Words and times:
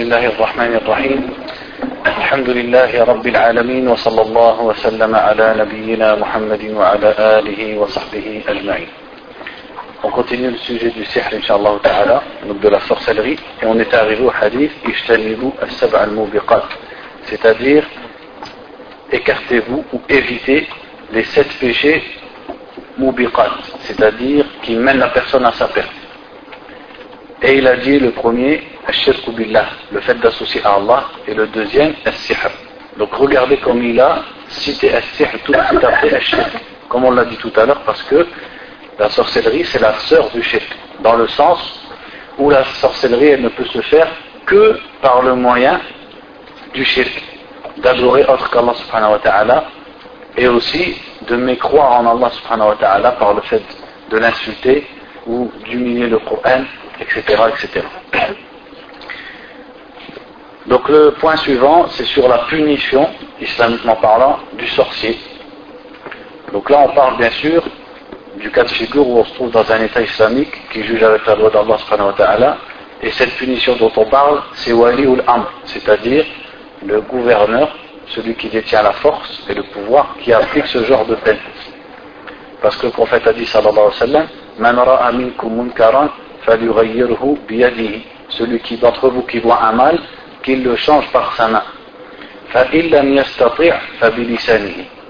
بسم 0.00 0.12
الله 0.12 0.26
الرحمن 0.26 0.74
الرحيم 0.80 1.20
الحمد 2.06 2.48
لله 2.48 3.04
رب 3.04 3.26
العالمين 3.26 3.88
وصلى 3.88 4.22
الله 4.22 4.56
وسلم 4.62 5.12
على 5.14 5.46
نبينا 5.58 6.14
محمد 6.14 6.62
وعلى 6.70 7.08
آله 7.38 7.60
وصحبه 7.78 8.42
أجمعين 8.48 8.88
On 10.02 10.08
continue 10.08 10.52
le 10.52 10.56
sujet 10.56 10.88
du 10.88 11.04
sihr, 11.04 11.28
Inch'Allah 11.30 11.74
ta'ala, 11.82 12.22
donc 12.48 12.60
de 12.60 12.68
la 12.70 12.80
sorcellerie, 12.80 13.36
et 13.60 13.66
on 13.66 13.78
est 13.78 13.92
arrivé 13.92 14.24
au 14.24 14.32
hadith, 14.40 14.72
Ishtanibu 14.88 15.50
as-sab' 15.60 15.94
al-mubiqat, 15.94 16.64
c'est-à-dire, 17.24 17.84
écartez-vous 19.12 19.84
ou 19.92 20.00
évitez 20.08 20.66
les 21.12 21.24
sept 21.24 21.52
péchés 21.60 22.02
mubiqat, 22.96 23.52
c'est-à-dire 23.82 24.46
qui 24.62 24.76
mènent 24.76 25.00
la 25.00 25.08
personne 25.08 25.44
à 25.44 25.52
sa 25.52 25.68
perte. 25.68 25.92
Et 27.42 27.58
il 27.58 27.66
a 27.66 27.76
dit 27.76 27.98
le 27.98 28.12
premier, 28.12 28.62
Le 29.92 30.00
fait 30.00 30.14
d'associer 30.14 30.60
à 30.64 30.74
Allah, 30.74 31.04
et 31.26 31.34
le 31.34 31.46
deuxième, 31.46 31.94
As-sihr. 32.04 32.50
Donc 32.96 33.14
regardez 33.14 33.56
comme 33.58 33.82
il 33.82 34.00
a 34.00 34.22
cité 34.48 34.92
As-sihr 34.92 35.28
tout 35.44 35.52
de 35.52 35.60
suite 35.68 35.84
après 35.84 36.12
Ashirk, 36.14 36.50
comme 36.88 37.04
on 37.04 37.12
l'a 37.12 37.24
dit 37.24 37.36
tout 37.36 37.52
à 37.56 37.66
l'heure, 37.66 37.82
parce 37.86 38.02
que 38.02 38.26
la 38.98 39.08
sorcellerie 39.08 39.64
c'est 39.64 39.80
la 39.80 39.94
sœur 40.00 40.28
du 40.30 40.42
shirk, 40.42 40.76
dans 41.00 41.14
le 41.14 41.28
sens 41.28 41.88
où 42.38 42.50
la 42.50 42.64
sorcellerie 42.64 43.28
elle 43.28 43.42
ne 43.42 43.48
peut 43.48 43.64
se 43.66 43.80
faire 43.82 44.08
que 44.44 44.78
par 45.00 45.22
le 45.22 45.34
moyen 45.34 45.80
du 46.74 46.84
shirk, 46.84 47.22
d'adorer 47.78 48.24
autre 48.24 48.50
qu'Allah 48.50 48.74
subhanahu 48.74 49.12
wa 49.12 49.18
ta'ala, 49.20 49.64
et 50.36 50.48
aussi 50.48 51.00
de 51.28 51.36
mécroire 51.36 51.92
en 51.92 52.06
Allah 52.06 52.30
subhanahu 52.30 52.68
wa 52.70 52.76
ta'ala 52.76 53.12
par 53.12 53.34
le 53.34 53.42
fait 53.42 53.62
de 54.10 54.18
l'insulter 54.18 54.86
ou 55.26 55.50
d'humilier 55.64 56.08
le 56.08 56.18
Coran 56.18 56.64
etc., 57.00 57.22
etc. 57.48 57.86
Donc 60.66 60.88
le 60.88 61.12
point 61.12 61.36
suivant, 61.36 61.86
c'est 61.88 62.04
sur 62.04 62.28
la 62.28 62.38
punition, 62.38 63.08
islamiquement 63.40 63.96
parlant, 63.96 64.38
du 64.58 64.66
sorcier. 64.68 65.18
Donc 66.52 66.68
là, 66.68 66.86
on 66.88 66.94
parle 66.94 67.16
bien 67.16 67.30
sûr 67.30 67.62
du 68.36 68.50
cas 68.50 68.64
de 68.64 68.70
figure 68.70 69.06
où 69.06 69.18
on 69.18 69.24
se 69.24 69.34
trouve 69.34 69.50
dans 69.50 69.70
un 69.70 69.82
état 69.82 70.02
islamique 70.02 70.52
qui 70.72 70.82
juge 70.82 71.02
avec 71.02 71.26
la 71.26 71.34
loi 71.34 71.50
d'Allah 71.50 72.56
et 73.02 73.10
cette 73.12 73.34
punition 73.36 73.76
dont 73.76 73.92
on 73.96 74.04
parle, 74.06 74.42
c'est 74.54 74.72
wali 74.72 75.04
ul 75.04 75.22
amr, 75.26 75.50
c'est-à-dire 75.64 76.24
le 76.84 77.00
gouverneur, 77.00 77.74
celui 78.08 78.34
qui 78.34 78.48
détient 78.48 78.82
la 78.82 78.92
force 78.92 79.42
et 79.48 79.54
le 79.54 79.62
pouvoir, 79.62 80.14
qui 80.20 80.32
applique 80.32 80.66
ce 80.66 80.84
genre 80.84 81.06
de 81.06 81.14
peine. 81.14 81.38
Parce 82.60 82.76
que 82.76 82.86
le 82.86 82.92
prophète 82.92 83.26
a 83.26 83.32
dit 83.32 83.46
sallallahu 83.46 83.78
alayhi 83.78 83.88
wa 83.88 84.06
sallam, 84.06 84.26
man 84.58 84.78
ra'a 84.78 85.12
minkum 85.12 85.70
celui 88.30 88.60
qui 88.60 88.76
d'entre 88.76 89.08
vous 89.08 89.22
qui 89.22 89.38
voit 89.40 89.62
un 89.62 89.72
mal, 89.72 89.98
qu'il 90.42 90.62
le 90.62 90.76
change 90.76 91.06
par 91.12 91.34
sa 91.36 91.48
main. 91.48 91.62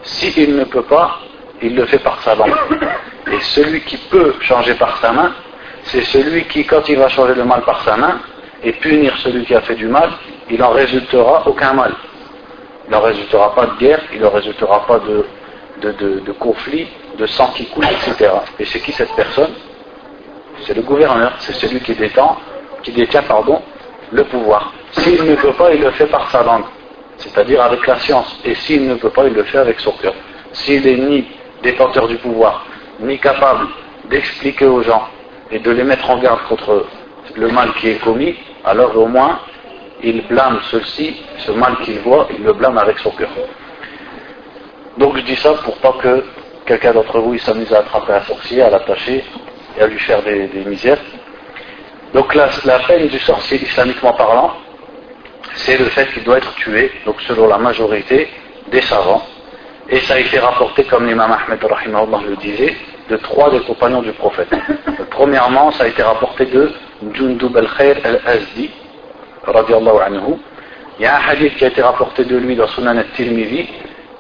S'il 0.03 0.57
ne 0.57 0.65
peut 0.65 0.83
pas, 0.83 1.19
il 1.63 1.75
le 1.75 1.87
fait 1.87 1.99
par 1.99 2.21
sa 2.23 2.35
langue. 2.35 2.55
Et 3.33 3.41
celui 3.41 3.81
qui 3.83 3.97
peut 3.97 4.35
changer 4.41 4.75
par 4.75 4.99
sa 4.99 5.13
main, 5.13 5.33
c'est 5.85 6.03
celui 6.03 6.45
qui, 6.45 6.65
quand 6.65 6.89
il 6.89 6.99
va 6.99 7.09
changer 7.09 7.35
le 7.35 7.45
mal 7.45 7.63
par 7.63 7.83
sa 7.83 7.97
main 7.97 8.21
et 8.63 8.73
punir 8.73 9.17
celui 9.19 9.45
qui 9.45 9.55
a 9.55 9.61
fait 9.63 9.75
du 9.75 9.87
mal, 9.87 10.11
il 10.51 10.63
en 10.63 10.71
résultera 10.71 11.43
aucun 11.47 11.73
mal. 11.73 11.95
Il 12.87 12.93
n'en 12.93 13.01
résultera 13.01 13.55
pas 13.55 13.67
de 13.67 13.77
guerre, 13.79 14.01
il 14.13 14.21
n'en 14.21 14.31
résultera 14.31 14.87
pas 14.87 14.99
de 14.99 16.33
conflit, 16.39 16.89
de 17.17 17.27
sang 17.27 17.53
qui 17.55 17.67
coule, 17.67 17.87
etc. 17.87 18.31
Et 18.59 18.65
c'est 18.65 18.81
qui 18.81 18.93
cette 18.93 19.15
personne? 19.15 19.53
C'est 20.67 20.75
le 20.75 20.83
gouverneur, 20.83 21.33
c'est 21.39 21.55
celui 21.55 21.81
qui 21.81 21.95
détient, 21.95 22.37
qui 22.83 22.93
détient 22.93 23.23
pardon, 23.23 23.63
le 24.11 24.25
pouvoir. 24.25 24.73
S'il 24.93 25.25
ne 25.25 25.35
peut 25.37 25.53
pas, 25.53 25.73
il 25.73 25.81
le 25.81 25.91
fait 25.93 26.07
par 26.07 26.31
sa 26.31 26.43
langue, 26.43 26.65
c'est-à-dire 27.17 27.63
avec 27.63 27.87
la 27.87 27.99
science. 28.01 28.41
Et 28.45 28.55
s'il 28.55 28.87
ne 28.89 28.95
peut 28.95 29.11
pas, 29.11 29.27
il 29.27 29.35
le 29.35 29.45
fait 29.45 29.59
avec 29.59 29.81
son 29.81 29.93
cœur. 29.93 30.15
S'il 30.53 30.87
est 30.87 30.97
ni 30.97 31.27
détenteur 31.63 32.09
du 32.09 32.17
pouvoir, 32.17 32.67
ni 33.01 33.19
capable 33.19 33.67
d'expliquer 34.09 34.67
aux 34.67 34.83
gens 34.83 35.07
et 35.51 35.59
de 35.59 35.71
les 35.71 35.85
mettre 35.85 36.11
en 36.11 36.19
garde 36.19 36.41
contre 36.49 36.87
le 37.35 37.49
mal 37.49 37.73
qui 37.75 37.91
est 37.91 38.03
commis, 38.03 38.37
alors 38.65 38.97
au 38.97 39.07
moins 39.07 39.41
il 40.03 40.27
blâme 40.27 40.61
ceci, 40.71 41.23
ce 41.39 41.53
mal 41.53 41.77
qu'il 41.85 41.99
voit, 42.01 42.29
il 42.37 42.43
le 42.43 42.53
blâme 42.53 42.79
avec 42.79 42.99
son 42.99 43.11
cœur. 43.11 43.31
Donc 44.99 45.17
je 45.17 45.23
dis 45.23 45.37
ça 45.37 45.53
pour 45.65 45.77
pas 45.79 45.95
que 46.03 46.25
quelqu'un 46.67 46.93
d'entre 46.93 47.21
vous 47.21 47.37
s'amuse 47.39 47.73
à 47.73 47.79
attraper 47.79 48.13
un 48.13 48.23
sorcier, 48.23 48.63
à 48.63 48.71
l'attacher 48.71 49.25
et 49.79 49.83
à 49.83 49.87
lui 49.87 49.99
faire 49.99 50.23
des, 50.23 50.49
misères. 50.67 50.99
Donc 52.15 52.35
la, 52.35 52.49
peine 52.87 53.09
du 53.09 53.19
sorcier 53.19 53.63
islamiquement 53.63 54.13
parlant, 54.13 54.53
c'est 55.55 55.79
le 55.79 55.87
fait 55.87 56.07
qu'il 56.13 56.25
doit 56.25 56.39
être 56.39 56.55
tué, 56.55 56.91
donc 57.05 57.21
selon 57.23 57.47
la 57.47 57.59
majorité 57.59 58.29
des 58.71 58.83
savants. 58.83 59.23
Et 59.89 60.01
ça 60.01 60.15
a 60.15 60.19
été 60.19 60.39
rapporté, 60.39 60.85
comme 60.85 61.07
l'imam 61.07 61.33
Ahmed 61.33 61.61
le 61.63 62.37
disait, 62.37 62.77
de 63.09 63.17
trois 63.17 63.51
des 63.51 63.61
compagnons 63.61 64.03
du 64.03 64.13
prophète. 64.13 64.51
Premièrement, 65.11 65.73
ça 65.73 65.85
a 65.85 65.89
été 65.89 66.03
rapporté 66.03 66.47
de 66.47 66.73
Jundub 67.13 67.57
al-Khair 67.57 67.97
al-Azdi, 68.05 68.71
anhu. 69.47 70.37
Il 70.99 71.03
y 71.03 71.07
a 71.07 71.17
un 71.17 71.29
hadith 71.29 71.57
qui 71.57 71.65
a 71.65 71.69
été 71.69 71.83
rapporté 71.83 72.25
de 72.25 72.37
lui 72.37 72.55
dans 72.55 72.69
Sunan 72.69 72.97
al-Tirmidhi, 72.97 73.69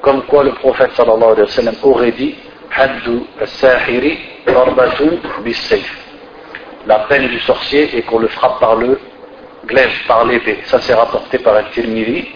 comme 0.01 0.23
quoi 0.23 0.43
le 0.43 0.53
prophète 0.53 0.93
sallallahu 0.97 1.33
alayhi 1.33 1.43
wa 1.43 1.49
sallam 1.49 1.75
aurait 1.83 2.13
dit 2.13 2.35
Haddu 2.75 3.21
al-Sahiri 3.41 4.19
la 6.87 6.99
peine 7.01 7.29
du 7.29 7.39
sorcier 7.41 7.97
est 7.97 8.03
qu'on 8.03 8.19
le 8.19 8.29
frappe 8.29 8.59
par 8.59 8.77
le 8.77 8.99
glaive, 9.67 9.93
par 10.07 10.25
l'épée. 10.25 10.59
Ça 10.65 10.81
c'est 10.81 10.95
rapporté 10.95 11.39
par 11.39 11.57
un 11.57 11.65
Tirmidhi 11.65 12.29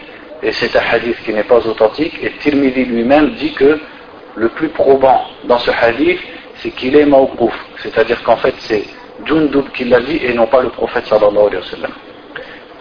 et 0.42 0.52
c'est 0.52 0.74
un 0.76 0.82
hadith 0.92 1.16
qui 1.24 1.32
n'est 1.32 1.44
pas 1.44 1.66
authentique. 1.66 2.18
Et 2.22 2.30
Tirmidhi 2.40 2.84
lui-même 2.84 3.30
dit 3.34 3.52
que 3.54 3.78
le 4.36 4.48
plus 4.48 4.68
probant 4.68 5.24
dans 5.44 5.58
ce 5.58 5.70
hadith, 5.70 6.20
c'est 6.56 6.70
qu'il 6.70 6.96
est 6.96 7.06
mawqouf. 7.06 7.54
C'est-à-dire 7.82 8.22
qu'en 8.22 8.36
fait 8.36 8.54
c'est 8.58 8.84
Jundub 9.24 9.70
qui 9.72 9.84
l'a 9.84 10.00
dit 10.00 10.20
et 10.22 10.34
non 10.34 10.46
pas 10.46 10.60
le 10.60 10.70
prophète 10.70 11.06
sallallahu 11.06 11.46
alayhi 11.46 11.56
wa 11.56 11.70
sallam. 11.70 11.92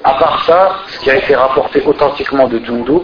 À 0.04 0.14
part 0.16 0.44
ça, 0.44 0.80
ce 0.88 1.00
qui 1.00 1.10
a 1.10 1.16
été 1.16 1.36
rapporté 1.36 1.82
authentiquement 1.86 2.48
de 2.48 2.60
Jundub, 2.60 3.04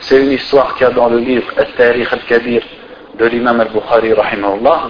c'est 0.00 0.20
une 0.20 0.32
histoire 0.32 0.74
qu'il 0.74 0.86
y 0.86 0.90
a 0.90 0.92
dans 0.92 1.08
le 1.08 1.18
livre 1.18 1.50
Al-Tariq 1.56 2.06
al-Kabir 2.12 2.62
de 3.18 3.26
l'imam 3.26 3.60
al-Bukhari, 3.60 4.12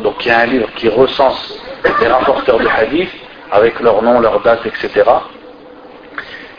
donc 0.03 0.25
il 0.25 0.29
y 0.29 0.31
a 0.31 0.39
un 0.41 0.47
livre 0.47 0.69
qui 0.77 0.89
recense 0.89 1.61
les 2.01 2.07
rapporteurs 2.07 2.59
de 2.59 2.67
hadith 2.67 3.11
avec 3.53 3.79
leur 3.81 4.03
nom, 4.03 4.19
leur 4.21 4.41
date, 4.41 4.67
etc. 4.67 5.03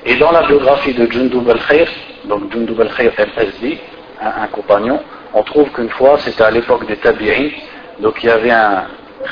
Et 0.05 0.15
dans 0.17 0.31
la 0.31 0.43
biographie 0.43 0.93
de 0.93 1.11
Jundub 1.11 1.49
al-Khair, 1.49 1.87
donc 2.25 2.51
Jundub 2.53 2.79
al-Khair 2.79 3.11
al-Azdi, 3.17 3.79
un, 4.21 4.47
compagnon, 4.47 5.01
on 5.33 5.41
trouve 5.41 5.71
qu'une 5.71 5.89
fois, 5.89 6.19
c'était 6.19 6.43
à 6.43 6.51
l'époque 6.51 6.85
des 6.85 6.97
Tabi'in, 6.97 7.49
donc 7.99 8.23
il 8.23 8.27
y 8.27 8.29
avait 8.29 8.51
un 8.51 8.85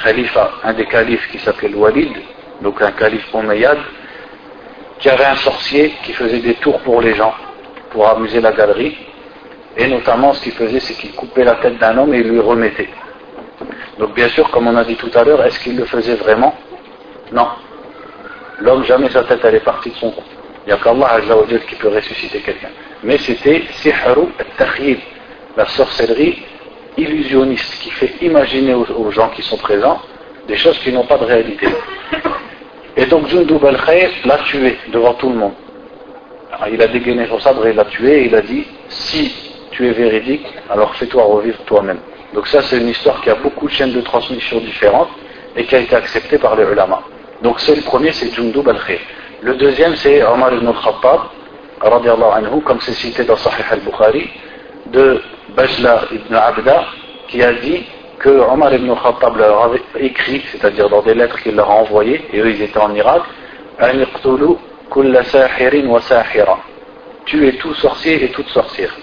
khalifa, 0.04 0.52
un 0.64 0.74
des 0.74 0.86
califes 0.86 1.30
qui 1.32 1.38
s'appelait 1.38 1.74
Walid, 1.76 2.12
donc 2.62 2.82
un 2.82 2.92
calife 2.92 3.28
Umayyad, 3.34 3.78
qui 5.00 5.10
avait 5.10 5.26
un 5.26 5.36
sorcier 5.36 5.94
qui 6.04 6.14
faisait 6.14 6.40
des 6.40 6.56
tours 6.56 6.80
pour 6.80 7.02
les 7.02 7.14
gens, 7.14 7.36
pour 7.92 8.10
amuser 8.10 8.42
la 8.42 8.52
galerie, 8.52 8.98
et 9.78 9.88
notamment, 9.88 10.34
ce 10.34 10.44
qu'il 10.44 10.54
faisait, 10.54 10.80
c'est 10.80 10.94
qu'il 10.96 11.12
coupait 11.14 11.44
la 11.44 11.56
tête 11.56 11.78
d'un 11.78 11.98
homme 11.98 12.14
et 12.14 12.24
lui 12.24 12.40
remettait. 12.40 12.90
Donc, 14.00 14.16
bien 14.16 14.30
sûr, 14.30 14.50
comme 14.50 14.68
on 14.68 14.76
a 14.76 14.84
dit 14.84 14.96
tout 14.96 15.12
à 15.14 15.24
l'heure, 15.24 15.44
est-ce 15.44 15.60
qu'il 15.60 15.78
le 15.78 15.86
faisait 15.86 16.16
vraiment? 16.16 16.56
Non. 17.32 17.48
L'homme, 18.60 18.84
jamais 18.86 19.10
sa 19.10 19.24
tête, 19.24 19.42
elle 19.44 19.56
est 19.56 19.64
partie 19.64 19.90
de 19.90 19.96
son 19.96 20.12
cou. 20.12 20.24
Il 20.66 20.70
n'y 20.70 20.74
a 20.74 20.78
qu'Allah 20.78 21.20
qui 21.68 21.76
peut 21.76 21.90
ressusciter 21.90 22.40
quelqu'un. 22.40 22.70
Mais 23.04 23.18
c'était 23.18 23.64
sihru 23.72 24.28
al 24.48 24.98
la 25.58 25.66
sorcellerie 25.68 26.42
illusionniste 26.98 27.82
qui 27.82 27.92
fait 27.92 28.14
imaginer 28.22 28.74
aux, 28.74 29.12
gens 29.12 29.30
qui 29.30 29.42
sont 29.42 29.58
présents 29.58 30.00
des 30.48 30.56
choses 30.58 30.78
qui 30.80 30.92
n'ont 30.92 31.06
pas 31.06 31.18
de 31.18 31.26
réalité. 31.26 31.68
Et 32.96 33.06
donc 33.06 33.28
Jundub 33.28 33.64
al-Khair 33.64 34.10
l'a 34.26 34.38
tué 34.40 34.78
devant 34.92 35.14
tout 35.16 35.30
le 35.30 35.36
monde. 35.36 35.54
il 36.72 36.82
a 36.82 36.88
dégainé 36.88 37.28
son 37.28 37.40
sabre 37.40 37.66
et 37.68 37.74
l'a 37.74 37.86
tué 37.86 38.22
et 38.22 38.26
il 38.26 38.36
a 38.36 38.42
dit 38.42 38.68
si 38.88 39.34
tu 39.72 39.88
es 39.88 39.92
véridique, 39.92 40.46
alors 40.70 40.96
fais-toi 40.96 41.24
revivre 41.24 41.58
toi-même. 41.66 42.00
Donc 42.34 42.48
ça, 42.48 42.62
c'est 42.62 42.78
une 42.78 42.90
histoire 42.90 43.22
qui 43.22 43.30
a 43.30 43.36
beaucoup 43.36 43.68
de 43.68 43.74
chaînes 43.74 43.94
de 43.94 44.02
transmission 44.02 44.60
différentes 44.60 45.10
et 45.56 45.66
qui 45.66 45.76
a 45.76 45.80
été 45.80 45.96
acceptée 45.96 46.38
par 46.38 46.56
les 46.56 46.64
ulama. 46.64 47.02
Donc 47.42 47.60
c'est 47.60 47.76
le 47.76 47.82
premier, 47.82 48.12
c'est 48.12 48.34
Jundub 48.34 48.68
al-Khir. 48.68 49.00
Le 49.44 49.56
deuxième, 49.56 49.94
c'est 49.98 50.24
Omar 50.24 50.54
ibn 50.54 50.70
al-Khattab, 50.70 51.20
anhu, 51.82 52.62
comme 52.62 52.80
c'est 52.80 52.94
cité 52.94 53.26
dans 53.26 53.36
Sahih 53.36 53.66
al-Bukhari, 53.72 54.30
de 54.86 55.22
Bajla 55.50 56.04
ibn 56.14 56.34
Abda, 56.34 56.86
qui 57.28 57.44
a 57.44 57.52
dit 57.52 57.84
que 58.20 58.30
Omar 58.30 58.74
ibn 58.74 58.90
al-Khattab 58.92 59.36
leur 59.36 59.64
avait 59.66 59.82
écrit, 60.00 60.42
c'est-à-dire 60.50 60.88
dans 60.88 61.02
des 61.02 61.14
lettres 61.14 61.38
qu'il 61.42 61.56
leur 61.56 61.70
a 61.70 61.74
envoyées, 61.74 62.26
et 62.32 62.40
eux 62.40 62.52
ils 62.52 62.62
étaient 62.62 62.80
en 62.80 62.96
Irak. 62.96 63.24
Tuer 67.26 67.58
tout 67.58 67.74
sorcier 67.74 68.24
et 68.24 68.30
toute 68.30 68.48
sorcière. 68.48 68.96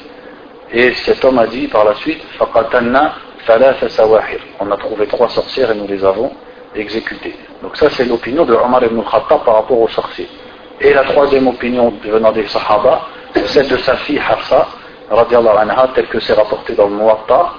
Et 0.73 0.95
cet 0.95 1.23
homme 1.23 1.39
a 1.39 1.49
dit 1.49 1.69
par 1.69 1.85
la 1.85 1.95
suite, 1.97 2.23
on 4.59 4.71
a 4.71 4.77
trouvé 4.79 5.07
trois 5.07 5.29
sorcières 5.29 5.73
et 5.73 5.75
nous 5.75 5.87
les 5.87 6.03
avons 6.03 6.33
exécutées. 6.75 7.37
Donc 7.63 7.77
ça 7.77 7.91
c'est 7.91 8.05
l'opinion 8.05 8.45
de 8.45 8.55
Omar 8.55 8.85
ibn 8.85 9.01
Khattab 9.03 9.45
par 9.45 9.55
rapport 9.55 9.81
aux 9.81 9.89
sorciers. 9.89 10.29
Et 10.81 10.95
la 10.95 11.05
troisième 11.05 11.47
opinion 11.47 11.93
venant 12.03 12.33
des 12.33 12.47
Sahaba, 12.47 13.03
c'est 13.35 13.47
celle 13.49 13.69
de 13.69 13.77
sa 13.79 13.97
fille 13.97 14.19
Hafsa, 14.19 14.67
anha, 15.11 15.89
telle 15.95 16.07
que 16.07 16.21
c'est 16.21 16.33
rapporté 16.33 16.75
dans 16.75 16.87
le 16.89 16.95
Muwatta. 16.95 17.53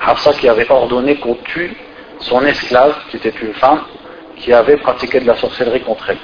Hafsa 0.00 0.32
qui 0.34 0.48
avait 0.48 0.70
ordonné 0.70 1.16
qu'on 1.16 1.34
tue 1.34 1.76
son 2.20 2.44
esclave, 2.44 2.94
qui 3.10 3.16
était 3.16 3.34
une 3.42 3.54
femme, 3.54 3.80
qui 4.36 4.52
avait 4.52 4.76
pratiqué 4.76 5.20
de 5.20 5.26
la 5.26 5.34
sorcellerie 5.36 5.80
contre 5.80 6.10
elle. 6.10 6.18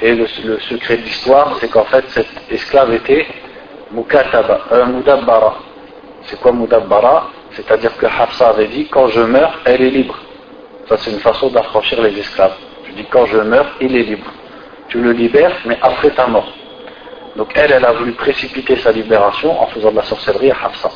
Et 0.00 0.14
le, 0.14 0.26
secret 0.26 0.98
de 0.98 1.02
l'histoire, 1.02 1.56
c'est 1.58 1.68
qu'en 1.68 1.84
fait, 1.84 2.04
cet 2.10 2.26
esclave 2.50 2.92
était 2.94 3.26
Mukataba, 3.90 4.60
euh, 4.72 4.86
Mudabbara. 4.86 5.56
C'est 6.24 6.38
quoi 6.38 6.52
Mudabbara? 6.52 7.30
C'est-à-dire 7.52 7.96
que 7.96 8.06
Hafsa 8.06 8.50
avait 8.50 8.68
dit, 8.68 8.88
quand 8.88 9.08
je 9.08 9.20
meurs, 9.20 9.58
elle 9.64 9.82
est 9.82 9.90
libre. 9.90 10.16
Ça, 10.88 10.96
c'est 10.98 11.10
une 11.10 11.20
façon 11.20 11.48
d'affranchir 11.48 12.00
les 12.02 12.18
esclaves. 12.18 12.56
Je 12.86 12.92
dis, 12.92 13.04
quand 13.10 13.26
je 13.26 13.38
meurs, 13.38 13.76
il 13.80 13.96
est 13.96 14.04
libre. 14.04 14.30
Tu 14.88 15.00
le 15.00 15.12
libères, 15.12 15.56
mais 15.64 15.78
après 15.82 16.10
ta 16.10 16.26
mort. 16.26 16.52
Donc 17.36 17.52
elle, 17.54 17.72
elle 17.72 17.84
a 17.84 17.92
voulu 17.92 18.12
précipiter 18.12 18.76
sa 18.76 18.92
libération 18.92 19.60
en 19.60 19.66
faisant 19.66 19.90
de 19.90 19.96
la 19.96 20.02
sorcellerie 20.02 20.50
à 20.50 20.56
Hafsa. 20.64 20.90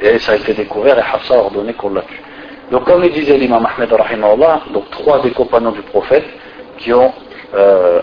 Et 0.00 0.18
ça 0.18 0.32
a 0.32 0.36
été 0.36 0.54
découvert 0.54 0.98
et 0.98 1.02
Hafsa 1.02 1.34
a 1.34 1.38
ordonné 1.38 1.72
qu'on 1.74 1.90
la 1.90 2.02
tue. 2.02 2.20
Donc 2.70 2.84
comme 2.84 3.02
le 3.02 3.10
disait 3.10 3.36
l'imam 3.36 3.66
Ahmed 3.66 3.90
donc 4.72 4.90
trois 4.90 5.20
des 5.20 5.30
compagnons 5.30 5.70
du 5.70 5.82
prophète 5.82 6.24
qui 6.78 6.92
ont, 6.92 7.12
euh, 7.54 8.00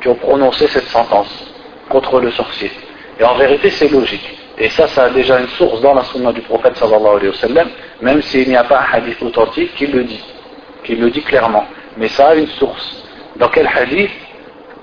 qui 0.00 0.08
ont 0.08 0.14
prononcé 0.16 0.66
cette 0.66 0.88
sentence 0.88 1.54
contre 1.88 2.20
le 2.20 2.30
sorcier. 2.32 2.70
Et 3.18 3.24
en 3.24 3.34
vérité 3.36 3.70
c'est 3.70 3.88
logique. 3.88 4.38
Et 4.62 4.68
ça, 4.68 4.86
ça 4.86 5.06
a 5.06 5.10
déjà 5.10 5.40
une 5.40 5.48
source 5.48 5.80
dans 5.80 5.92
la 5.92 6.04
sunna 6.04 6.32
du 6.32 6.40
prophète 6.42 6.76
sallallahu 6.76 7.16
alayhi 7.16 7.30
wa 7.30 7.34
sallam, 7.34 7.68
même 8.00 8.22
s'il 8.22 8.48
n'y 8.48 8.54
a 8.54 8.62
pas 8.62 8.78
un 8.78 8.92
hadith 8.96 9.20
authentique 9.20 9.74
qui 9.74 9.88
le 9.88 10.04
dit, 10.04 10.22
qui 10.84 10.94
le 10.94 11.10
dit 11.10 11.22
clairement. 11.22 11.66
Mais 11.96 12.06
ça 12.06 12.28
a 12.28 12.36
une 12.36 12.46
source. 12.46 13.04
Dans 13.34 13.48
quel 13.48 13.66
hadith? 13.66 14.12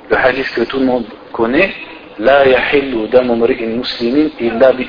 Le 0.09 0.17
hadith 0.17 0.53
que 0.53 0.63
tout 0.63 0.79
le 0.79 0.85
monde 0.85 1.05
connaît, 1.31 1.71
La 2.19 2.45
yahillu 2.45 3.07
muslimin 3.67 4.27
illa 4.41 4.73
bi 4.73 4.85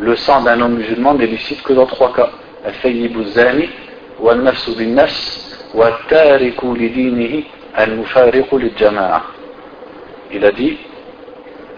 Le 0.00 0.16
sang 0.16 0.42
d'un 0.42 0.60
homme 0.60 0.74
musulman 0.74 1.14
n'est 1.14 1.24
licite 1.26 1.62
que 1.62 1.72
dans 1.72 1.86
trois 1.86 2.12
cas. 2.12 2.28
Al-Fayyibu 2.66 3.24
zani, 3.24 3.70
bin 4.20 5.06
wa 5.72 5.90
ta'ikulidini 6.10 7.46
al-jama'a. 7.74 9.22
Il 10.30 10.44
a 10.44 10.52
dit, 10.52 10.76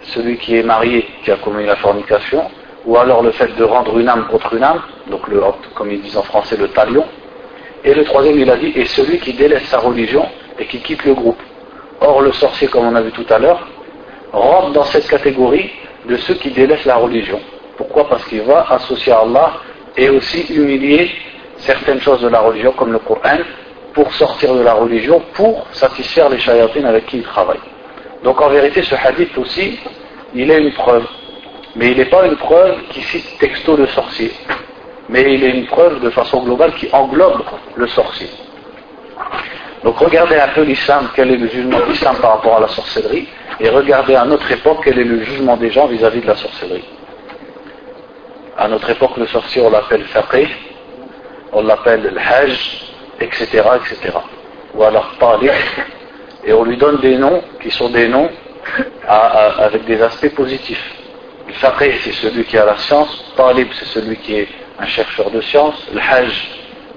celui 0.06 0.37
qui 0.38 0.56
est 0.56 0.62
marié 0.62 1.06
qui 1.25 1.31
a 1.31 1.37
commis 1.37 1.67
la 1.67 1.76
fornication 1.76 2.50
ou 2.85 2.97
alors 2.97 3.23
le 3.23 3.32
fait 3.32 3.55
de 3.56 3.64
rendre 3.64 3.99
une 3.99 4.08
âme 4.08 4.26
contre 4.31 4.55
une 4.55 4.62
âme 4.62 4.81
donc 5.08 5.26
le, 5.29 5.41
comme 5.75 5.91
ils 5.91 6.00
disent 6.03 6.17
en 6.17 6.23
français 6.23 6.56
le 6.56 6.69
talion 6.69 7.05
et 7.85 7.94
le 7.94 8.05
troisième 8.05 8.38
il 8.38 8.50
a 8.50 8.56
dit 8.56 8.73
et 8.75 8.85
celui 8.85 9.19
qui 9.19 9.32
délaisse 9.32 9.64
sa 9.64 9.79
religion 9.79 10.26
et 10.58 10.67
qui 10.67 10.81
quitte 10.81 11.05
le 11.05 11.14
groupe 11.14 11.41
Or, 12.00 12.20
le 12.20 12.32
sorcier, 12.32 12.69
comme 12.69 12.87
on 12.87 12.94
a 12.94 13.00
vu 13.00 13.11
tout 13.11 13.25
à 13.31 13.38
l'heure, 13.38 13.67
rentre 14.32 14.73
dans 14.73 14.85
cette 14.85 15.08
catégorie 15.08 15.70
de 16.06 16.17
ceux 16.17 16.35
qui 16.35 16.50
délaissent 16.50 16.85
la 16.85 16.97
religion. 16.97 17.41
Pourquoi? 17.76 18.08
Parce 18.08 18.25
qu'il 18.26 18.43
va 18.43 18.67
associer 18.70 19.12
à 19.12 19.20
Allah 19.20 19.53
et 19.97 20.11
aussi 20.11 20.43
humilier 20.53 21.11
certaines 21.56 22.00
choses 22.00 22.20
de 22.20 22.29
la 22.29 22.41
religion, 22.41 22.73
comme 22.73 22.93
le 22.93 22.99
Coran, 22.99 23.38
pour 23.94 24.12
sortir 24.12 24.55
de 24.55 24.61
la 24.61 24.75
religion, 24.75 25.23
pour 25.32 25.67
satisfaire 25.73 26.29
les 26.29 26.38
chayatines 26.38 26.85
avec 26.85 27.06
qui 27.06 27.19
il 27.19 27.23
travaille. 27.23 27.61
Donc 28.26 28.40
en 28.40 28.49
vérité, 28.49 28.82
ce 28.82 28.96
hadith 28.96 29.38
aussi, 29.38 29.78
il 30.34 30.50
est 30.50 30.58
une 30.58 30.73
preuve. 30.73 31.06
Mais 31.76 31.93
il 31.93 31.96
n'est 31.96 32.06
pas 32.06 32.26
une 32.26 32.34
preuve 32.34 32.75
qui 32.90 33.00
cite 33.02 33.38
texto 33.38 33.76
le 33.76 33.87
sorcier. 33.87 34.32
Mais 35.08 35.32
il 35.32 35.44
est 35.44 35.50
une 35.50 35.67
preuve 35.67 36.00
de 36.00 36.11
façon 36.11 36.43
globale 36.43 36.75
qui 36.75 36.88
englobe 36.93 37.44
le 37.76 37.87
sorcier. 37.87 38.28
Donc 39.84 39.96
regardez 39.99 40.34
un 40.34 40.49
peu 40.49 40.62
l'islam, 40.62 41.08
quel 41.14 41.31
est 41.34 41.37
le 41.37 41.46
jugement 41.46 41.78
de 41.78 41.84
l'islam 41.84 42.17
par 42.17 42.32
rapport 42.32 42.56
à 42.56 42.61
la 42.62 42.67
sorcellerie, 42.67 43.28
et 43.61 43.69
regardez 43.69 44.17
à 44.17 44.25
notre 44.25 44.50
époque 44.50 44.81
quel 44.82 44.99
est 44.99 45.05
le 45.05 45.22
jugement 45.22 45.56
des 45.56 45.70
gens 45.70 45.87
vis-à-vis 45.87 46.22
de 46.22 46.26
la 46.26 46.34
sorcellerie. 46.34 46.88
À 48.58 48.67
notre 48.67 48.90
époque, 48.90 49.17
le 49.19 49.29
sorcier, 49.29 49.62
on 49.62 49.70
l'appelle 49.70 50.02
faqih, 50.02 50.49
on 51.52 51.62
l'appelle 51.62 52.02
le 52.12 52.19
hajj, 52.19 52.93
etc., 53.20 53.62
etc. 53.76 54.19
Ou 54.75 54.82
alors 54.82 55.12
talib, 55.20 55.52
et 56.46 56.52
on 56.52 56.64
lui 56.64 56.76
donne 56.76 57.00
des 57.00 57.19
noms 57.19 57.43
qui 57.60 57.70
sont 57.70 57.90
des 57.90 58.08
noms 58.08 58.31
avec 59.06 59.84
des 59.84 60.00
aspects 60.00 60.34
positifs. 60.34 60.94
Le 61.48 61.54
c'est 62.02 62.12
celui 62.12 62.44
qui 62.44 62.56
a 62.56 62.64
la 62.64 62.76
science, 62.76 63.32
talib, 63.37 63.69
c'est 63.78 63.87
celui 63.87 64.16
qui 64.16 64.37
est 64.37 64.48
un 64.78 64.87
chercheur 64.87 65.31
de 65.31 65.40
science, 65.40 65.75
le 65.93 66.00
hajj, 66.00 66.48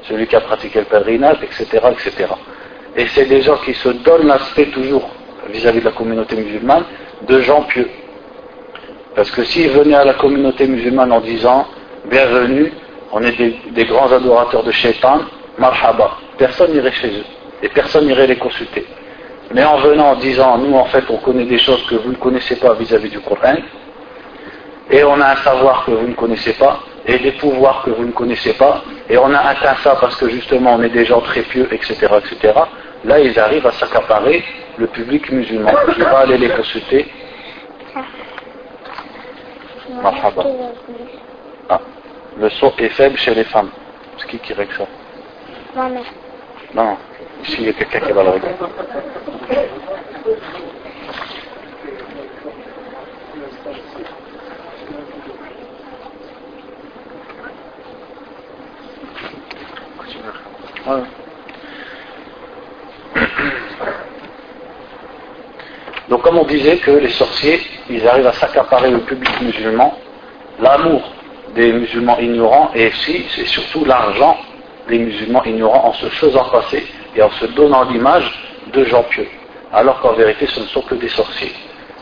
celui 0.04 0.28
qui 0.28 0.36
a 0.36 0.42
pratiqué 0.42 0.80
le 0.80 0.86
pèlerinage, 0.86 1.38
etc., 1.44 1.66
etc. 1.92 2.28
Et 2.96 3.07
c'est 3.07 3.25
des 3.25 3.42
gens 3.42 3.57
qui 3.57 3.74
se 3.74 3.90
donnent 3.90 4.28
l'aspect 4.28 4.68
toujours 4.68 5.10
vis-à-vis 5.50 5.80
de 5.80 5.86
la 5.86 5.92
communauté 5.92 6.36
musulmane 6.36 6.84
de 7.28 7.42
gens 7.42 7.63
pieux. 7.63 7.90
Parce 9.16 9.31
que 9.31 9.44
s'ils 9.44 9.69
venaient 9.69 9.96
à 9.96 10.06
la 10.06 10.13
communauté 10.13 10.68
musulmane 10.68 11.12
en 11.12 11.22
disant 11.22 11.68
Bienvenue, 12.10 12.72
on 13.12 13.22
est 13.22 13.36
des, 13.72 13.86
grands 13.86 14.12
adorateurs 14.12 14.63
de 14.63 14.72
shaitan, 14.72 15.22
marhaba, 15.57 16.18
personne 16.38 16.72
n'irait 16.72 16.92
chez 16.92 17.10
eux 17.10 17.25
et 17.62 17.69
personne 17.69 18.06
n'irait 18.06 18.28
les 18.28 18.38
consulter. 18.38 18.86
Mais 19.51 19.63
en 19.63 19.78
venant 19.78 20.12
en 20.12 20.16
disant 20.16 20.57
Nous 20.57 20.75
en 20.75 20.86
fait 20.86 21.04
on 21.10 21.18
connaît 21.18 21.46
des 21.46 21.57
choses 21.57 21.86
que 21.88 21.96
vous 21.96 22.12
ne 22.12 22.18
connaissez 22.18 22.56
pas 22.56 22.74
vis-à-vis 22.74 23.10
du 23.10 23.19
Coran, 23.19 23.56
et 24.92 25.04
on 25.04 25.19
a 25.19 25.31
un 25.31 25.36
savoir 25.38 25.86
que 25.86 25.92
vous 25.92 26.07
ne 26.07 26.13
connaissez 26.13 26.54
pas, 26.54 26.80
et 27.06 27.18
des 27.19 27.31
pouvoirs 27.34 27.84
que 27.84 27.92
vous 27.92 28.06
ne 28.06 28.12
connaissez 28.12 28.54
pas, 28.54 28.84
et 29.10 29.18
on 29.18 29.34
a 29.34 29.40
atteint 29.40 29.75
ça 29.84 29.96
parce 30.00 30.16
que 30.16 30.30
justement 30.30 30.75
on 30.75 30.84
est 30.84 30.90
des 30.90 31.06
gens 31.06 31.22
très 31.22 31.42
pieux, 31.42 31.68
etc., 31.72 31.96
etc., 32.18 32.54
là 33.06 33.19
ils 33.19 33.40
arrivent 33.40 33.66
à 33.68 33.72
s'accaparer 33.72 34.44
le 34.78 34.88
public 34.88 35.31
musulman 35.31 35.72
qui 35.94 36.01
va 36.01 36.19
aller 36.19 36.38
les 36.38 36.50
consulter. 36.50 37.07
Ah, 41.69 41.81
le 42.38 42.50
son 42.51 42.72
est 42.78 42.90
faible 42.90 43.18
chez 43.18 43.34
les 43.34 43.44
femmes. 43.46 43.69
C'est 44.18 44.28
qui 44.28 44.40
qui 44.40 44.54
règle 44.54 44.74
ça? 44.74 44.86
Non, 46.74 46.98
ici 46.98 47.09
il 47.47 47.65
y 47.65 47.69
a 47.69 47.74
quelqu'un 47.74 48.00
qui 48.00 48.12
va 48.12 48.24
le 48.24 48.30
régler. 48.30 48.50
Donc 66.10 66.24
comme 66.24 66.38
on 66.39 66.46
disait 66.46 66.77
que 66.77 66.91
les 66.91 67.10
sorciers, 67.10 67.62
ils 67.89 68.08
arrivent 68.08 68.27
à 68.27 68.34
s'accaparer 68.34 68.89
le 68.89 69.00
public 69.00 69.41
musulman, 69.41 69.96
l'amour 70.60 71.01
des 71.53 71.72
musulmans 71.72 72.17
ignorants 72.19 72.72
et 72.74 72.88
aussi, 72.88 73.25
c'est 73.29 73.46
surtout 73.46 73.86
l'argent 73.86 74.38
des 74.88 74.98
musulmans 74.98 75.43
ignorants 75.43 75.89
en 75.89 75.93
se 75.93 76.08
faisant 76.08 76.46
passer 76.46 76.86
et 77.16 77.22
en 77.22 77.32
se 77.32 77.46
donnant 77.48 77.84
l'image 77.84 78.32
de 78.74 78.84
gens 78.86 79.04
pieux. 79.04 79.28
Alors 79.72 80.00
qu'en 80.01 80.13
vérité, 80.13 80.48
ce 80.48 80.60
ne 80.62 80.66
sont 80.66 80.82
que 80.82 80.96
des 80.96 81.10
sorciers. 81.10 81.54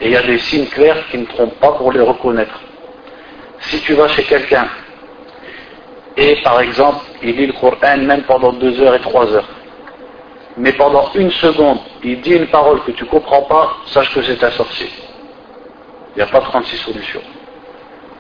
Et 0.02 0.08
il 0.08 0.12
y 0.12 0.16
a 0.16 0.22
des 0.22 0.38
signes 0.40 0.68
clairs 0.68 1.08
qui 1.10 1.18
ne 1.18 1.26
trompent 1.26 1.60
pas 1.60 1.72
pour 1.72 1.92
les 1.92 2.02
reconnaître. 2.02 2.60
Si 3.60 3.82
tu 3.82 3.94
vas 3.94 4.08
chez 4.10 4.24
quelqu'un 4.24 4.68
et 6.18 6.42
par 6.42 6.60
exemple, 6.62 7.06
il 7.22 7.36
lit 7.36 7.46
le 7.48 7.54
Coran 7.54 7.98
même 7.98 8.24
pendant 8.24 8.52
deux 8.54 8.82
heures 8.82 8.96
et 8.96 9.02
trois 9.02 9.32
heures. 9.32 9.48
Mais 10.58 10.74
pendant 10.74 11.12
une 11.14 11.30
seconde, 11.30 11.80
il 12.04 12.20
dit 12.22 12.34
une 12.34 12.48
parole 12.48 12.84
que 12.84 12.92
tu 12.92 13.04
ne 13.04 13.10
comprends 13.10 13.44
pas, 13.44 13.78
sache 13.86 14.12
que 14.14 14.24
c'est 14.24 14.44
un 14.44 14.50
sorcier. 14.52 14.90
Il 16.16 16.18
n'y 16.18 16.24
a 16.24 16.26
pas 16.26 16.42
36 16.42 16.78
solutions. 16.78 17.22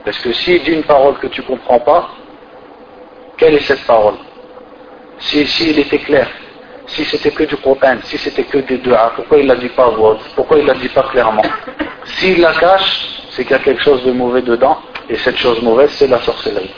Parce 0.05 0.19
que 0.19 0.31
s'il 0.31 0.61
dit 0.63 0.73
une 0.73 0.83
parole 0.83 1.17
que 1.17 1.25
tu 1.25 1.41
ne 1.41 1.47
comprends 1.47 1.79
pas, 1.79 2.11
quelle 3.37 3.55
est 3.55 3.63
cette 3.63 3.85
parole? 3.87 4.17
Si, 5.17 5.47
si 5.47 5.71
il 5.71 5.79
était 5.79 5.97
clair, 5.97 6.29
si 6.87 7.05
c'était 7.05 7.31
que 7.31 7.43
du 7.43 7.57
Coran, 7.57 7.97
si 8.03 8.17
c'était 8.17 8.43
que 8.43 8.59
des 8.59 8.77
deux, 8.77 8.95
pourquoi 9.15 9.37
il 9.37 9.43
ne 9.43 9.53
la 9.53 9.59
dit 9.59 9.69
pas 9.69 9.85
à 9.85 9.89
voix 9.89 10.17
Pourquoi 10.35 10.57
il 10.57 10.63
ne 10.63 10.69
la 10.69 10.79
dit 10.79 10.89
pas 10.89 11.03
clairement? 11.03 11.43
S'il 12.05 12.41
la 12.41 12.53
cache, 12.53 13.21
c'est 13.31 13.43
qu'il 13.43 13.51
y 13.51 13.59
a 13.59 13.63
quelque 13.63 13.83
chose 13.83 14.03
de 14.05 14.11
mauvais 14.11 14.41
dedans, 14.41 14.77
et 15.09 15.15
cette 15.17 15.37
chose 15.37 15.61
mauvaise, 15.61 15.91
c'est 15.91 16.07
la 16.07 16.19
sorcellerie. 16.19 16.73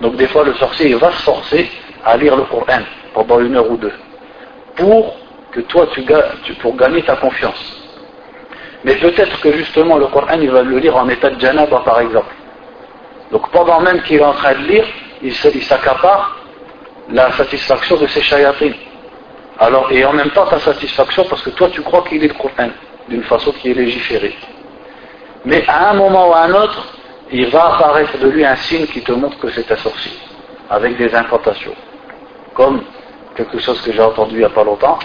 Donc 0.00 0.16
des 0.16 0.28
fois 0.28 0.44
le 0.44 0.54
sorcier 0.54 0.90
il 0.90 0.96
va 0.96 1.10
se 1.10 1.22
forcer 1.22 1.70
à 2.04 2.16
lire 2.16 2.36
le 2.36 2.44
Coran 2.44 2.82
pendant 3.14 3.40
une 3.40 3.56
heure 3.56 3.70
ou 3.70 3.76
deux 3.76 3.92
pour 4.76 5.16
que 5.50 5.60
toi 5.60 5.88
tu, 5.92 6.04
tu 6.44 6.54
pour 6.54 6.76
gagner 6.76 7.02
ta 7.02 7.16
confiance. 7.16 7.82
Mais 8.84 8.94
peut-être 8.94 9.40
que 9.40 9.52
justement 9.52 9.98
le 9.98 10.06
Coran 10.06 10.38
il 10.40 10.50
va 10.50 10.62
le 10.62 10.78
lire 10.78 10.96
en 10.96 11.08
état 11.08 11.30
de 11.30 11.40
janaba 11.40 11.80
par 11.84 12.00
exemple. 12.00 12.32
Donc 13.32 13.50
pendant 13.50 13.80
même 13.80 14.00
qu'il 14.02 14.18
est 14.18 14.24
en 14.24 14.32
train 14.34 14.54
de 14.54 14.66
lire, 14.66 14.86
il 15.20 15.34
s'accapare 15.34 16.36
la 17.10 17.32
satisfaction 17.32 17.96
de 17.96 18.06
ses 18.06 18.22
shayatines. 18.22 18.74
Alors, 19.60 19.90
et 19.90 20.04
en 20.04 20.12
même 20.12 20.30
temps 20.30 20.46
ta 20.46 20.60
satisfaction 20.60 21.24
parce 21.28 21.42
que 21.42 21.50
toi 21.50 21.68
tu 21.70 21.82
crois 21.82 22.02
qu'il 22.02 22.22
est 22.22 22.28
le 22.28 22.34
Coran 22.34 22.70
d'une 23.08 23.24
façon 23.24 23.52
qui 23.52 23.70
est 23.70 23.74
légiférée. 23.74 24.36
Mais 25.44 25.64
à 25.66 25.90
un 25.90 25.94
moment 25.94 26.28
ou 26.28 26.32
à 26.32 26.42
un 26.42 26.54
autre, 26.54 26.86
il 27.32 27.46
va 27.48 27.74
apparaître 27.74 28.18
de 28.18 28.28
lui 28.28 28.44
un 28.44 28.56
signe 28.56 28.86
qui 28.86 29.02
te 29.02 29.12
montre 29.12 29.38
que 29.38 29.50
c'est 29.50 29.70
un 29.70 29.76
sorcier, 29.76 30.12
avec 30.70 30.96
des 30.96 31.12
incantations. 31.14 31.74
Comme 32.54 32.82
quelque 33.34 33.58
chose 33.58 33.80
que 33.82 33.92
j'ai 33.92 34.00
entendu 34.00 34.36
il 34.36 34.38
n'y 34.38 34.44
a 34.44 34.50
pas 34.50 34.64
longtemps, 34.64 34.98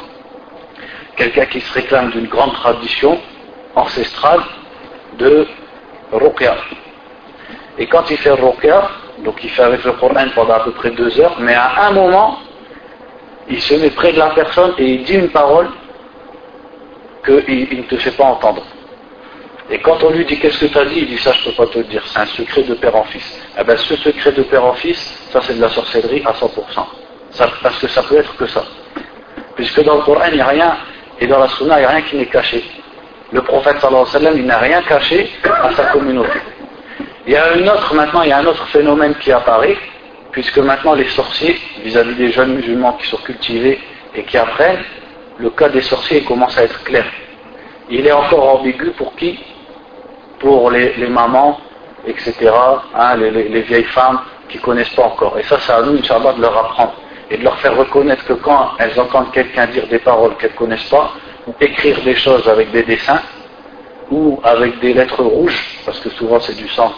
quelqu'un 1.16 1.46
qui 1.46 1.60
se 1.60 1.74
réclame 1.74 2.12
d'une 2.12 2.28
grande 2.28 2.54
tradition 2.54 3.20
ancestrale 3.76 4.42
de 5.18 5.48
ruqya. 6.12 6.56
Et 7.80 7.88
quand 7.88 8.10
il 8.10 8.18
fait 8.18 8.32
ruqya, 8.32 8.90
donc 9.20 9.44
il 9.44 9.50
fait 9.50 9.64
avec 9.64 9.84
le 9.84 9.94
Coran 9.94 10.26
pendant 10.36 10.54
à 10.54 10.60
peu 10.60 10.72
près 10.72 10.92
deux 10.92 11.20
heures, 11.20 11.38
mais 11.40 11.56
à 11.56 11.88
un 11.88 11.92
moment, 11.92 12.38
il 13.50 13.62
se 13.62 13.74
met 13.76 13.90
près 13.90 14.14
de 14.14 14.20
la 14.20 14.30
personne 14.30 14.74
et 14.78 14.86
il 14.86 15.04
dit 15.04 15.16
une 15.16 15.30
parole 15.30 15.70
qu'il 17.26 17.78
ne 17.78 17.84
te 17.84 17.98
fait 17.98 18.12
pas 18.12 18.26
entendre. 18.26 18.64
Et 19.70 19.80
quand 19.80 20.04
on 20.04 20.10
lui 20.12 20.26
dit 20.26 20.38
qu'est-ce 20.40 20.66
que 20.66 20.72
tu 20.72 20.78
as 20.78 20.86
dit, 20.86 21.00
il 21.00 21.08
dit 21.08 21.18
ça 21.18 21.32
je 21.34 21.40
ne 21.40 21.52
peux 21.52 21.64
pas 21.64 21.72
te 21.72 21.78
le 21.78 21.86
dire, 21.86 22.04
c'est 22.06 22.20
un 22.20 22.26
secret 22.26 22.64
de 22.64 22.74
père 22.74 22.96
en 22.96 23.04
fils. 23.06 23.40
Eh 23.60 23.64
bien 23.64 23.78
ce 23.78 23.96
secret 23.96 24.32
de 24.34 24.44
père 24.44 24.66
en 24.66 24.74
fils, 24.74 25.00
ça 25.32 25.42
c'est 25.42 25.56
de 25.56 25.62
la 25.62 25.70
sorcellerie 25.70 26.24
à 26.26 26.32
100%. 26.34 26.50
Ça, 27.32 27.50
parce 27.64 27.80
que 27.80 27.88
ça 27.88 28.04
peut 28.04 28.18
être 28.18 28.36
que 28.36 28.46
ça. 28.46 28.64
Puisque 29.56 29.84
dans 29.84 29.96
le 29.96 30.02
Coran, 30.02 30.26
il 30.30 30.36
n'y 30.36 30.42
a 30.42 30.48
rien, 30.48 30.78
et 31.20 31.26
dans 31.28 31.40
la 31.40 31.48
Sunna, 31.50 31.78
il 31.78 31.80
n'y 31.80 31.86
a 31.86 31.90
rien 31.90 32.02
qui 32.02 32.16
n'est 32.16 32.28
caché. 32.28 32.64
Le 33.32 33.42
prophète 33.42 33.80
sallallahu 33.80 34.02
alayhi 34.02 34.14
wa 34.14 34.20
sallam, 34.20 34.38
il 34.38 34.46
n'a 34.46 34.58
rien 34.60 34.82
caché 34.84 35.32
à 35.44 35.72
sa 35.74 35.86
communauté. 35.86 36.40
Il 37.26 37.34
y 37.34 37.36
a 37.36 37.54
une 37.56 37.68
autre, 37.68 37.94
maintenant, 37.96 38.22
il 38.22 38.30
y 38.30 38.32
a 38.32 38.38
un 38.38 38.46
autre 38.46 38.68
phénomène 38.68 39.16
qui 39.16 39.32
apparaît, 39.32 39.78
puisque 40.34 40.58
maintenant 40.58 40.96
les 40.96 41.08
sorciers, 41.10 41.58
vis-à-vis 41.84 42.16
des 42.16 42.32
jeunes 42.32 42.56
musulmans 42.56 42.94
qui 42.94 43.08
sont 43.08 43.18
cultivés 43.18 43.80
et 44.16 44.24
qui 44.24 44.38
apprennent, 44.38 44.84
le 45.38 45.50
cas 45.52 45.70
des 45.70 45.82
sorciers 45.82 46.24
commence 46.24 46.58
à 46.58 46.64
être 46.64 46.84
clair. 46.84 47.06
Il 47.90 48.06
est 48.06 48.12
encore 48.12 48.60
ambigu 48.60 48.92
pour 48.98 49.16
qui? 49.16 49.40
Pour 50.40 50.72
les, 50.72 51.08
mamans, 51.08 51.60
etc., 52.06 52.52
hein, 52.96 53.16
les, 53.16 53.62
vieilles 53.62 53.84
femmes 53.86 54.20
qui 54.50 54.58
ne 54.58 54.64
connaissent 54.64 54.96
pas 54.96 55.04
encore. 55.04 55.38
Et 55.38 55.44
ça, 55.44 55.58
c'est 55.62 55.72
à 55.72 55.82
nous, 55.82 55.98
Inch'Allah, 55.98 56.34
de 56.34 56.42
leur 56.42 56.58
apprendre 56.58 56.96
et 57.30 57.38
de 57.38 57.44
leur 57.44 57.58
faire 57.60 57.78
reconnaître 57.78 58.26
que 58.26 58.34
quand 58.34 58.72
elles 58.80 59.00
entendent 59.00 59.32
quelqu'un 59.32 59.68
dire 59.68 59.88
des 59.88 60.00
paroles 60.00 60.36
qu'elles 60.38 60.52
ne 60.52 60.58
connaissent 60.58 60.90
pas, 60.90 61.14
ou 61.48 61.54
écrire 61.62 62.02
des 62.02 62.16
choses 62.16 62.48
avec 62.50 62.72
des 62.72 62.84
dessins, 62.84 63.22
ou 64.12 64.40
avec 64.44 64.80
des 64.80 64.94
lettres 64.94 65.24
rouges, 65.24 65.80
parce 65.86 66.00
que 66.00 66.10
souvent 66.10 66.40
c'est 66.40 66.58
du 66.58 66.68
sang, 66.70 66.94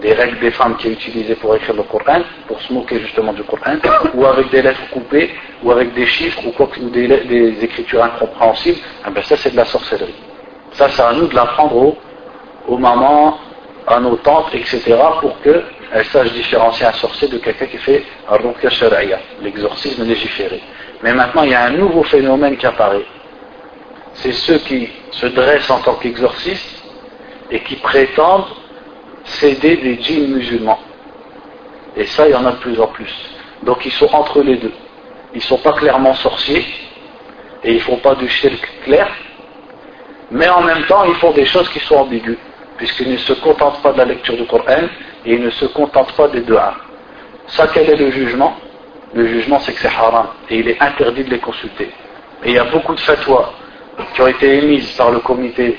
des 0.00 0.12
règles 0.12 0.38
des 0.40 0.50
femmes 0.50 0.76
qui 0.76 0.88
est 0.88 0.92
utilisées 0.92 1.34
pour 1.36 1.54
écrire 1.54 1.74
le 1.74 1.82
Coran, 1.84 2.20
pour 2.46 2.60
se 2.60 2.72
moquer 2.72 3.00
justement 3.00 3.32
du 3.32 3.42
Coran, 3.44 3.76
ou 4.14 4.26
avec 4.26 4.50
des 4.50 4.62
lettres 4.62 4.88
coupées, 4.90 5.30
ou 5.62 5.70
avec 5.70 5.94
des 5.94 6.06
chiffres, 6.06 6.40
ou, 6.46 6.50
quoi, 6.50 6.68
des, 6.92 7.64
écritures 7.64 8.02
incompréhensibles, 8.02 8.78
eh 9.06 9.10
ben 9.10 9.22
ça 9.22 9.36
c'est 9.36 9.50
de 9.50 9.56
la 9.56 9.64
sorcellerie. 9.64 10.14
Ça 10.72 10.88
c'est 10.90 11.02
à 11.02 11.12
nous 11.12 11.26
de 11.26 11.34
l'apprendre 11.34 11.76
aux, 11.76 11.96
aux 12.68 12.78
mamans, 12.78 13.38
à 13.86 14.00
nos 14.00 14.16
tantes, 14.16 14.54
etc., 14.54 14.96
pour 15.20 15.40
qu'elles 15.42 16.04
sachent 16.06 16.32
différencier 16.32 16.86
un 16.86 16.92
sorcier 16.92 17.28
de 17.28 17.38
quelqu'un 17.38 17.66
qui 17.66 17.78
fait 17.78 18.02
l'exorcisme 19.42 20.04
légiféré. 20.04 20.62
Mais 21.02 21.12
maintenant, 21.12 21.42
il 21.42 21.50
y 21.50 21.54
a 21.54 21.64
un 21.64 21.70
nouveau 21.70 22.02
phénomène 22.04 22.56
qui 22.56 22.66
apparaît. 22.66 23.04
C'est 24.14 24.32
ceux 24.32 24.58
qui 24.58 24.88
se 25.10 25.26
dressent 25.26 25.70
en 25.70 25.80
tant 25.80 25.94
qu'exorcistes 25.94 26.82
et 27.50 27.60
qui 27.60 27.76
prétendent 27.76 28.46
céder 29.24 29.76
des 29.76 30.02
djinns 30.02 30.34
musulmans. 30.34 30.78
Et 31.96 32.06
ça, 32.06 32.28
il 32.28 32.32
y 32.32 32.34
en 32.34 32.44
a 32.44 32.52
de 32.52 32.56
plus 32.58 32.80
en 32.80 32.88
plus. 32.88 33.12
Donc 33.62 33.84
ils 33.84 33.92
sont 33.92 34.12
entre 34.12 34.42
les 34.42 34.56
deux. 34.56 34.72
Ils 35.32 35.38
ne 35.38 35.42
sont 35.42 35.58
pas 35.58 35.72
clairement 35.72 36.14
sorciers 36.14 36.64
et 37.62 37.72
ils 37.72 37.76
ne 37.76 37.80
font 37.80 37.96
pas 37.96 38.14
du 38.14 38.28
shirk 38.28 38.68
clair, 38.84 39.08
mais 40.30 40.48
en 40.48 40.62
même 40.62 40.84
temps, 40.86 41.04
ils 41.04 41.14
font 41.14 41.32
des 41.32 41.46
choses 41.46 41.68
qui 41.70 41.80
sont 41.80 41.96
ambiguës 41.96 42.36
puisqu'ils 42.76 43.10
ne 43.10 43.16
se 43.16 43.32
contentent 43.34 43.80
pas 43.82 43.92
de 43.92 43.98
la 43.98 44.04
lecture 44.04 44.36
du 44.36 44.46
Coran 44.46 44.88
et 45.24 45.34
ils 45.34 45.40
ne 45.40 45.50
se 45.50 45.66
contentent 45.66 46.12
pas 46.12 46.28
des 46.28 46.40
deux 46.40 46.58
Ça, 47.46 47.68
quel 47.72 47.88
est 47.90 47.96
le 47.96 48.10
jugement? 48.10 48.56
Le 49.14 49.26
jugement, 49.28 49.60
c'est 49.60 49.72
que 49.72 49.80
c'est 49.80 49.88
haram 49.88 50.26
et 50.50 50.58
il 50.58 50.68
est 50.68 50.82
interdit 50.82 51.24
de 51.24 51.30
les 51.30 51.38
consulter. 51.38 51.90
Et 52.44 52.50
il 52.50 52.54
y 52.54 52.58
a 52.58 52.64
beaucoup 52.64 52.94
de 52.94 53.00
fatwas 53.00 53.52
qui 54.14 54.22
ont 54.22 54.26
été 54.26 54.58
émises 54.58 54.90
par 54.96 55.10
le 55.12 55.20
comité 55.20 55.78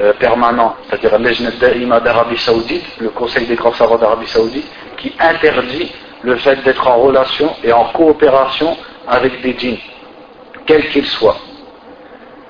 euh, 0.00 0.12
permanent, 0.14 0.76
c'est-à-dire 0.88 1.18
d'Arabie 2.00 2.38
Saoudite, 2.38 2.84
le 2.98 3.10
Conseil 3.10 3.46
des 3.46 3.54
grands 3.54 3.72
savants 3.72 3.98
d'Arabie 3.98 4.26
Saoudite, 4.26 4.66
qui 4.96 5.12
interdit 5.18 5.92
le 6.22 6.36
fait 6.36 6.62
d'être 6.64 6.86
en 6.86 6.96
relation 6.96 7.54
et 7.62 7.72
en 7.72 7.84
coopération 7.92 8.76
avec 9.06 9.40
des 9.42 9.56
djinns, 9.56 9.78
quels 10.66 10.88
qu'ils 10.90 11.06
soient. 11.06 11.36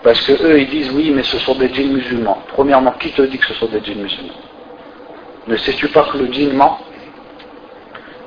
Parce 0.03 0.21
que 0.27 0.33
eux, 0.33 0.61
ils 0.61 0.69
disent 0.69 0.91
oui, 0.93 1.13
mais 1.15 1.23
ce 1.23 1.39
sont 1.39 1.55
des 1.55 1.73
djinns 1.73 1.93
musulmans. 1.93 2.39
Premièrement, 2.49 2.93
qui 2.93 3.11
te 3.11 3.23
dit 3.23 3.39
que 3.39 3.47
ce 3.47 3.55
sont 3.55 3.67
des 3.67 3.83
djinns 3.83 4.03
musulmans? 4.03 4.35
Ne 5.47 5.57
sais-tu 5.57 5.89
pas 5.89 6.05
que 6.05 6.19
le 6.19 6.33
djinn 6.33 6.55
ment? 6.55 6.79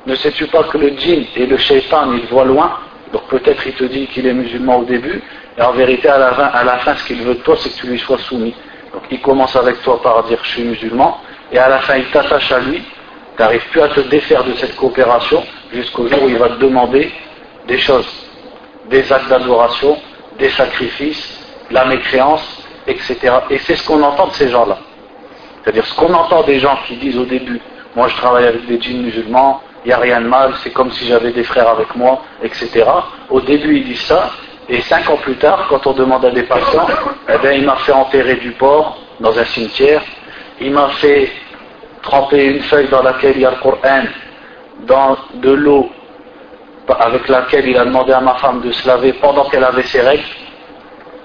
Ne 0.06 0.14
sais-tu 0.14 0.46
pas 0.46 0.62
que 0.64 0.78
le 0.78 0.90
djinn 0.96 1.24
et 1.34 1.46
le 1.46 1.56
shaitan, 1.56 2.12
ils 2.12 2.26
voient 2.26 2.44
loin? 2.44 2.78
Donc 3.12 3.26
peut-être 3.28 3.66
il 3.66 3.72
te 3.72 3.84
dit 3.84 4.06
qu'il 4.06 4.26
est 4.26 4.32
musulman 4.32 4.78
au 4.78 4.84
début, 4.84 5.20
et 5.56 5.62
en 5.62 5.72
vérité, 5.72 6.08
à 6.08 6.18
la 6.18 6.32
fin, 6.34 6.44
à 6.44 6.62
la 6.62 6.78
fin 6.78 6.94
ce 6.94 7.04
qu'il 7.04 7.22
veut 7.22 7.34
de 7.34 7.40
toi, 7.40 7.56
c'est 7.58 7.70
que 7.70 7.76
tu 7.76 7.86
lui 7.88 7.98
sois 7.98 8.18
soumis. 8.18 8.54
Donc 8.98 9.06
il 9.12 9.20
commence 9.20 9.54
avec 9.54 9.80
toi 9.82 10.02
par 10.02 10.24
dire 10.24 10.40
je 10.42 10.48
suis 10.48 10.64
musulman, 10.64 11.20
et 11.52 11.58
à 11.58 11.68
la 11.68 11.78
fin, 11.78 11.94
il 11.98 12.06
t'attache 12.06 12.50
à 12.50 12.58
lui, 12.58 12.82
tu 13.36 13.42
n'arrives 13.42 13.64
plus 13.70 13.80
à 13.80 13.88
te 13.88 14.00
défaire 14.00 14.42
de 14.42 14.54
cette 14.54 14.74
coopération, 14.74 15.44
jusqu'au 15.72 16.08
jour 16.08 16.24
où 16.24 16.28
il 16.28 16.36
va 16.36 16.48
te 16.48 16.58
demander 16.58 17.12
des 17.68 17.78
choses, 17.78 18.08
des 18.90 19.12
actes 19.12 19.28
d'adoration, 19.28 19.96
des 20.36 20.50
sacrifices, 20.50 21.38
la 21.70 21.84
mécréance, 21.84 22.42
etc. 22.88 23.18
Et 23.50 23.58
c'est 23.58 23.76
ce 23.76 23.86
qu'on 23.86 24.02
entend 24.02 24.26
de 24.26 24.32
ces 24.32 24.48
gens-là. 24.48 24.78
C'est-à-dire 25.62 25.86
ce 25.86 25.94
qu'on 25.94 26.12
entend 26.12 26.42
des 26.42 26.58
gens 26.58 26.76
qui 26.88 26.96
disent 26.96 27.18
au 27.18 27.24
début, 27.24 27.60
moi 27.94 28.08
je 28.08 28.16
travaille 28.16 28.46
avec 28.46 28.66
des 28.66 28.80
djinns 28.80 29.02
musulmans, 29.02 29.62
il 29.84 29.88
n'y 29.88 29.94
a 29.94 29.98
rien 29.98 30.20
de 30.20 30.26
mal, 30.26 30.54
c'est 30.64 30.72
comme 30.72 30.90
si 30.90 31.06
j'avais 31.06 31.30
des 31.30 31.44
frères 31.44 31.68
avec 31.68 31.94
moi, 31.94 32.20
etc. 32.42 32.84
Au 33.30 33.40
début 33.40 33.76
ils 33.76 33.84
disent 33.84 34.06
ça, 34.06 34.32
et 34.68 34.80
cinq 34.82 35.08
ans 35.08 35.16
plus 35.16 35.36
tard, 35.36 35.66
quand 35.68 35.86
on 35.86 35.92
demande 35.92 36.24
à 36.24 36.30
des 36.30 36.42
patients, 36.42 36.86
eh 37.28 37.38
bien, 37.38 37.52
il 37.52 37.64
m'a 37.64 37.76
fait 37.76 37.92
enterrer 37.92 38.36
du 38.36 38.52
porc 38.52 38.98
dans 39.20 39.36
un 39.38 39.44
cimetière, 39.46 40.02
il 40.60 40.72
m'a 40.72 40.88
fait 40.90 41.30
tremper 42.02 42.44
une 42.46 42.62
feuille 42.62 42.88
dans 42.88 43.02
laquelle 43.02 43.32
il 43.36 43.42
y 43.42 43.46
a 43.46 43.50
le 43.50 43.56
Coran, 43.56 44.04
dans 44.86 45.16
de 45.34 45.50
l'eau 45.50 45.90
avec 46.88 47.28
laquelle 47.28 47.68
il 47.68 47.76
a 47.76 47.84
demandé 47.84 48.12
à 48.12 48.20
ma 48.20 48.34
femme 48.36 48.60
de 48.60 48.72
se 48.72 48.86
laver 48.86 49.12
pendant 49.14 49.44
qu'elle 49.48 49.64
avait 49.64 49.82
ses 49.82 50.00
règles, 50.00 50.24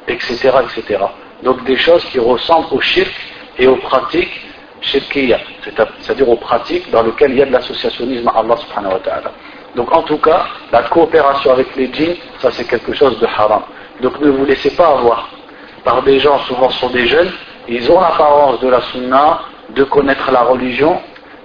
etc., 0.08 0.52
etc. 0.64 1.00
Donc 1.42 1.64
des 1.64 1.78
choses 1.78 2.04
qui 2.06 2.20
ressemblent 2.20 2.68
au 2.72 2.82
shirk 2.82 3.14
et 3.58 3.68
aux 3.68 3.78
pratiques 3.78 4.42
shirkiyya, 4.82 5.40
c'est-à-dire 5.64 6.28
aux 6.28 6.36
pratiques 6.36 6.92
dans 6.92 7.04
lesquelles 7.04 7.32
il 7.32 7.38
y 7.38 7.42
a 7.42 7.46
de 7.46 7.52
l'associationnisme 7.52 8.28
à 8.28 8.40
Allah 8.40 8.58
subhanahu 8.58 8.94
wa 8.94 9.00
ta'ala. 9.00 9.32
Donc 9.76 9.92
en 9.96 10.04
tout 10.04 10.18
cas, 10.18 10.46
la 10.72 10.84
coopération 10.84 11.52
avec 11.52 11.76
les 11.76 11.92
djinns, 11.92 12.16
ça 12.40 12.52
c'est 12.52 12.66
quelque 12.66 12.94
chose 12.94 13.20
de 13.20 13.26
haram. 13.26 13.64
Donc 14.02 14.20
ne 14.20 14.30
vous 14.30 14.46
laissez 14.46 14.72
pas 14.72 14.88
avoir 14.88 15.30
par 15.84 16.02
des 16.04 16.20
gens, 16.20 16.40
souvent 16.40 16.70
sont 16.70 16.90
des 16.90 17.08
jeunes, 17.08 17.32
ils 17.68 17.92
ont 17.92 18.00
l'apparence 18.00 18.60
de 18.60 18.68
la 18.68 18.82
sunna, 18.82 19.42
de 19.70 19.84
connaître 19.84 20.32
la 20.32 20.42
religion, 20.44 21.00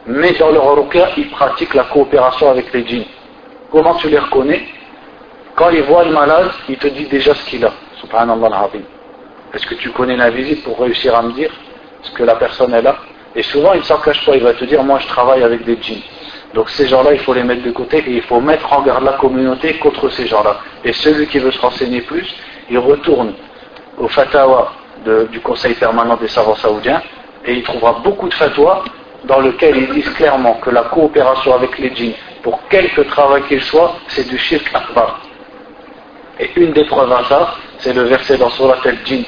mais 0.06 0.32
dans 0.32 0.50
leur 0.50 0.76
ruqya, 0.76 1.10
ils 1.16 1.30
pratiquent 1.30 1.74
la 1.74 1.84
coopération 1.84 2.50
avec 2.50 2.72
les 2.72 2.86
djinns. 2.86 3.04
Comment 3.70 3.94
tu 3.94 4.08
les 4.08 4.18
reconnais? 4.18 4.66
Quand 5.54 5.70
ils 5.70 5.82
voient 5.82 6.04
le 6.04 6.12
malade, 6.12 6.50
ils 6.68 6.78
te 6.78 6.86
disent 6.86 7.08
déjà 7.08 7.34
ce 7.34 7.44
qu'il 7.44 7.64
a. 7.64 7.72
Subhanallah 8.00 8.70
Est-ce 9.52 9.66
que 9.66 9.74
tu 9.74 9.90
connais 9.90 10.16
l'invisible 10.16 10.62
pour 10.62 10.78
réussir 10.78 11.14
à 11.16 11.22
me 11.22 11.32
dire 11.32 11.50
ce 12.02 12.10
que 12.12 12.22
la 12.22 12.36
personne 12.36 12.72
est 12.74 12.82
là 12.82 12.96
Et 13.34 13.42
souvent, 13.42 13.72
il 13.72 13.80
ne 13.80 13.84
s'en 13.84 13.98
cache 13.98 14.24
pas, 14.24 14.36
il 14.36 14.42
va 14.42 14.54
te 14.54 14.64
dire 14.64 14.82
Moi, 14.84 14.98
je 15.00 15.08
travaille 15.08 15.42
avec 15.42 15.64
des 15.64 15.76
djinns. 15.82 16.02
Donc 16.54 16.70
ces 16.70 16.88
gens-là, 16.88 17.12
il 17.12 17.20
faut 17.20 17.34
les 17.34 17.44
mettre 17.44 17.62
de 17.62 17.70
côté 17.70 17.98
et 17.98 18.16
il 18.16 18.22
faut 18.22 18.40
mettre 18.40 18.72
en 18.72 18.82
garde 18.82 19.04
la 19.04 19.12
communauté 19.12 19.74
contre 19.74 20.08
ces 20.10 20.26
gens-là. 20.26 20.60
Et 20.84 20.92
celui 20.92 21.26
qui 21.26 21.38
veut 21.38 21.50
se 21.50 21.60
renseigner 21.60 22.00
plus, 22.02 22.26
il 22.70 22.78
retourne 22.78 23.34
au 23.98 24.08
fatawa 24.08 24.72
du 25.30 25.40
Conseil 25.40 25.74
permanent 25.74 26.16
des 26.16 26.28
savants 26.28 26.56
saoudiens 26.56 27.02
et 27.44 27.52
il 27.52 27.62
trouvera 27.62 28.00
beaucoup 28.02 28.28
de 28.28 28.34
fatwas 28.34 28.82
dans 29.24 29.40
lesquels 29.40 29.76
ils 29.76 29.90
disent 29.90 30.10
clairement 30.10 30.54
que 30.54 30.70
la 30.70 30.82
coopération 30.82 31.54
avec 31.54 31.78
les 31.78 31.94
djinns, 31.94 32.14
pour 32.42 32.66
quelque 32.68 33.02
travail 33.02 33.42
qu'il 33.48 33.62
soit, 33.62 33.96
c'est 34.08 34.28
du 34.28 34.38
shirk 34.38 34.70
akbar. 34.72 35.20
Et 36.40 36.50
une 36.56 36.72
des 36.72 36.84
preuves 36.84 37.12
à 37.12 37.24
ça, 37.24 37.54
c'est 37.78 37.92
le 37.92 38.02
verset 38.02 38.38
dans 38.38 38.50
Surat 38.50 38.78
al-Jinn 38.84 39.24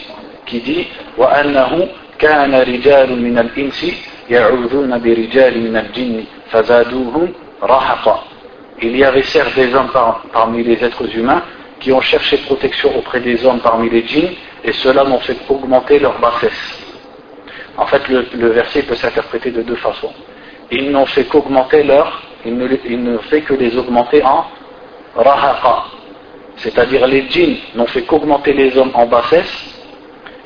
qui 0.47 0.61
dit 0.61 0.87
«Wa 1.19 1.29
annahu 1.29 1.83
kana 2.19 2.65
min 2.67 3.37
al-insi» 3.37 3.95
يَعُوذُونَ 4.30 4.98
بِرِجَالٍ 5.00 5.54
مِنَ 5.66 5.76
الْجِنِّ 5.78 6.24
فَزَادُوهُمْ 6.52 7.28
رَحَقًا 7.64 8.18
Il 8.82 8.98
y 8.98 9.04
avait 9.04 9.24
certes 9.24 9.56
des 9.56 9.74
hommes 9.74 9.92
parmi 10.34 10.64
les 10.64 10.84
êtres 10.84 11.08
humains 11.16 11.42
qui 11.80 11.92
ont 11.92 12.02
cherché 12.02 12.38
protection 12.38 12.98
auprès 12.98 13.20
des 13.20 13.46
hommes 13.46 13.60
parmi 13.60 13.90
les 13.90 14.06
djinns 14.06 14.34
et 14.64 14.74
cela 14.74 15.04
m'ont 15.04 15.20
fait 15.20 15.38
augmenter 15.50 16.00
leur 16.00 16.20
bassesse. 16.20 16.80
En 17.78 17.86
fait, 17.86 18.02
le, 18.08 18.48
verset 18.50 18.84
peut 18.84 18.96
s'interpréter 18.96 19.52
de 19.52 19.62
deux 19.62 19.76
façons. 19.76 20.14
Ils 20.72 20.92
n'ont 20.92 21.06
fait 21.06 21.26
qu'augmenter 21.26 21.84
leur, 21.84 22.22
ils 22.46 22.58
ne, 22.58 22.68
ils 22.86 23.04
ne 23.04 23.18
fait 23.20 23.42
que 23.42 23.54
les 23.54 23.78
augmenter 23.78 24.24
en 24.24 24.46
rahaqa, 25.16 25.84
c'est-à-dire 26.58 27.06
les 27.08 27.30
djinns 27.30 27.58
n'ont 27.76 27.86
fait 27.88 28.04
qu'augmenter 28.04 28.54
les 28.54 28.78
hommes 28.78 28.92
en 28.94 29.06
bassesse, 29.06 29.54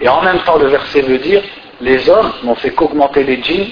et 0.01 0.07
en 0.07 0.21
même 0.21 0.39
temps 0.39 0.57
le 0.57 0.67
verset 0.67 1.01
veut 1.01 1.19
dire 1.19 1.43
les 1.80 2.08
hommes 2.08 2.32
n'ont 2.42 2.54
fait 2.54 2.70
qu'augmenter 2.70 3.24
les 3.24 3.42
djinns 3.42 3.68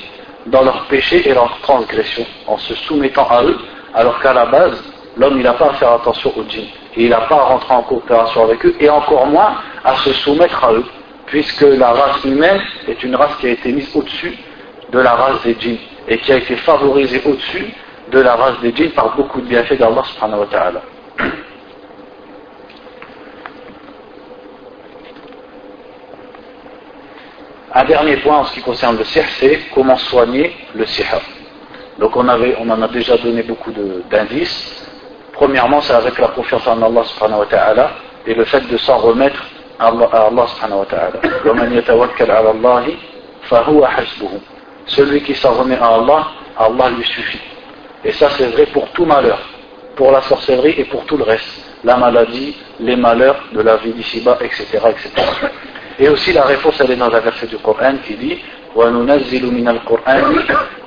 dans 0.47 0.63
leurs 0.63 0.85
péchés 0.87 1.29
et 1.29 1.35
leurs 1.35 1.59
transgressions, 1.63 2.27
en 2.47 2.59
se 2.59 2.75
soumettant 2.75 3.29
à 3.29 3.45
eux, 3.45 3.59
alors 3.95 4.21
qu'à 4.21 4.33
la 4.33 4.47
base, 4.47 4.83
l'homme 5.17 5.41
n'a 5.41 5.53
pas 5.53 5.71
à 5.71 5.75
faire 5.75 5.93
attention 5.93 6.33
aux 6.37 6.45
djinns, 6.49 6.69
et 6.97 7.05
il 7.05 7.11
n'a 7.11 7.21
pas 7.23 7.37
à 7.37 7.45
rentrer 7.45 7.75
en 7.75 7.83
coopération 7.83 8.45
avec 8.45 8.65
eux, 8.67 8.75
et 8.81 8.89
encore 8.91 9.27
moins 9.27 9.55
à 9.85 9.97
se 9.99 10.13
soumettre 10.15 10.65
à 10.65 10.73
eux, 10.73 10.85
puisque 11.27 11.63
la 11.63 11.93
race 11.93 12.25
humaine 12.25 12.61
est 12.89 13.03
une 13.03 13.17
race 13.17 13.37
qui 13.41 13.47
a 13.47 13.51
été 13.51 13.73
mise 13.73 13.89
au-dessus 13.95 14.37
de 14.91 14.99
la 14.99 15.13
race 15.15 15.43
des 15.43 15.57
djinns 15.59 15.79
et 16.09 16.19
qui 16.19 16.33
a 16.33 16.37
été 16.37 16.57
favorisée 16.57 17.23
au-dessus 17.25 17.73
de 18.11 18.21
la 18.21 18.35
race 18.35 18.61
des 18.61 18.75
djinns 18.75 18.91
par 18.91 19.17
beaucoup 19.17 19.41
de 19.41 19.47
bienfaits 19.47 19.79
d'Allah 19.79 20.03
subhanahu 20.05 20.41
wa 20.41 20.47
ta'ala. 20.47 20.83
Un 27.75 27.85
dernier 27.85 28.17
point 28.19 28.39
en 28.39 28.45
ce 28.45 28.53
qui 28.53 28.61
concerne 28.61 28.99
le 28.99 29.05
sihr, 29.05 29.25
comment 29.75 29.97
soigner 29.97 30.55
le 30.75 30.85
sihr. 30.85 31.07
Donc 31.99 32.15
on, 32.17 32.29
en 32.29 32.83
a 32.83 32.89
déjà 32.89 33.17
donné 33.17 33.43
beaucoup 33.43 33.73
d'indices. 34.11 34.87
Premièrement, 35.33 35.81
c'est 35.81 35.95
avec 35.95 36.19
la 36.19 36.29
confiance 36.29 36.67
en 36.67 36.83
Allah 36.83 37.03
subhanahu 37.05 37.41
wa 37.41 37.47
ta'ala 37.47 37.91
et 38.27 38.35
le 38.35 38.45
fait 38.45 38.61
de 38.69 38.77
s'en 38.77 38.99
remettre 38.99 39.43
à 39.79 39.87
Allah 39.89 40.47
subhanahu 40.49 40.81
wa 40.81 40.87
ta'ala. 40.87 41.21
Celui 44.87 45.23
qui 45.23 45.35
s'en 45.35 45.55
remet 45.55 45.77
à 45.77 45.87
Allah, 45.87 46.27
Allah 46.59 46.91
lui 46.91 47.05
suffit. 47.05 47.41
Et 48.05 48.13
ça 48.13 48.29
c'est 48.37 48.49
vrai 48.49 48.67
pour 48.67 48.89
tout 48.91 49.07
malheur, 49.07 49.39
pour 49.97 50.11
la 50.13 50.21
sorcellerie 50.23 50.75
et 50.77 50.85
pour 50.85 51.07
tout 51.07 51.17
le 51.17 51.25
reste. 51.25 51.49
La 51.85 51.97
maladie, 51.97 52.55
les 52.81 52.97
malheurs 52.97 53.43
de 53.53 53.63
la 53.63 53.77
vie 53.77 53.93
d'ici-bas, 53.93 54.39
etc., 54.43 54.67
etc. 54.91 55.11
Et 55.99 56.09
aussi 56.09 56.33
la 56.33 56.45
réponse, 56.45 56.81
elle 56.81 56.93
est 56.93 56.97
dans 56.97 57.13
un 57.13 57.21
verset 57.21 57.47
du 57.47 57.59
Coran 57.59 57.95
qui 58.05 58.15
dit 58.15 58.39
وَنُنَزِّلُ 58.75 59.45
مِنَ 59.53 59.69
الْقُرْآنِ 59.69 60.45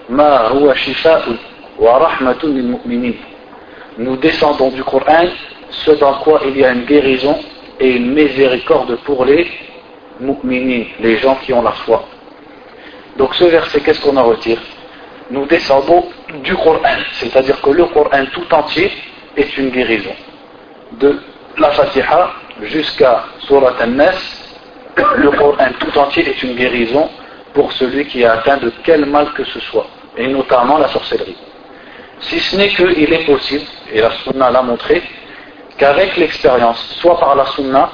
مَا 0.10 0.50
هُوَ 0.50 0.74
شِفَاءٌ 0.74 1.24
وَرَحْمَةٌ 1.80 2.42
لِلْمُؤْمِنِينَ 2.44 3.16
Nous 4.00 4.18
descendons 4.18 4.70
du 4.70 4.84
Coran 4.84 5.28
ce 5.70 5.92
dans 5.92 6.14
quoi 6.16 6.42
il 6.46 6.58
y 6.58 6.66
a 6.66 6.72
une 6.72 6.86
guérison 6.86 7.38
et 7.80 7.92
une 7.92 8.14
miséricorde 8.14 8.96
pour 9.04 9.26
les 9.26 9.48
mu'minines, 10.20 10.88
les 11.00 11.18
gens 11.18 11.36
qui 11.44 11.54
ont 11.54 11.62
la 11.62 11.72
foi. 11.72 12.06
Donc 13.18 13.36
ce 13.36 13.46
verset, 13.46 13.82
qu'est-ce 13.82 14.02
qu'on 14.02 14.18
en 14.18 14.24
retire? 14.24 14.60
Nous 15.32 15.46
descendons 15.46 16.06
du 16.44 16.56
Coran, 16.56 17.00
c'est-à-dire 17.14 17.60
que 17.62 17.70
le 17.70 17.86
Coran 17.86 18.26
tout 18.34 18.54
entier 18.54 18.92
est 19.36 19.58
une 19.58 19.70
guérison. 19.70 20.16
De 20.94 21.20
la 21.58 21.72
Fatiha 21.72 22.32
jusqu'à 22.62 23.26
Surat 23.40 23.74
al-Nas, 23.80 24.45
le 25.18 25.32
Coran 25.32 25.70
tout 25.80 25.98
entier 25.98 26.28
est 26.28 26.44
une 26.44 26.56
guérison 26.56 27.10
pour 27.54 27.72
celui 27.74 28.06
qui 28.06 28.22
est 28.22 28.26
atteint 28.26 28.58
de 28.58 28.72
quel 28.84 29.06
mal 29.06 29.32
que 29.34 29.44
ce 29.46 29.60
soit, 29.60 29.88
et 30.18 30.28
notamment 30.28 30.78
la 30.78 30.88
sorcellerie. 30.90 31.38
Si 32.20 32.40
ce 32.40 32.56
n'est 32.56 32.70
qu'il 32.70 33.14
est 33.14 33.26
possible, 33.26 33.66
et 33.92 34.02
la 34.02 34.12
Sunna 34.12 34.50
l'a 34.52 34.62
montré, 34.62 35.04
qu'avec 35.78 36.16
l'expérience, 36.18 36.80
soit 37.00 37.20
par 37.20 37.36
la 37.36 37.46
Sunna, 37.46 37.92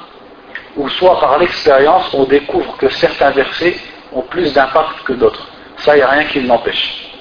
ou 0.77 0.87
soit 0.89 1.19
par 1.19 1.37
l'expérience, 1.39 2.13
on 2.13 2.23
découvre 2.23 2.77
que 2.77 2.89
certains 2.89 3.31
versets 3.31 3.75
ont 4.13 4.21
plus 4.21 4.53
d'impact 4.53 5.03
que 5.05 5.13
d'autres. 5.13 5.47
Ça, 5.77 5.95
il 5.95 5.99
n'y 5.99 6.03
a 6.03 6.09
rien 6.09 6.25
qui 6.25 6.41
l'empêche. 6.41 7.11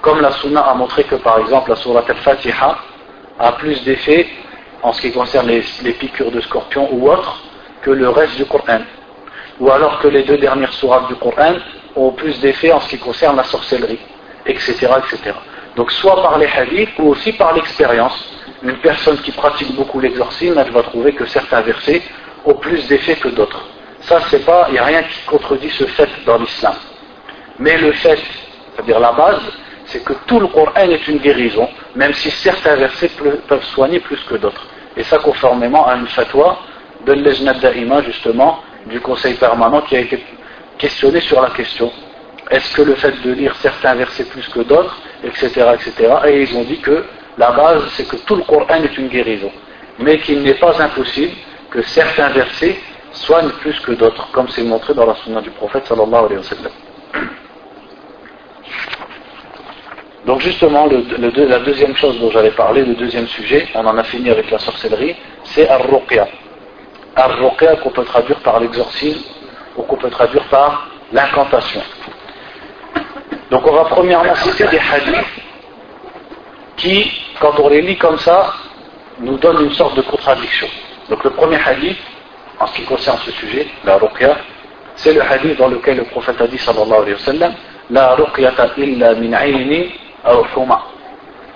Comme 0.00 0.20
la 0.20 0.32
Sunna 0.32 0.60
a 0.60 0.74
montré 0.74 1.04
que 1.04 1.16
par 1.16 1.38
exemple 1.38 1.70
la 1.70 1.76
Surah 1.76 2.04
Al-Fatiha 2.08 2.78
a 3.38 3.52
plus 3.52 3.82
d'effet 3.84 4.28
en 4.82 4.92
ce 4.92 5.00
qui 5.00 5.12
concerne 5.12 5.48
les, 5.48 5.62
les, 5.82 5.92
piqûres 5.92 6.30
de 6.30 6.40
scorpions 6.40 6.88
ou 6.92 7.10
autres 7.10 7.42
que 7.82 7.90
le 7.90 8.08
reste 8.08 8.36
du 8.36 8.44
Coran. 8.44 8.80
Ou 9.60 9.70
alors 9.70 9.98
que 10.00 10.08
les 10.08 10.22
deux 10.22 10.38
dernières 10.38 10.72
sourates 10.72 11.08
du 11.08 11.16
Coran 11.16 11.54
ont 11.96 12.12
plus 12.12 12.38
d'effet 12.40 12.72
en 12.72 12.80
ce 12.80 12.88
qui 12.88 12.98
concerne 12.98 13.36
la 13.36 13.44
sorcellerie, 13.44 13.98
etc., 14.46 14.72
etc. 14.98 15.34
Donc 15.76 15.90
soit 15.92 16.22
par 16.22 16.38
les 16.38 16.46
hadiths 16.46 16.98
ou 16.98 17.10
aussi 17.10 17.32
par 17.32 17.54
l'expérience. 17.54 18.34
Une 18.62 18.78
personne 18.78 19.18
qui 19.18 19.30
pratique 19.30 19.74
beaucoup 19.76 20.00
l'exorcisme, 20.00 20.58
elle 20.58 20.72
va 20.72 20.82
trouver 20.82 21.12
que 21.12 21.26
certains 21.26 21.60
versets 21.60 22.02
ont 22.44 22.54
plus 22.54 22.88
d'effet 22.88 23.14
que 23.16 23.28
d'autres. 23.28 23.64
Ça, 24.00 24.20
c'est 24.30 24.44
pas, 24.44 24.66
il 24.68 24.72
n'y 24.72 24.78
a 24.78 24.84
rien 24.84 25.02
qui 25.02 25.20
contredit 25.26 25.70
ce 25.70 25.84
fait 25.84 26.08
dans 26.24 26.38
l'islam. 26.38 26.74
Mais 27.58 27.76
le 27.78 27.92
fait, 27.92 28.18
c'est-à-dire 28.74 29.00
la 29.00 29.12
base, 29.12 29.40
c'est 29.86 30.04
que 30.04 30.12
tout 30.26 30.40
le 30.40 30.48
Coran 30.48 30.88
est 30.88 31.06
une 31.08 31.18
guérison, 31.18 31.68
même 31.94 32.12
si 32.12 32.30
certains 32.30 32.76
versets 32.76 33.10
peuvent 33.48 33.64
soigner 33.74 34.00
plus 34.00 34.20
que 34.24 34.36
d'autres. 34.36 34.66
Et 34.96 35.02
ça 35.02 35.18
conformément 35.18 35.86
à 35.86 35.94
une 35.96 36.06
fatwa 36.08 36.58
de 37.06 37.12
l'Ejnad 37.12 37.60
Da'ima, 37.60 38.02
justement, 38.02 38.62
du 38.86 39.00
Conseil 39.00 39.34
permanent 39.34 39.82
qui 39.82 39.96
a 39.96 40.00
été 40.00 40.22
questionné 40.78 41.20
sur 41.20 41.40
la 41.40 41.50
question. 41.50 41.90
Est-ce 42.50 42.74
que 42.74 42.82
le 42.82 42.94
fait 42.94 43.20
de 43.22 43.32
lire 43.32 43.54
certains 43.56 43.94
versets 43.94 44.24
plus 44.24 44.48
que 44.48 44.60
d'autres, 44.60 44.96
etc., 45.22 45.48
etc., 45.74 46.14
et 46.26 46.42
ils 46.42 46.56
ont 46.56 46.64
dit 46.64 46.80
que 46.80 47.04
la 47.36 47.50
base, 47.52 47.84
c'est 47.92 48.08
que 48.08 48.16
tout 48.16 48.36
le 48.36 48.42
Coran 48.42 48.82
est 48.82 48.96
une 48.96 49.08
guérison, 49.08 49.50
mais 49.98 50.18
qu'il 50.18 50.42
n'est 50.42 50.54
pas 50.54 50.80
impossible 50.82 51.32
que 51.70 51.82
certains 51.82 52.30
versets 52.30 52.78
soignent 53.12 53.50
plus 53.60 53.78
que 53.80 53.92
d'autres, 53.92 54.30
comme 54.32 54.48
c'est 54.48 54.62
montré 54.62 54.94
dans 54.94 55.06
la 55.06 55.14
sunna 55.16 55.40
du 55.40 55.50
prophète 55.50 55.86
sallallahu 55.86 56.24
alayhi 56.24 56.36
wa 56.36 56.42
sallam. 56.42 56.72
Donc 60.26 60.40
justement, 60.40 60.86
la 60.88 61.58
deuxième 61.60 61.96
chose 61.96 62.18
dont 62.20 62.30
j'avais 62.30 62.50
parlé, 62.50 62.84
le 62.84 62.94
deuxième 62.94 63.26
sujet, 63.28 63.68
on 63.74 63.86
en 63.86 63.96
a 63.96 64.04
fini 64.04 64.30
avec 64.30 64.50
la 64.50 64.58
sorcellerie, 64.58 65.16
c'est 65.44 65.68
ar-ruqya. 65.68 66.28
Qu'on 67.82 67.90
peut 67.90 68.04
traduire 68.04 68.38
par 68.40 68.60
l'exorcisme 68.60 69.24
ou 69.76 69.82
qu'on 69.82 69.96
peut 69.96 70.10
traduire 70.10 70.44
par 70.44 70.88
l'incantation. 71.12 71.82
Donc 73.50 73.66
on 73.66 73.72
va 73.72 73.84
premièrement 73.86 74.36
citer 74.36 74.68
des 74.68 74.78
hadiths 74.78 75.26
qui, 76.76 77.10
quand 77.40 77.58
on 77.58 77.68
les 77.70 77.82
lit 77.82 77.98
comme 77.98 78.18
ça, 78.18 78.52
nous 79.18 79.36
donnent 79.38 79.64
une 79.64 79.72
sorte 79.72 79.96
de 79.96 80.02
contradiction. 80.02 80.68
Donc 81.10 81.24
le 81.24 81.30
premier 81.30 81.56
hadith, 81.56 81.98
en 82.60 82.68
ce 82.68 82.74
qui 82.74 82.82
concerne 82.84 83.18
ce 83.24 83.32
sujet, 83.32 83.66
la 83.84 83.96
ruqya, 83.96 84.36
c'est 84.94 85.12
le 85.12 85.22
hadith 85.22 85.58
dans 85.58 85.68
lequel 85.68 85.96
le 85.96 86.04
prophète 86.04 86.40
a 86.40 86.46
dit 86.46 86.58
sallallahu 86.58 87.02
alayhi 87.02 87.40
wa 87.40 87.48
la 87.90 88.14
ruqyata 88.14 88.68
illa 88.76 89.14
min. 89.14 89.32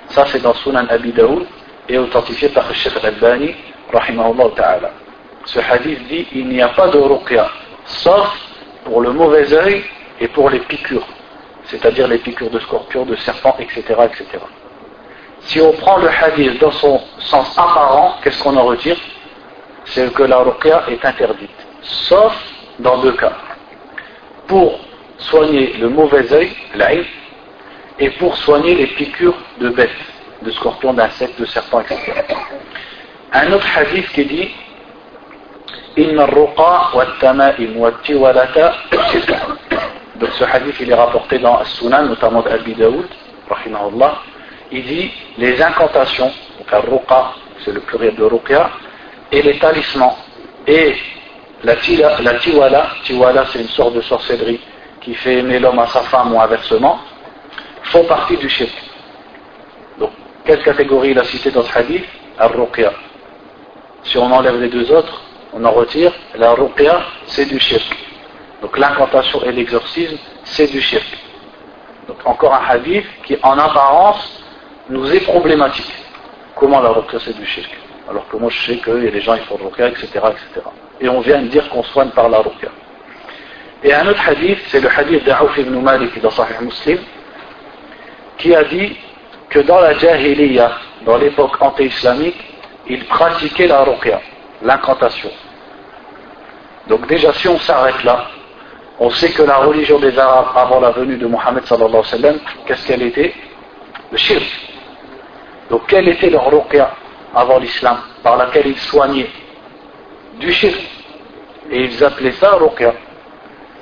Ça 0.08 0.24
c'est 0.26 0.42
dans 0.42 0.54
Sunan 0.54 0.86
Abi 0.90 1.14
et 1.88 1.98
authentifié 1.98 2.48
par 2.48 2.64
le 2.68 2.98
Al-Albani, 3.00 3.54
rahimahullah 3.92 4.50
ta'ala. 4.56 4.90
Ce 5.44 5.58
hadith 5.58 6.06
dit, 6.08 6.26
il 6.32 6.48
n'y 6.48 6.62
a 6.62 6.68
pas 6.68 6.88
de 6.88 6.98
ruqya, 6.98 7.50
sauf 7.84 8.30
pour 8.84 9.00
le 9.00 9.12
mauvais 9.12 9.52
œil 9.52 9.84
et 10.20 10.28
pour 10.28 10.50
les 10.50 10.60
piqûres, 10.60 11.06
c'est-à-dire 11.64 12.06
les 12.08 12.18
piqûres 12.18 12.50
de 12.50 12.60
scorpions, 12.60 13.04
de 13.04 13.16
serpents, 13.16 13.56
etc., 13.58 13.82
etc. 14.04 14.26
Si 15.40 15.60
on 15.60 15.72
prend 15.72 15.96
le 15.96 16.08
hadith 16.08 16.60
dans 16.60 16.70
son 16.70 17.00
sens 17.18 17.58
apparent, 17.58 18.18
qu'est-ce 18.22 18.42
qu'on 18.42 18.56
en 18.56 18.64
retire? 18.64 18.96
C'est 19.86 20.12
que 20.14 20.22
la 20.22 20.38
ruqya 20.38 20.84
est 20.88 21.04
interdite, 21.04 21.50
sauf 21.82 22.32
dans 22.78 22.98
deux 22.98 23.12
cas. 23.12 23.32
Pour 24.46 24.78
soigner 25.18 25.74
le 25.74 25.88
mauvais 25.88 26.32
œil, 26.32 26.52
l'aïe, 26.74 27.04
et 27.98 28.10
pour 28.10 28.36
soigner 28.38 28.74
les 28.76 28.86
piqûres 28.86 29.36
de 29.60 29.68
bêtes, 29.70 29.90
de 30.42 30.50
scorpions, 30.52 30.92
d'insectes, 30.92 31.38
de 31.40 31.44
serpents, 31.46 31.80
etc. 31.80 32.12
Un 33.32 33.52
autre 33.52 33.66
hadith 33.76 34.08
qui 34.12 34.24
dit 34.24 34.50
Wa 35.96 37.06
tamaim 37.20 37.76
wa 37.76 37.92
tiwalata 38.02 38.74
Donc 40.16 40.30
ce 40.38 40.44
hadith 40.44 40.76
il 40.80 40.90
est 40.90 40.94
rapporté 40.94 41.38
dans 41.38 41.58
As-Sunan, 41.58 42.06
notamment 42.06 42.42
d'Abi 42.42 42.74
Daoud. 42.74 43.06
Il 44.70 44.84
dit 44.84 45.10
les 45.36 45.60
incantations, 45.60 46.32
donc 46.58 46.84
ruqa, 46.90 47.32
c'est 47.64 47.72
le 47.72 47.80
pluriel 47.80 48.14
de 48.14 48.24
ruqya, 48.24 48.70
et 49.30 49.42
les 49.42 49.58
talismans, 49.58 50.16
et 50.66 50.94
la, 51.62 51.76
tila, 51.76 52.20
la 52.22 52.34
tiwala, 52.34 52.88
tiwala 53.04 53.44
c'est 53.52 53.60
une 53.60 53.68
sorte 53.68 53.94
de 53.94 54.00
sorcellerie 54.00 54.60
qui 55.00 55.14
fait 55.14 55.38
aimer 55.38 55.58
l'homme 55.58 55.78
à 55.78 55.88
sa 55.88 56.02
femme 56.02 56.34
ou 56.34 56.40
inversement, 56.40 57.00
font 57.84 58.04
partie 58.04 58.36
du 58.36 58.48
shirk. 58.48 58.72
Donc, 59.98 60.10
quelle 60.44 60.62
catégorie 60.62 61.10
il 61.10 61.18
a 61.18 61.24
cité 61.24 61.50
dans 61.50 61.62
ce 61.62 61.78
hadith? 61.78 62.04
Ar-Ruqya. 62.38 62.92
Si 64.04 64.16
on 64.16 64.30
enlève 64.32 64.58
les 64.60 64.68
deux 64.68 64.90
autres, 64.90 65.20
on 65.52 65.64
en 65.64 65.70
retire, 65.70 66.12
la 66.34 66.52
Ruqya, 66.52 67.02
c'est 67.26 67.46
du 67.46 67.58
shirk. 67.60 67.96
Donc 68.60 68.78
l'incantation 68.78 69.42
et 69.42 69.52
l'exorcisme, 69.52 70.18
c'est 70.44 70.70
du 70.70 70.80
shirk. 70.80 71.06
Donc 72.08 72.18
encore 72.24 72.54
un 72.54 72.64
hadith 72.68 73.06
qui 73.24 73.36
en 73.42 73.58
apparence 73.58 74.42
nous 74.88 75.12
est 75.12 75.20
problématique. 75.20 75.92
Comment 76.56 76.80
la 76.80 76.90
Ruqya 76.90 77.18
c'est 77.20 77.36
du 77.36 77.46
shirk? 77.46 77.70
Alors 78.08 78.28
que 78.28 78.36
moi 78.36 78.50
je 78.50 78.66
sais 78.66 78.76
qu'il 78.78 79.04
y 79.04 79.08
a 79.08 79.10
des 79.10 79.20
gens 79.20 79.36
qui 79.36 79.44
font 79.44 79.56
Ruqya, 79.56 79.88
etc., 79.88 80.06
etc. 80.06 80.66
Et 81.00 81.08
on 81.08 81.20
vient 81.20 81.42
de 81.42 81.48
dire 81.48 81.68
qu'on 81.70 81.82
soigne 81.82 82.10
par 82.10 82.28
la 82.28 82.38
Ruqya. 82.38 82.70
Et 83.84 83.92
un 83.92 84.06
autre 84.06 84.22
hadith, 84.28 84.58
c'est 84.68 84.80
le 84.80 84.88
hadith 84.88 85.24
d'Aouf 85.24 85.58
ibn 85.58 85.80
Malik 85.80 86.20
dans 86.20 86.30
Sahih 86.30 86.64
Muslim, 86.64 86.98
qui 88.38 88.54
a 88.54 88.62
dit 88.64 88.96
que 89.50 89.58
dans 89.58 89.80
la 89.80 89.94
Jahiliya, 89.94 90.72
dans 91.04 91.16
l'époque 91.16 91.60
anté-islamique, 91.60 92.40
ils 92.88 93.04
pratiquaient 93.06 93.66
la 93.66 93.84
ruqya, 93.84 94.20
l'incantation. 94.62 95.30
Donc 96.88 97.06
déjà 97.06 97.32
si 97.34 97.48
on 97.48 97.58
s'arrête 97.58 98.02
là, 98.04 98.26
on 98.98 99.10
sait 99.10 99.30
que 99.30 99.42
la 99.42 99.56
religion 99.58 99.98
des 99.98 100.16
Arabes 100.18 100.48
avant 100.54 100.80
la 100.80 100.90
venue 100.90 101.16
de 101.16 101.26
Mohammed 101.26 101.64
sallallahu 101.64 101.88
alayhi 101.88 102.12
wa 102.12 102.18
sallam, 102.18 102.40
qu'est-ce 102.66 102.86
qu'elle 102.86 103.02
était? 103.02 103.34
Le 104.10 104.18
shirk. 104.18 104.44
Donc 105.70 105.86
quelle 105.86 106.08
était 106.08 106.30
leur 106.30 106.50
ruqya 106.50 106.90
avant 107.34 107.58
l'islam, 107.58 107.98
par 108.22 108.36
laquelle 108.36 108.66
ils 108.66 108.78
soignaient 108.78 109.30
Du 110.38 110.52
shirk? 110.52 110.78
Et 111.70 111.84
ils 111.84 112.04
appelaient 112.04 112.32
ça 112.32 112.52
ruqya. 112.52 112.94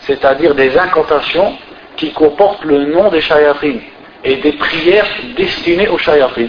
C'est-à-dire 0.00 0.54
des 0.54 0.78
incantations 0.78 1.56
qui 1.96 2.12
comportent 2.12 2.64
le 2.64 2.86
nom 2.86 3.10
des 3.10 3.20
shayatin 3.20 3.78
et 4.24 4.36
des 4.36 4.52
prières 4.52 5.08
destinées 5.36 5.88
aux 5.88 5.98
shayatin. 5.98 6.48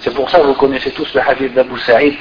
C'est 0.00 0.14
pour 0.14 0.28
ça 0.28 0.40
que 0.40 0.46
vous 0.46 0.54
connaissez 0.54 0.90
tous 0.90 1.14
le 1.14 1.20
hadith 1.20 1.54
d'Abu 1.54 1.78
Sa'id 1.78 2.14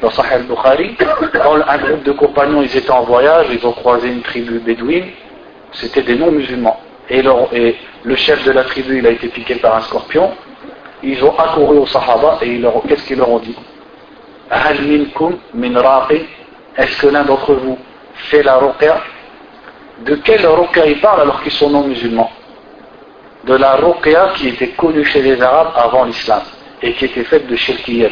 dans 0.00 0.10
Sahih 0.10 0.34
al-Bukhari. 0.34 0.96
Quand 1.32 1.54
un 1.66 1.78
groupe 1.78 2.02
de 2.04 2.12
compagnons 2.12 2.62
ils 2.62 2.76
étaient 2.76 2.90
en 2.90 3.02
voyage, 3.02 3.46
ils 3.50 3.66
ont 3.66 3.72
croisé 3.72 4.08
une 4.08 4.22
tribu 4.22 4.58
bédouine, 4.60 5.06
c'était 5.72 6.02
des 6.02 6.16
non-musulmans. 6.16 6.80
Et, 7.10 7.22
le 8.04 8.16
chef 8.16 8.44
de 8.44 8.52
la 8.52 8.64
tribu 8.64 8.98
il 8.98 9.06
a 9.06 9.10
été 9.10 9.28
piqué 9.28 9.56
par 9.56 9.76
un 9.76 9.80
scorpion. 9.80 10.30
Ils 11.02 11.22
ont 11.24 11.36
accouru 11.36 11.78
aux 11.78 11.86
Sahaba 11.86 12.38
et 12.42 12.60
qu'est-ce 12.88 13.06
qu'ils 13.06 13.18
leur 13.18 13.30
ont 13.30 13.38
dit? 13.38 13.56
Est-ce 16.76 17.00
que 17.00 17.06
l'un 17.08 17.24
d'entre 17.24 17.54
vous 17.54 17.78
fait 18.14 18.42
la 18.42 18.56
ruqya 18.56 19.00
De 20.00 20.14
quelle 20.16 20.46
ruqya 20.46 20.86
il 20.86 21.00
parle 21.00 21.22
alors 21.22 21.42
qu'ils 21.42 21.52
sont 21.52 21.70
non-musulmans? 21.70 22.30
De 23.44 23.54
la 23.54 23.76
ruqya 23.76 24.32
qui 24.36 24.48
était 24.48 24.68
connue 24.68 25.04
chez 25.04 25.22
les 25.22 25.40
Arabes 25.40 25.72
avant 25.76 26.04
l'islam 26.04 26.42
et 26.82 26.92
qui 26.92 27.06
était 27.06 27.24
faite 27.24 27.46
de 27.46 27.56
shirkiyat, 27.56 28.10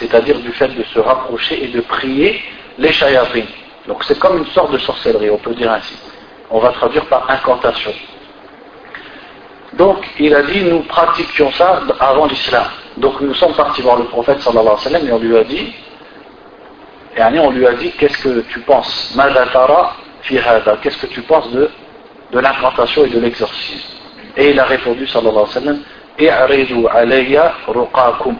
c'est-à-dire 0.00 0.38
du 0.38 0.50
fait 0.52 0.68
de 0.68 0.82
se 0.82 0.98
rapprocher 0.98 1.62
et 1.64 1.68
de 1.68 1.80
prier 1.82 2.40
les 2.78 2.92
shayatin. 2.92 3.44
Donc 3.86 4.02
c'est 4.04 4.18
comme 4.18 4.38
une 4.38 4.46
sorte 4.46 4.72
de 4.72 4.78
sorcellerie, 4.78 5.30
on 5.30 5.36
peut 5.38 5.54
dire 5.54 5.70
ainsi. 5.70 5.94
On 6.50 6.58
va 6.58 6.70
traduire 6.70 7.04
par 7.06 7.30
incantation. 7.30 7.92
Donc 9.74 9.98
il 10.18 10.34
a 10.34 10.42
dit 10.42 10.64
nous 10.64 10.80
pratiquions 10.80 11.52
ça 11.52 11.82
avant 12.00 12.26
l'islam. 12.26 12.64
Donc 12.96 13.20
nous 13.20 13.34
sommes 13.34 13.52
partis 13.52 13.82
voir 13.82 13.98
le 13.98 14.04
prophète 14.04 14.40
sallallahu 14.40 15.06
et 15.06 15.12
on 15.12 15.18
lui 15.18 15.36
a 15.36 15.44
dit 15.44 15.74
et 17.16 17.38
on 17.38 17.50
lui 17.50 17.66
a 17.66 17.74
dit 17.74 17.90
qu'est-ce 17.92 18.18
que 18.22 18.40
tu 18.52 18.60
penses? 18.60 19.14
Qu'est-ce 20.82 20.96
que 20.98 21.06
tu 21.06 21.22
penses 21.22 21.50
de, 21.50 21.70
de 22.32 22.38
l'incantation 22.38 23.04
et 23.04 23.10
de 23.10 23.20
l'exorcisme? 23.20 23.88
Et 24.36 24.50
il 24.50 24.60
a 24.60 24.64
répondu 24.64 25.06
sallallahu 25.06 25.44
alayhi 26.18 26.64
wa 27.34 27.52
sallam 28.16 28.36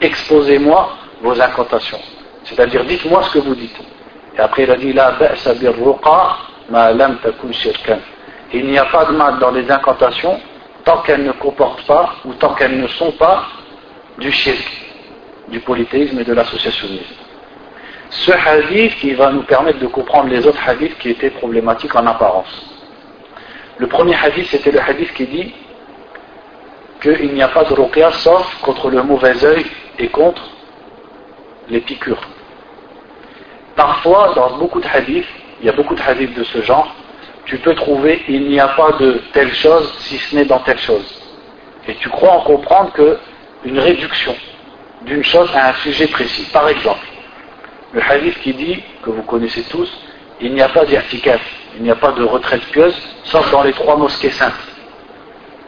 Exposez-moi 0.00 1.01
vos 1.22 1.40
incantations. 1.40 2.00
C'est-à-dire, 2.44 2.84
dites-moi 2.84 3.22
ce 3.24 3.34
que 3.34 3.38
vous 3.38 3.54
dites. 3.54 3.78
Et 4.36 4.40
après, 4.40 4.64
il 4.64 4.70
a 4.70 4.76
dit, 4.76 4.92
La 4.92 5.16
ma 6.68 6.90
Il 8.52 8.66
n'y 8.66 8.78
a 8.78 8.84
pas 8.86 9.04
de 9.04 9.12
mal 9.12 9.38
dans 9.38 9.50
les 9.50 9.70
incantations 9.70 10.40
tant 10.84 10.98
qu'elles 11.02 11.22
ne 11.22 11.32
comportent 11.32 11.86
pas 11.86 12.14
ou 12.24 12.34
tant 12.34 12.54
qu'elles 12.54 12.78
ne 12.78 12.88
sont 12.88 13.12
pas 13.12 13.44
du 14.18 14.32
shirk, 14.32 14.66
du 15.48 15.60
polythéisme 15.60 16.18
et 16.18 16.24
de 16.24 16.32
l'associationnisme. 16.32 17.14
Ce 18.10 18.32
hadith 18.32 18.96
qui 18.96 19.14
va 19.14 19.30
nous 19.30 19.42
permettre 19.44 19.78
de 19.78 19.86
comprendre 19.86 20.28
les 20.28 20.46
autres 20.46 20.60
hadiths 20.66 20.98
qui 20.98 21.10
étaient 21.10 21.30
problématiques 21.30 21.94
en 21.94 22.06
apparence. 22.06 22.50
Le 23.78 23.86
premier 23.86 24.14
hadith, 24.16 24.46
c'était 24.46 24.70
le 24.70 24.80
hadith 24.80 25.14
qui 25.14 25.26
dit 25.26 25.54
qu'il 27.00 27.32
n'y 27.32 27.42
a 27.42 27.48
pas 27.48 27.64
de 27.64 27.72
ruqya 27.72 28.12
sauf 28.12 28.60
contre 28.60 28.90
le 28.90 29.02
mauvais 29.02 29.44
œil 29.44 29.64
et 29.98 30.08
contre 30.08 30.42
les 31.68 31.80
piqûres. 31.80 32.22
Parfois, 33.76 34.32
dans 34.34 34.58
beaucoup 34.58 34.80
de 34.80 34.86
hadiths, 34.86 35.26
il 35.60 35.66
y 35.66 35.68
a 35.68 35.72
beaucoup 35.72 35.94
de 35.94 36.02
hadiths 36.02 36.34
de 36.34 36.44
ce 36.44 36.62
genre, 36.62 36.94
tu 37.46 37.58
peux 37.58 37.74
trouver 37.74 38.22
il 38.28 38.48
n'y 38.48 38.60
a 38.60 38.68
pas 38.68 38.92
de 38.92 39.20
telle 39.32 39.52
chose 39.54 39.92
si 40.00 40.18
ce 40.18 40.36
n'est 40.36 40.44
dans 40.44 40.60
telle 40.60 40.78
chose. 40.78 41.20
Et 41.88 41.94
tu 41.96 42.08
crois 42.08 42.32
en 42.32 42.40
comprendre 42.40 42.92
que 42.92 43.18
une 43.64 43.78
réduction 43.78 44.34
d'une 45.02 45.24
chose 45.24 45.50
à 45.54 45.70
un 45.70 45.74
sujet 45.74 46.06
précis. 46.06 46.48
Par 46.52 46.68
exemple, 46.68 47.06
le 47.92 48.00
hadith 48.02 48.38
qui 48.40 48.54
dit, 48.54 48.82
que 49.02 49.10
vous 49.10 49.22
connaissez 49.22 49.62
tous, 49.64 49.90
il 50.40 50.54
n'y 50.54 50.62
a 50.62 50.68
pas 50.68 50.84
d'irtikaf, 50.84 51.40
il 51.76 51.82
n'y 51.82 51.90
a 51.90 51.96
pas 51.96 52.12
de 52.12 52.24
retraite 52.24 52.62
pieuse, 52.72 52.94
sauf 53.24 53.50
dans 53.50 53.62
les 53.62 53.72
trois 53.72 53.96
mosquées 53.96 54.30
saintes. 54.30 54.52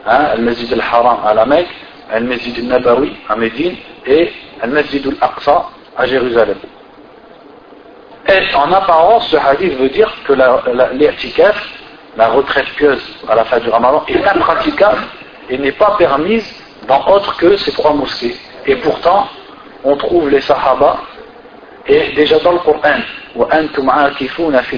Hein, 0.05 0.25
Al-Masjid 0.33 0.71
al-Haram 0.73 1.19
à 1.25 1.33
la 1.33 1.45
Mecque, 1.45 1.69
Al-Masjid 2.11 2.57
al-Nabawi 2.59 3.13
à 3.27 3.35
Médine 3.35 3.75
et 4.05 4.31
Al-Masjid 4.61 5.05
al-Aqsa 5.07 5.69
à 5.96 6.06
Jérusalem. 6.06 6.58
Et 8.28 8.54
en 8.54 8.70
apparence, 8.72 9.28
ce 9.28 9.36
hadith 9.36 9.78
veut 9.78 9.88
dire 9.88 10.12
que 10.26 10.32
l'irtikaf, 10.94 11.56
la, 12.16 12.26
la 12.26 12.32
retraite 12.32 12.68
pieuse 12.76 13.02
à 13.28 13.34
la 13.34 13.44
fin 13.44 13.58
du 13.58 13.68
ramadan, 13.68 14.04
est 14.08 14.24
impraticable 14.24 15.02
et 15.48 15.58
n'est 15.58 15.72
pas 15.72 15.96
permise 15.98 16.48
dans 16.86 17.04
autre 17.06 17.36
que 17.36 17.56
ces 17.56 17.72
trois 17.72 17.92
mosquées. 17.92 18.36
Et 18.66 18.76
pourtant, 18.76 19.28
on 19.84 19.96
trouve 19.96 20.28
les 20.28 20.40
sahaba, 20.40 20.98
et 21.86 22.12
déjà 22.12 22.38
dans 22.38 22.52
le 22.52 22.58
Coran, 22.58 23.00
وَأَنْتُمْ 23.36 23.90
عَاكِفُونَ 23.90 24.62
فِي 24.62 24.76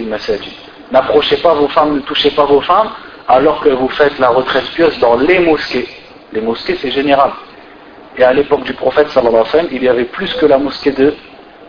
الْمَسَاجِدِ 0.00 0.52
N'approchez 0.90 1.36
pas 1.36 1.54
vos 1.54 1.68
femmes, 1.68 1.94
ne 1.96 2.00
touchez 2.00 2.30
pas 2.30 2.44
vos 2.44 2.60
femmes 2.60 2.90
alors 3.28 3.60
que 3.60 3.70
vous 3.70 3.88
faites 3.88 4.18
la 4.18 4.28
retraite 4.28 4.68
pieuse 4.74 4.98
dans 4.98 5.16
les 5.16 5.38
mosquées. 5.38 5.88
Les 6.33 6.41
mosquées 6.41 6.77
c'est 6.81 6.91
général. 6.91 7.31
Et 8.17 8.23
à 8.23 8.33
l'époque 8.33 8.63
du 8.63 8.73
prophète 8.73 9.09
sallallahu 9.09 9.43
alayhi 9.53 9.65
wa 9.65 9.71
il 9.71 9.83
y 9.83 9.89
avait 9.89 10.05
plus 10.05 10.33
que 10.35 10.45
la 10.45 10.57
mosquée 10.57 10.91
de 10.91 11.13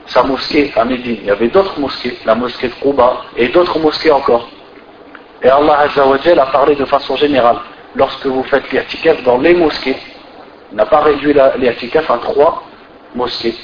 sa 0.07 0.23
mosquée 0.23 0.73
à 0.75 0.85
Médine. 0.85 1.19
Il 1.21 1.27
y 1.27 1.31
avait 1.31 1.49
d'autres 1.49 1.79
mosquées, 1.79 2.17
la 2.25 2.35
mosquée 2.35 2.69
de 2.69 2.75
Kouba 2.75 3.25
et 3.37 3.49
d'autres 3.49 3.79
mosquées 3.79 4.11
encore. 4.11 4.49
Et 5.43 5.49
Allah 5.49 5.87
a 5.87 6.47
parlé 6.47 6.75
de 6.75 6.85
façon 6.85 7.17
générale. 7.17 7.59
Lorsque 7.95 8.27
vous 8.27 8.43
faites 8.45 8.71
l'i'tikaf 8.73 9.23
dans 9.23 9.39
les 9.39 9.55
mosquées, 9.55 9.97
il 10.73 10.77
n'a 10.77 10.87
pas 10.87 11.01
réduit 11.01 11.35
l'i'tikaf 11.59 12.11
à 12.11 12.19
trois 12.19 12.63
mosquées. 13.15 13.55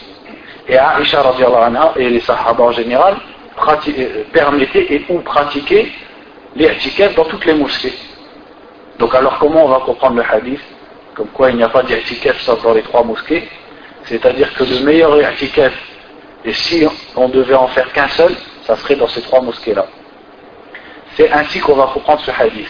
Et 0.69 0.75
Aisha 0.75 1.21
anha, 1.21 1.93
et 1.97 2.09
les 2.09 2.21
Sahaba 2.21 2.65
en 2.65 2.73
général 2.73 3.17
euh, 3.59 4.25
permettaient 4.33 4.87
et 4.95 5.05
ou 5.09 5.21
pratiquaient 5.21 5.89
les 6.57 6.71
dans 7.17 7.25
toutes 7.25 7.45
les 7.45 7.55
mosquées. 7.55 7.93
Donc 8.99 9.15
alors 9.15 9.39
comment 9.39 9.65
on 9.65 9.69
va 9.69 9.81
comprendre 9.81 10.17
le 10.17 10.23
hadith? 10.23 10.61
Comme 11.15 11.29
quoi 11.29 11.51
il 11.51 11.57
n'y 11.57 11.63
a 11.63 11.69
pas 11.69 11.83
d'i'tikaf 11.83 12.41
sauf 12.41 12.63
dans 12.63 12.75
les 12.75 12.83
trois 12.83 13.05
mosquées. 13.05 13.49
C'est-à-dire 14.05 14.53
que 14.55 14.65
le 14.65 14.81
meilleur 14.81 15.17
i'tikaf, 15.21 15.73
et 16.45 16.53
si 16.53 16.87
on 17.17 17.29
devait 17.29 17.55
en 17.55 17.69
faire 17.69 17.91
qu'un 17.93 18.09
seul, 18.09 18.35
ça 18.63 18.77
serait 18.77 18.97
dans 18.97 19.09
ces 19.09 19.23
trois 19.23 19.41
mosquées-là. 19.41 19.87
C'est 21.17 21.31
ainsi 21.31 21.61
qu'on 21.61 21.77
va 21.77 21.91
comprendre 21.95 22.21
ce 22.23 22.31
hadith. 22.31 22.69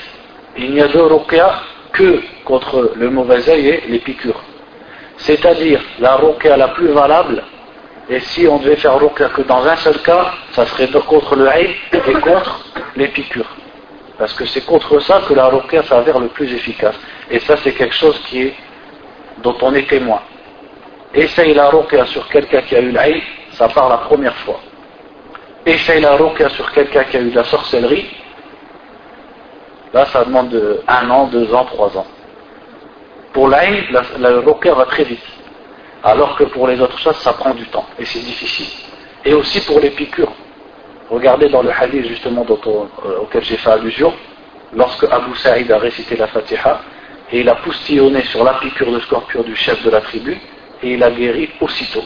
Il 0.56 0.72
n'y 0.72 0.80
a 0.80 0.88
de 0.88 0.98
ruqya 0.98 1.60
que 1.92 2.20
contre 2.44 2.92
le 2.94 3.10
mauvais 3.10 3.48
œil 3.48 3.68
et 3.68 3.84
les 3.88 3.98
piqûres. 3.98 4.42
C'est-à-dire 5.16 5.80
la 5.98 6.16
ruqya 6.16 6.56
la 6.56 6.68
plus 6.68 6.88
valable, 6.88 7.42
et 8.10 8.20
si 8.20 8.46
on 8.46 8.58
devait 8.58 8.76
faire 8.76 8.98
ruqya 9.00 9.30
que 9.30 9.42
dans 9.42 9.64
un 9.64 9.76
seul 9.76 9.98
cas, 10.02 10.32
ça 10.52 10.66
serait 10.66 10.88
contre 10.88 11.36
le 11.36 11.48
haï 11.48 11.74
et 11.92 12.12
contre 12.20 12.60
les 12.96 13.08
piqûres. 13.08 13.56
Parce 14.18 14.32
que 14.34 14.46
c'est 14.46 14.64
contre 14.64 15.00
ça 15.00 15.22
que 15.26 15.34
la 15.34 15.46
ruqya 15.46 15.82
s'avère 15.82 16.18
le 16.20 16.28
plus 16.28 16.52
efficace. 16.52 16.94
Et 17.30 17.40
ça, 17.40 17.56
c'est 17.56 17.72
quelque 17.72 17.94
chose 17.94 18.18
qui 18.26 18.42
est, 18.42 18.54
dont 19.42 19.56
on 19.62 19.74
est 19.74 19.88
témoin. 19.88 20.20
Essaye 21.12 21.54
la 21.54 21.68
ruqya 21.68 22.06
sur 22.06 22.28
quelqu'un 22.28 22.62
qui 22.62 22.76
a 22.76 22.80
eu 22.80 22.90
l'haï, 22.90 23.22
ça 23.52 23.68
part 23.68 23.88
la 23.88 23.98
première 23.98 24.36
fois. 24.38 24.60
Essaye 25.66 26.00
la 26.00 26.16
ruqya 26.16 26.48
sur 26.50 26.70
quelqu'un 26.72 27.04
qui 27.04 27.16
a 27.16 27.20
eu 27.20 27.30
de 27.30 27.36
la 27.36 27.44
sorcellerie, 27.44 28.06
là, 29.92 30.06
ça 30.06 30.24
demande 30.24 30.82
un 30.86 31.10
an, 31.10 31.26
deux 31.26 31.52
ans, 31.54 31.64
trois 31.64 31.96
ans. 31.96 32.06
Pour 33.32 33.48
l'haï, 33.48 33.84
la, 33.90 34.02
la 34.18 34.40
ruqya 34.40 34.74
va 34.74 34.84
très 34.86 35.04
vite. 35.04 35.24
Alors 36.04 36.36
que 36.36 36.44
pour 36.44 36.68
les 36.68 36.80
autres 36.80 36.98
choses, 36.98 37.16
ça 37.16 37.32
prend 37.32 37.54
du 37.54 37.66
temps 37.66 37.86
et 37.98 38.04
c'est 38.04 38.20
difficile. 38.20 38.66
Et 39.24 39.32
aussi 39.32 39.60
pour 39.62 39.80
les 39.80 39.90
piqûres. 39.90 40.32
Regardez 41.14 41.48
dans 41.48 41.62
le 41.62 41.70
hadith 41.70 42.06
justement 42.08 42.44
euh, 42.44 43.18
auquel 43.22 43.44
j'ai 43.44 43.56
fait 43.56 43.70
allusion, 43.70 44.12
lorsque 44.74 45.04
Abu 45.04 45.36
Saïd 45.36 45.70
a 45.70 45.78
récité 45.78 46.16
la 46.16 46.26
Fatiha, 46.26 46.80
et 47.30 47.38
il 47.40 47.48
a 47.48 47.54
poustillonné 47.54 48.24
sur 48.24 48.42
la 48.42 48.54
piqûre 48.54 48.90
de 48.90 48.98
scorpion 48.98 49.42
du 49.42 49.54
chef 49.54 49.80
de 49.84 49.90
la 49.90 50.00
tribu, 50.00 50.36
et 50.82 50.94
il 50.94 51.04
a 51.04 51.12
guéri 51.12 51.50
aussitôt. 51.60 52.02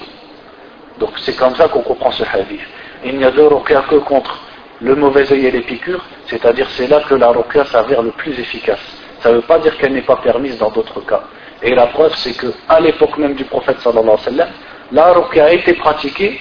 Donc 0.98 1.12
c'est 1.20 1.34
comme 1.36 1.56
ça 1.56 1.68
qu'on 1.68 1.80
comprend 1.80 2.10
ce 2.10 2.22
hadith. 2.22 2.60
Il 3.02 3.16
n'y 3.16 3.24
a 3.24 3.30
de 3.30 3.40
ruqya 3.40 3.82
que 3.88 3.96
contre 3.96 4.42
le 4.82 4.94
mauvais 4.94 5.32
œil 5.32 5.46
et 5.46 5.50
les 5.52 5.62
piqûres, 5.62 6.04
c'est-à-dire 6.26 6.68
c'est 6.76 6.86
là 6.86 7.00
que 7.08 7.14
la 7.14 7.32
s'avère 7.64 8.02
le 8.02 8.10
plus 8.10 8.38
efficace. 8.38 8.84
Ça 9.20 9.30
ne 9.30 9.36
veut 9.36 9.48
pas 9.52 9.58
dire 9.58 9.74
qu'elle 9.78 9.94
n'est 9.94 10.02
pas 10.02 10.16
permise 10.16 10.58
dans 10.58 10.70
d'autres 10.70 11.00
cas. 11.00 11.22
Et 11.62 11.74
la 11.74 11.86
preuve, 11.86 12.14
c'est 12.16 12.34
qu'à 12.34 12.78
l'époque 12.78 13.16
même 13.16 13.34
du 13.34 13.44
prophète 13.44 13.80
sallallahu 13.80 14.18
alayhi 14.26 14.38
wa 14.38 14.46
sallam, 14.46 14.48
la 14.92 15.44
a 15.44 15.52
été 15.52 15.72
pratiquée 15.72 16.38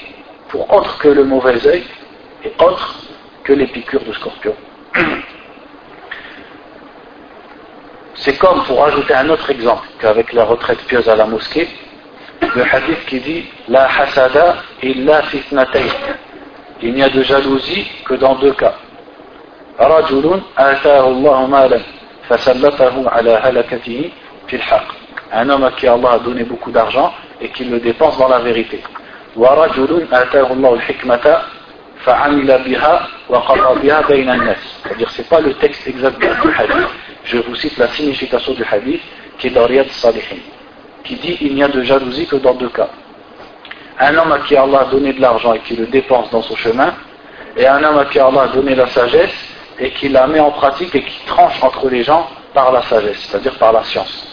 pour 0.50 0.72
autre 0.74 0.98
que 0.98 1.08
le 1.08 1.24
mauvais 1.24 1.66
œil 1.66 1.84
et 2.45 2.53
autre 2.59 2.97
que 3.45 3.53
les 3.53 3.67
piqûres 3.67 4.05
de 4.05 4.12
scorpion. 4.12 4.55
C'est 8.15 8.37
comme, 8.38 8.62
pour 8.65 8.85
ajouter 8.85 9.15
un 9.15 9.29
autre 9.31 9.51
exemple, 9.51 9.88
qu'avec 9.99 10.33
la 10.33 10.45
retraite 10.45 10.79
pieuse 10.87 11.09
à 11.09 11.17
la 11.17 11.27
mosquée, 11.27 11.69
le 12.55 12.62
hadith 12.62 13.05
qui 13.07 13.21
dit 13.21 13.45
La 13.69 13.88
hasada 13.88 14.57
illa 14.83 15.23
fitnatayn. 15.23 15.88
Il 16.83 16.95
n'y 16.95 17.03
a 17.03 17.09
de 17.09 17.23
jalousie 17.23 17.87
que 18.05 18.15
dans 18.15 18.35
deux 18.37 18.53
cas. 18.53 18.75
رجل 19.81 20.41
آتاه 20.59 21.09
الله 21.09 21.47
مالا 21.47 21.81
فسلطه 22.29 23.11
على 23.11 23.41
هلكته 23.43 24.11
في 24.49 24.57
الحق 24.57 24.88
un 25.33 25.49
homme 25.49 25.65
à 25.65 25.71
qui 25.71 25.88
Allah 25.88 26.12
a 26.12 26.19
donné 26.19 26.45
beaucoup 26.45 26.71
d'argent 26.71 27.12
et 27.41 27.49
qu'il 27.49 27.71
le 27.71 27.81
dépense 27.81 28.19
dans 28.19 28.29
la 28.29 28.41
vérité. 28.41 28.83
C'est-à-dire 34.84 35.10
c'est 35.12 35.28
pas 35.30 35.42
le 35.42 35.54
texte 35.56 35.88
exact 35.88 36.20
du 36.20 36.28
hadith. 36.28 36.88
Je 37.26 37.38
vous 37.40 37.56
cite 37.56 37.78
la 37.78 37.88
signification 37.90 38.54
du 38.54 38.64
hadith 38.64 39.02
qui 39.38 39.48
est 39.48 39.52
dans 39.52 39.66
Riyad 39.66 39.90
Salihin, 39.90 40.38
qui 41.04 41.16
dit 41.16 41.38
il 41.42 41.56
n'y 41.56 41.64
a 41.64 41.68
de 41.68 41.82
jalousie 41.84 42.26
que 42.28 42.38
dans 42.38 42.54
deux 42.54 42.70
cas. 42.70 42.90
Un 44.00 44.16
homme 44.16 44.32
à 44.32 44.40
qui 44.40 44.56
Allah 44.56 44.82
a 44.82 44.86
donné 44.86 45.14
de 45.14 45.22
l'argent 45.22 45.54
et 45.54 45.60
qui 45.60 45.76
le 45.76 45.88
dépense 45.88 46.30
dans 46.30 46.42
son 46.42 46.56
chemin, 46.56 46.94
et 47.56 47.68
un 47.68 47.84
homme 47.84 47.98
à 47.98 48.06
qui 48.06 48.20
Allah 48.20 48.44
a 48.44 48.48
donné 48.48 48.76
la 48.76 48.88
sagesse 48.88 49.34
et 49.80 49.92
qui 49.92 50.10
la 50.10 50.28
met 50.28 50.40
en 50.40 50.52
pratique 50.52 50.94
et 50.96 51.04
qui 51.04 51.26
tranche 51.26 51.62
entre 51.62 51.90
les 51.90 52.04
gens 52.04 52.28
par 52.54 52.72
la 52.72 52.82
sagesse, 52.84 53.28
c'est-à-dire 53.28 53.56
par 53.56 53.74
la 53.74 53.84
science. 53.84 54.28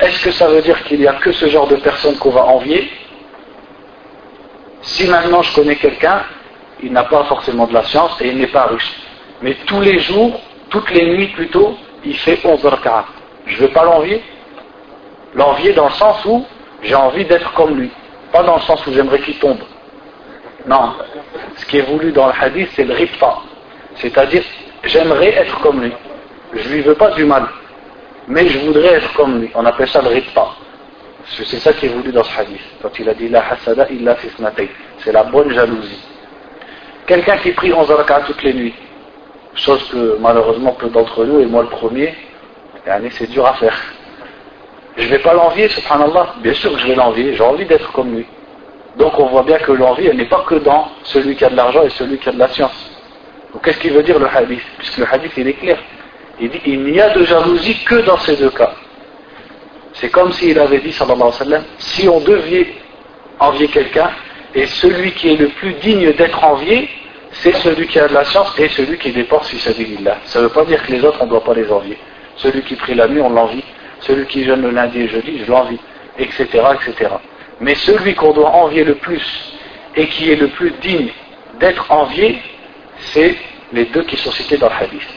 Est-ce 0.00 0.24
que 0.24 0.30
ça 0.30 0.46
veut 0.48 0.62
dire 0.62 0.82
qu'il 0.84 1.00
n'y 1.00 1.06
a 1.06 1.14
que 1.14 1.32
ce 1.32 1.46
genre 1.48 1.66
de 1.66 1.76
personnes 1.76 2.16
qu'on 2.16 2.30
va 2.30 2.44
envier 2.44 2.90
Si 4.92 5.06
maintenant 5.06 5.42
je 5.42 5.54
connais 5.54 5.76
quelqu'un, 5.76 6.22
il 6.82 6.92
n'a 6.92 7.04
pas 7.04 7.24
forcément 7.24 7.66
de 7.66 7.74
la 7.74 7.84
science 7.84 8.20
et 8.20 8.28
il 8.28 8.38
n'est 8.38 8.46
pas 8.48 8.66
riche, 8.66 8.92
mais 9.42 9.54
tous 9.66 9.80
les 9.80 9.98
jours, 9.98 10.40
toutes 10.70 10.90
les 10.90 11.06
nuits 11.14 11.28
plutôt, 11.28 11.76
il 12.04 12.16
fait 12.16 12.38
11 12.44 12.64
rak'at. 12.64 13.04
Je 13.46 13.56
ne 13.56 13.60
veux 13.66 13.72
pas 13.72 13.84
l'envier 13.84 14.22
L'envier 15.34 15.74
dans 15.74 15.88
le 15.88 15.92
sens 15.92 16.24
où 16.24 16.46
j'ai 16.82 16.94
envie 16.94 17.24
d'être 17.26 17.52
comme 17.52 17.78
lui, 17.78 17.90
pas 18.32 18.42
dans 18.42 18.56
le 18.56 18.62
sens 18.62 18.84
où 18.86 18.92
j'aimerais 18.92 19.20
qu'il 19.20 19.38
tombe. 19.38 19.60
Non, 20.66 20.94
ce 21.56 21.66
qui 21.66 21.78
est 21.78 21.82
voulu 21.82 22.12
dans 22.12 22.26
le 22.28 22.32
hadith, 22.40 22.70
c'est 22.74 22.84
le 22.84 22.94
ripta, 22.94 23.36
c'est-à-dire 23.96 24.42
j'aimerais 24.84 25.34
être 25.34 25.60
comme 25.60 25.82
lui. 25.82 25.92
Je 26.54 26.68
lui 26.70 26.80
veux 26.80 26.94
pas 26.94 27.10
du 27.10 27.24
mal 27.24 27.46
mais 28.28 28.46
je 28.46 28.58
voudrais 28.58 28.94
être 28.94 29.12
comme 29.14 29.40
lui. 29.40 29.50
On 29.54 29.64
appelle 29.64 29.88
ça 29.88 30.02
le 30.02 30.10
ritpa. 31.30 31.44
C'est 31.46 31.60
ça 31.60 31.72
qui 31.72 31.86
est 31.86 31.90
voulu 31.90 32.12
dans 32.12 32.24
ce 32.24 32.40
hadith. 32.40 32.60
Quand 32.82 32.98
il 32.98 33.08
a 33.08 33.14
dit 33.14 33.28
la 33.28 33.44
hasada 33.50 33.86
illa 33.90 34.16
C'est 34.98 35.12
la 35.12 35.24
bonne 35.24 35.52
jalousie. 35.52 36.04
Quelqu'un 37.06 37.38
qui 37.38 37.52
prie 37.52 37.72
11 37.72 37.90
rak'at 37.90 38.20
toutes 38.26 38.42
les 38.42 38.54
nuits. 38.54 38.74
Chose 39.54 39.82
que 39.90 40.18
malheureusement 40.20 40.72
peu 40.72 40.88
d'entre 40.88 41.24
nous, 41.24 41.40
et 41.40 41.46
moi 41.46 41.62
le 41.62 41.68
premier, 41.68 42.14
c'est 43.10 43.30
dur 43.30 43.46
à 43.46 43.54
faire. 43.54 43.76
Je 44.96 45.04
ne 45.04 45.08
vais 45.08 45.18
pas 45.18 45.34
l'envier, 45.34 45.68
subhanallah. 45.68 46.34
Bien 46.42 46.54
sûr 46.54 46.72
que 46.72 46.78
je 46.78 46.88
vais 46.88 46.94
l'envier. 46.94 47.34
J'ai 47.34 47.42
envie 47.42 47.64
d'être 47.64 47.90
comme 47.92 48.14
lui. 48.14 48.26
Donc 48.96 49.18
on 49.18 49.26
voit 49.26 49.44
bien 49.44 49.58
que 49.58 49.72
l'envie, 49.72 50.06
elle 50.06 50.16
n'est 50.16 50.28
pas 50.28 50.44
que 50.46 50.56
dans 50.56 50.88
celui 51.04 51.36
qui 51.36 51.44
a 51.44 51.50
de 51.50 51.56
l'argent 51.56 51.82
et 51.84 51.90
celui 51.90 52.18
qui 52.18 52.28
a 52.28 52.32
de 52.32 52.38
la 52.38 52.48
science. 52.48 52.90
Donc 53.52 53.64
qu'est-ce 53.64 53.78
qu'il 53.78 53.92
veut 53.92 54.02
dire 54.02 54.18
le 54.18 54.26
hadith? 54.26 54.62
Puisque 54.78 54.98
le 54.98 55.06
hadith, 55.10 55.32
il 55.36 55.48
est 55.48 55.52
clair. 55.54 55.78
Il 56.40 56.50
dit 56.50 56.60
il 56.66 56.82
n'y 56.82 57.00
a 57.00 57.10
de 57.10 57.24
jalousie 57.24 57.76
que 57.84 57.96
dans 57.96 58.18
ces 58.18 58.36
deux 58.36 58.50
cas. 58.50 58.72
C'est 60.00 60.10
comme 60.10 60.32
s'il 60.32 60.58
avait 60.58 60.78
dit, 60.78 60.92
sallallahu 60.92 61.20
alayhi 61.22 61.32
wa 61.32 61.44
sallam, 61.44 61.64
si 61.78 62.08
on 62.08 62.20
devait 62.20 62.68
envier 63.40 63.68
quelqu'un, 63.68 64.10
et 64.54 64.66
celui 64.66 65.12
qui 65.12 65.30
est 65.32 65.36
le 65.36 65.48
plus 65.48 65.74
digne 65.74 66.12
d'être 66.12 66.42
envié, 66.42 66.88
c'est 67.32 67.54
celui 67.56 67.86
qui 67.86 67.98
a 67.98 68.08
de 68.08 68.14
la 68.14 68.24
science 68.24 68.58
et 68.58 68.68
celui 68.68 68.96
qui 68.98 69.12
dépense 69.12 69.52
là. 70.02 70.18
Ça 70.24 70.38
ne 70.38 70.44
veut 70.44 70.50
pas 70.50 70.64
dire 70.64 70.82
que 70.84 70.92
les 70.92 71.04
autres, 71.04 71.18
on 71.20 71.26
ne 71.26 71.30
doit 71.30 71.44
pas 71.44 71.54
les 71.54 71.70
envier. 71.70 71.98
Celui 72.36 72.62
qui 72.62 72.74
prie 72.76 72.94
la 72.94 73.06
nuit, 73.08 73.20
on 73.20 73.30
l'envie. 73.30 73.62
Celui 74.00 74.26
qui 74.26 74.44
jeûne 74.44 74.62
le 74.62 74.70
lundi 74.70 75.00
et 75.00 75.08
jeudi, 75.08 75.42
je 75.44 75.50
l'envie. 75.50 75.78
Etc., 76.18 76.44
etc. 76.44 77.10
Mais 77.60 77.74
celui 77.74 78.14
qu'on 78.14 78.32
doit 78.32 78.50
envier 78.50 78.84
le 78.84 78.94
plus 78.94 79.22
et 79.96 80.06
qui 80.06 80.30
est 80.30 80.36
le 80.36 80.48
plus 80.48 80.72
digne 80.80 81.10
d'être 81.60 81.90
envié, 81.90 82.38
c'est 82.98 83.34
les 83.72 83.84
deux 83.86 84.02
qui 84.04 84.16
sont 84.16 84.30
cités 84.30 84.56
dans 84.56 84.68
le 84.68 84.74
hadith. 84.74 85.08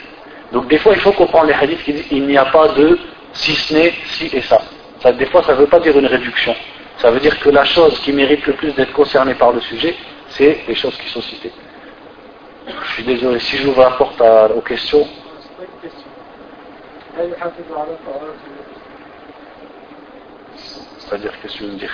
Donc 0.52 0.68
des 0.68 0.78
fois, 0.80 0.94
il 0.94 1.00
faut 1.00 1.12
comprendre 1.12 1.46
les 1.46 1.54
hadiths 1.54 1.84
qui 1.84 1.94
disent 1.94 2.08
il 2.12 2.28
n'y 2.28 2.38
a 2.38 2.46
pas 2.46 2.70
de 2.70 3.00
si 3.34 3.54
ce 3.56 3.74
n'est 3.74 3.94
si 4.06 4.30
et 4.34 4.42
ça. 4.42 4.62
ça 5.02 5.12
des 5.12 5.26
fois, 5.28 5.44
ça 5.44 5.54
ne 5.54 5.60
veut 5.60 5.68
pas 5.68 5.80
dire 5.80 5.98
une 5.98 6.08
réduction. 6.08 6.56
Ça 6.98 7.10
veut 7.10 7.20
dire 7.20 7.40
que 7.40 7.50
la 7.50 7.66
chose 7.66 8.00
qui 8.00 8.12
mérite 8.12 8.46
le 8.46 8.54
plus 8.54 8.74
d'être 8.74 8.94
concernée 8.94 9.34
par 9.34 9.52
le 9.52 9.62
sujet, 9.62 9.96
c'est 10.30 10.60
les 10.68 10.76
choses 10.76 10.96
qui 10.98 11.10
sont 11.10 11.22
citées. 11.22 11.52
Je 12.68 12.94
suis 12.94 13.04
désolé, 13.04 13.40
si 13.40 13.58
j'ouvre 13.58 13.82
la 13.82 13.92
porte 13.92 14.22
aux 14.56 14.62
questions. 14.62 15.08
C'est-à-dire, 21.00 21.34
qu'est-ce 21.42 21.54
que 21.54 21.58
tu 21.58 21.64
veux 21.66 21.76
dire? 21.76 21.92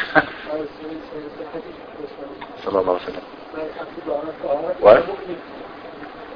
Sallallahu 2.63 2.97
alayhi 3.07 3.19
wa 4.81 4.93
Ouais. 4.93 5.03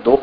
Donc? 0.04 0.22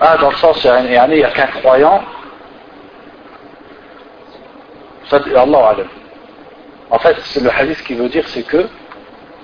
Ah, 0.00 0.16
dans 0.18 0.30
le 0.30 0.36
sens, 0.36 0.62
il 0.64 0.88
n'y 0.88 1.24
a 1.24 1.30
qu'un 1.30 1.46
croyant. 1.46 2.02
Allah 5.10 5.76
En 6.90 6.98
fait, 6.98 7.16
le 7.40 7.50
hadith 7.50 7.82
qui 7.84 7.94
veut 7.94 8.08
dire, 8.08 8.28
c'est 8.28 8.42
que 8.42 8.66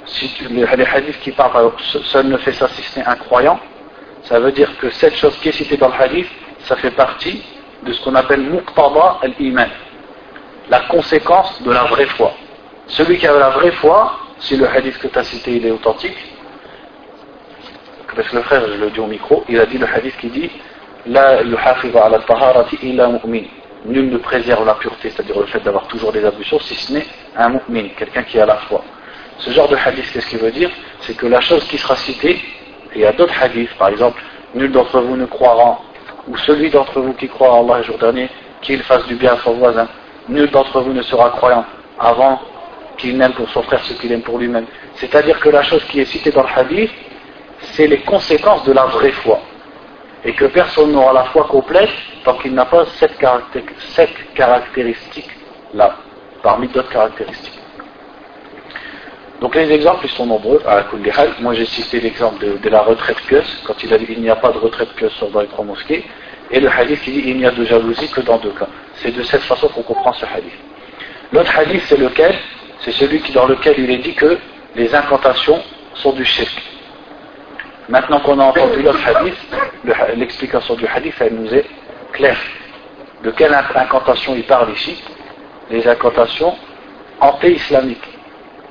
si 0.05 0.31
les 0.51 0.65
hadiths 0.65 1.21
qui 1.21 1.31
parlent, 1.31 1.73
seul 1.79 2.27
ne 2.27 2.37
fait 2.37 2.53
ça 2.53 2.69
un 3.07 3.15
croyant, 3.17 3.59
ça 4.25 4.41
veut 4.41 4.53
dire 4.53 4.77
que 4.79 4.91
cette 4.91 5.15
chose 5.17 5.37
qui 5.39 5.49
est 5.49 5.53
citée 5.53 5.77
dans 5.77 5.89
le 5.89 5.95
hadith, 5.95 6.29
ça 6.65 6.77
fait 6.77 6.91
partie 6.91 7.43
de 7.83 7.93
ce 7.93 8.05
qu'on 8.05 8.15
appelle 8.15 8.41
muqtada 8.41 9.19
al-iman, 9.23 9.71
la 10.69 10.81
conséquence 10.81 11.63
de 11.63 11.71
la 11.71 11.85
vraie 11.85 12.07
foi. 12.07 12.33
Celui 12.89 13.19
qui 13.19 13.27
a 13.27 13.33
la 13.33 13.51
vraie 13.51 13.73
foi, 13.73 14.19
si 14.39 14.57
le 14.57 14.69
hadith 14.69 14.99
que 14.99 15.07
tu 15.07 15.19
as 15.19 15.25
cité 15.25 15.57
il 15.57 15.67
est 15.67 15.71
authentique, 15.71 16.32
parce 18.15 18.29
que 18.29 18.37
le 18.37 18.43
frère, 18.43 18.63
je 18.67 18.79
le 18.79 18.91
dis 18.91 19.01
au 19.01 19.07
micro, 19.07 19.45
il 19.49 19.59
a 19.59 19.67
dit 19.67 19.79
le 19.79 19.87
hadith 19.87 20.17
qui 20.19 20.29
dit 20.29 20.51
La 21.07 21.39
ala 21.39 22.19
taharati 22.27 22.79
illa 22.83 23.09
mu'min. 23.09 23.45
Nul 23.85 24.11
ne 24.11 24.19
préserve 24.19 24.65
la 24.65 24.75
pureté, 24.75 25.11
c'est-à-dire 25.11 25.39
le 25.41 25.47
fait 25.47 25.61
d'avoir 25.61 25.87
toujours 25.89 26.13
des 26.13 26.25
ablutions, 26.25 26.59
si 26.61 26.75
ce 26.75 26.93
n'est 26.93 27.07
un 27.37 27.49
mu'min, 27.49 27.89
quelqu'un 27.97 28.23
qui 28.23 28.39
a 28.39 28.47
la 28.47 28.57
foi. 28.57 28.83
Ce 29.39 29.51
genre 29.51 29.69
de 29.69 29.77
hadith, 29.77 30.11
qu'est-ce 30.13 30.29
qu'il 30.29 30.39
veut 30.39 30.53
dire? 30.53 30.71
C'est 31.01 31.17
que 31.17 31.27
la 31.27 31.41
chose 31.41 31.65
qui 31.65 31.79
sera 31.79 31.97
citée, 31.97 32.37
et 32.95 32.97
il 32.97 33.01
y 33.01 33.07
a 33.07 33.13
d'autres 33.13 33.35
hadiths, 33.43 33.75
par 33.77 33.89
exemple, 33.89 34.23
nul 34.55 34.71
d'entre 34.71 35.01
vous 35.01 35.17
ne 35.17 35.27
croira, 35.27 35.81
ou 36.29 36.37
celui 36.37 36.71
d'entre 36.71 37.01
vous 37.01 37.15
qui 37.15 37.29
croit 37.29 37.55
à 37.55 37.59
Allah 37.59 37.79
le 37.79 37.85
jour 37.85 37.99
dernier, 37.99 38.29
qu'il 38.61 38.83
fasse 38.83 39.05
du 39.07 39.17
bien 39.17 39.33
à 39.33 39.39
son 39.39 39.55
voisin, 39.55 39.89
nul 40.29 40.51
d'entre 40.51 40.81
vous 40.81 40.93
ne 40.93 41.03
sera 41.03 41.31
croyant 41.31 41.65
avant 41.99 42.41
qu'il 42.99 43.17
n'aime 43.17 43.33
pour 43.33 43.49
son 43.51 43.63
frère 43.63 43.83
ce 43.85 43.95
qu'il 43.95 44.13
aime 44.13 44.23
pour 44.23 44.39
lui-même. 44.39 44.67
C'est-à-dire 44.97 45.41
que 45.41 45.49
la 45.49 45.63
chose 45.63 45.83
qui 45.85 46.01
est 46.01 46.05
citée 46.05 46.31
dans 46.31 46.43
le 46.43 46.49
hadith, 46.55 46.91
c'est 47.75 47.87
les 47.87 48.01
conséquences 48.01 48.65
de 48.65 48.73
la 48.73 48.87
vraie 48.87 49.13
foi. 49.13 49.41
Et 50.25 50.33
que 50.35 50.45
personne 50.47 50.93
n'aura 50.93 51.13
la 51.13 51.25
foi 51.25 51.45
complète 51.45 51.91
tant 52.25 52.35
qu'il 52.35 52.55
n'a 52.55 52.65
pas 52.65 52.85
cette, 52.97 53.19
caractéristique-là, 54.35 55.97
parmi 56.43 56.69
d'autres 56.69 56.91
caractéristiques. 56.91 57.59
Donc 59.41 59.57
les 59.57 59.73
exemples 59.73 60.07
ils 60.07 60.11
sont 60.11 60.27
nombreux 60.27 60.63
à 60.67 60.85
Moi 61.41 61.55
j'ai 61.55 61.65
cité 61.65 61.99
l'exemple 61.99 62.61
de, 62.61 62.69
la 62.69 62.83
retraite 62.83 63.21
pieuse, 63.27 63.63
quand 63.65 63.83
il 63.83 63.93
a 63.93 63.99
dit 63.99 64.07
qu'il 64.07 64.21
n'y 64.21 64.31
a 64.31 64.37
pas 64.37 64.53
de 64.53 64.59
retraite 64.59 64.91
pieuse 64.91 65.13
dans 65.33 65.41
les 65.41 65.49
trois 65.49 65.65
mosquées, 65.65 66.05
et 66.53 66.61
le 66.61 66.69
hadith 66.69 67.03
qui 67.03 67.11
dit 67.11 67.23
qu'il 67.23 67.39
n'y 67.39 67.47
a 67.47 67.51
de 67.51 67.65
jalousie 67.65 68.09
que 68.09 68.21
dans 68.21 68.39
deux 68.39 68.53
cas. 68.53 68.69
C'est 68.97 69.11
de 69.11 69.23
cette 69.25 69.43
façon 69.43 69.67
qu'on 69.69 69.83
comprend 69.83 70.13
ce 70.13 70.25
hadith. 70.27 70.53
L'autre 71.33 71.59
hadith 71.59 71.83
c'est 71.89 71.99
lequel? 71.99 72.37
C'est 72.81 72.93
celui 72.93 73.21
dans 73.33 73.47
lequel 73.47 73.75
il 73.79 73.91
est 73.91 73.99
dit 73.99 74.15
que 74.15 74.39
les 74.77 74.95
incantations 74.95 75.61
sont 75.95 76.13
du 76.13 76.25
shirk. 76.25 76.72
Maintenant 77.89 78.21
qu'on 78.21 78.39
a 78.39 78.45
entendu 78.45 78.83
l'autre 78.83 79.01
hadith, 79.07 79.37
l'explication 80.17 80.75
du 80.75 80.87
hadith, 80.87 81.15
elle 81.21 81.35
nous 81.35 81.53
est 81.55 81.67
claire. 82.13 82.39
De 83.25 83.31
quelle 83.31 83.55
incantation 83.55 84.35
il 84.35 84.45
parle 84.45 84.71
ici? 84.73 85.03
Les 85.71 85.87
incantations 85.87 86.55
anté-islamiques, 87.21 88.09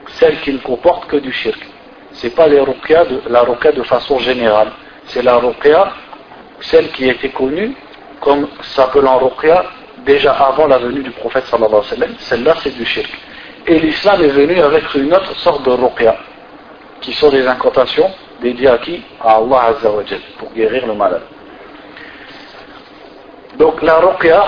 celles 0.07 0.39
qui 0.41 0.53
ne 0.53 0.59
comportent 0.59 1.07
que 1.07 1.17
du 1.17 1.31
shirk. 1.31 1.59
Ce 2.13 2.27
n'est 2.27 2.33
pas 2.33 2.47
les 2.47 2.57
de, 2.57 3.29
la 3.29 3.41
ruqya 3.41 3.71
de 3.71 3.83
façon 3.83 4.19
générale, 4.19 4.71
c'est 5.05 5.21
la 5.21 5.37
ruqya, 5.37 5.91
celle 6.59 6.91
qui 6.91 7.09
était 7.09 7.29
connue 7.29 7.73
comme 8.19 8.47
s'appelant 8.61 9.17
ruqya 9.19 9.63
déjà 10.05 10.33
avant 10.33 10.67
la 10.67 10.77
venue 10.77 11.01
du 11.01 11.11
prophète 11.11 11.45
sallallahu 11.45 11.75
alayhi 11.75 11.83
wa 11.83 11.95
sallam, 11.95 12.15
celle-là 12.19 12.55
c'est 12.61 12.75
du 12.75 12.85
shirk. 12.85 13.09
Et 13.67 13.79
l'islam 13.79 14.21
est 14.23 14.27
venu 14.27 14.59
avec 14.59 14.93
une 14.95 15.13
autre 15.13 15.35
sorte 15.37 15.63
de 15.63 15.71
ruqya, 15.71 16.15
qui 17.01 17.13
sont 17.13 17.29
des 17.29 17.45
incantations 17.47 18.09
dédiées 18.41 18.69
à 18.69 18.77
qui 18.77 19.03
À 19.19 19.35
Allah 19.37 19.75
Azzawajal, 19.77 20.19
pour 20.37 20.51
guérir 20.53 20.87
le 20.87 20.93
malade. 20.93 21.23
Donc 23.57 23.81
la 23.81 23.97
ruqya, 23.99 24.45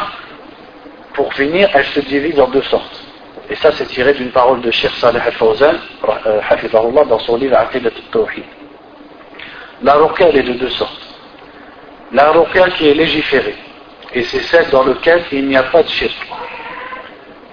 pour 1.14 1.34
finir, 1.34 1.70
elle 1.74 1.86
se 1.86 2.00
divise 2.00 2.40
en 2.40 2.48
deux 2.48 2.62
sortes. 2.64 3.02
Et 3.50 3.56
ça, 3.56 3.72
c'est 3.74 3.86
tiré 3.88 4.14
d'une 4.14 4.32
parole 4.32 4.62
de 4.62 4.72
Sheikh 4.72 4.92
Saleh 4.92 5.20
al-Fawzan, 5.20 5.76
euh, 6.26 7.06
dans 7.06 7.20
son 7.20 7.36
livre 7.38 7.58
Aqidat 7.58 7.90
al-Tawhid. 7.90 8.46
La 9.82 9.96
ruqya, 9.96 10.30
elle 10.30 10.38
est 10.38 10.44
de 10.44 10.54
deux 10.54 10.70
sortes. 10.70 11.08
La 12.12 12.32
ruqya 12.32 12.70
qui 12.72 12.88
est 12.88 12.94
légiférée, 12.94 13.56
et 14.14 14.24
c'est 14.24 14.42
celle 14.42 14.70
dans 14.70 14.84
laquelle 14.84 15.24
il 15.32 15.48
n'y 15.48 15.58
a 15.58 15.64
pas 15.64 15.84
de 15.84 15.90
shirk, 15.90 16.16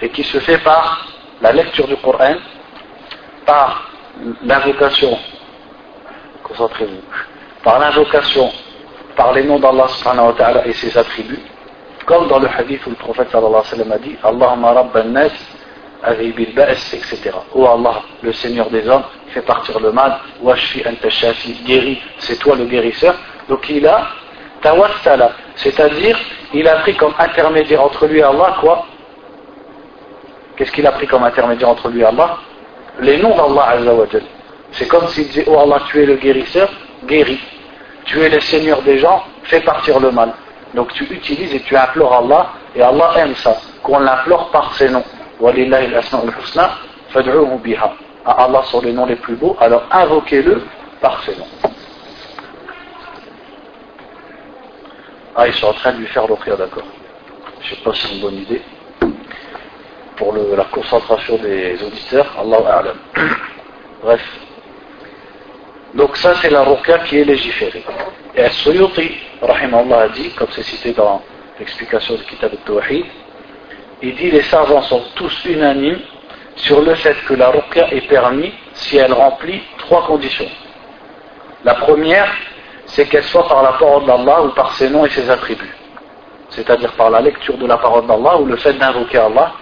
et 0.02 0.08
qui 0.10 0.22
se 0.22 0.38
fait 0.38 0.58
par 0.58 1.06
la 1.40 1.52
lecture 1.52 1.88
du 1.88 1.96
Coran 1.96 2.34
par 3.46 3.89
l'invocation, 4.42 5.18
concentrez-vous, 6.42 7.02
par 7.62 7.78
l'invocation, 7.78 8.50
par 9.16 9.32
les 9.32 9.44
noms 9.44 9.58
d'Allah 9.58 9.88
subhanahu 9.88 10.26
wa 10.28 10.32
ta'ala 10.32 10.66
et 10.66 10.72
ses 10.72 10.96
attributs, 10.96 11.42
comme 12.06 12.28
dans 12.28 12.38
le 12.38 12.48
hadith 12.48 12.84
où 12.86 12.90
le 12.90 12.96
prophète 12.96 13.30
sallallahu 13.30 13.60
alayhi 13.60 13.70
wa 13.70 13.76
sallam 13.76 13.92
a 13.92 13.98
dit 13.98 14.16
Allahumma 14.22 14.72
rabban 14.72 15.04
nas 15.04 15.30
bil 16.18 16.54
ba's, 16.54 16.94
etc. 16.94 17.30
Allah, 17.54 18.02
le 18.22 18.32
Seigneur 18.32 18.70
des 18.70 18.88
hommes, 18.88 19.04
fais 19.28 19.42
partir 19.42 19.78
le 19.80 19.92
mal, 19.92 20.18
washfi 20.40 20.82
anta 20.86 21.10
shafi, 21.10 21.52
guéris, 21.64 22.00
c'est 22.18 22.38
toi 22.38 22.56
le 22.56 22.64
guérisseur. 22.64 23.14
Donc 23.48 23.68
il 23.68 23.86
a 23.86 24.06
tawassala, 24.62 25.32
c'est-à-dire 25.56 26.18
il 26.54 26.66
a 26.66 26.76
pris 26.76 26.96
comme 26.96 27.14
intermédiaire 27.18 27.82
entre 27.82 28.06
lui 28.06 28.18
et 28.18 28.22
Allah 28.22 28.56
quoi? 28.60 28.86
Qu'est-ce 30.56 30.72
qu'il 30.72 30.86
a 30.86 30.92
pris 30.92 31.06
comme 31.06 31.22
intermédiaire 31.22 31.68
entre 31.68 31.88
lui 31.88 32.00
et 32.00 32.04
Allah? 32.04 32.38
Les 33.00 33.16
noms 33.16 33.36
d'Allah 33.36 33.70
Azzawajal. 33.70 34.22
C'est 34.72 34.86
comme 34.86 35.06
s'il 35.08 35.26
disait 35.28 35.44
Oh 35.46 35.58
Allah, 35.58 35.80
tu 35.88 36.02
es 36.02 36.06
le 36.06 36.16
guérisseur, 36.16 36.70
guéris. 37.04 37.40
Tu 38.04 38.20
es 38.20 38.28
le 38.28 38.40
Seigneur 38.40 38.82
des 38.82 38.98
gens, 38.98 39.24
fais 39.44 39.60
partir 39.60 40.00
le 40.00 40.10
mal. 40.10 40.32
Donc 40.74 40.92
tu 40.92 41.04
utilises 41.04 41.54
et 41.54 41.60
tu 41.60 41.76
implores 41.76 42.14
Allah, 42.14 42.52
et 42.74 42.82
Allah 42.82 43.12
aime 43.16 43.34
ça, 43.36 43.56
qu'on 43.82 43.98
l'implore 43.98 44.50
par 44.50 44.74
ses 44.74 44.88
noms. 44.88 45.04
Biha. 47.62 47.92
À 48.26 48.44
Allah 48.44 48.62
sont 48.64 48.82
les 48.82 48.92
noms 48.92 49.06
les 49.06 49.16
plus 49.16 49.34
beaux, 49.34 49.56
alors 49.60 49.82
invoquez-le 49.90 50.62
par 51.00 51.22
ses 51.24 51.36
noms. 51.36 51.48
Ah, 55.34 55.46
ils 55.46 55.54
sont 55.54 55.68
en 55.68 55.72
train 55.72 55.92
de 55.92 55.98
lui 55.98 56.06
faire 56.06 56.26
l'offrir, 56.26 56.56
d'accord. 56.56 56.84
Je 57.62 57.74
sais 57.74 57.80
pas 57.82 57.94
si 57.94 58.06
c'est 58.06 58.14
une 58.14 58.20
bonne 58.20 58.34
idée. 58.34 58.60
Pour 60.20 60.34
la 60.34 60.64
concentration 60.64 61.38
des 61.38 61.82
auditeurs, 61.82 62.30
Allah 62.38 62.58
A'lam. 62.68 62.96
Bref. 64.02 64.20
Donc 65.94 66.14
ça 66.18 66.34
c'est 66.42 66.50
la 66.50 66.62
ruqya 66.62 66.98
qui 67.06 67.20
est 67.20 67.24
légiférée. 67.24 67.82
Et 68.36 68.42
Al-Suyuti, 68.42 69.16
a 69.40 70.08
dit, 70.08 70.28
comme 70.34 70.48
c'est 70.50 70.62
cité 70.62 70.92
dans 70.92 71.22
l'explication 71.58 72.16
du 72.16 72.24
Kitab 72.24 72.50
al-Tawhid, 72.52 73.06
il 74.02 74.14
dit 74.14 74.30
les 74.30 74.42
savants 74.42 74.82
sont 74.82 75.02
tous 75.14 75.42
unanimes 75.46 76.00
sur 76.54 76.82
le 76.82 76.94
fait 76.96 77.16
que 77.26 77.32
la 77.32 77.48
ruqya 77.48 77.90
est 77.90 78.06
permise 78.06 78.52
si 78.74 78.98
elle 78.98 79.14
remplit 79.14 79.62
trois 79.78 80.04
conditions. 80.06 80.50
La 81.64 81.76
première, 81.76 82.30
c'est 82.84 83.06
qu'elle 83.06 83.24
soit 83.24 83.48
par 83.48 83.62
la 83.62 83.72
parole 83.72 84.04
d'Allah 84.04 84.42
ou 84.42 84.48
par 84.50 84.74
ses 84.74 84.90
noms 84.90 85.06
et 85.06 85.10
ses 85.10 85.30
attributs. 85.30 85.74
C'est-à-dire 86.50 86.92
par 86.92 87.08
la 87.08 87.22
lecture 87.22 87.56
de 87.56 87.66
la 87.66 87.78
parole 87.78 88.06
d'Allah 88.06 88.36
ou 88.38 88.44
le 88.44 88.56
fait 88.56 88.74
d'invoquer 88.74 89.16
Allah 89.16 89.54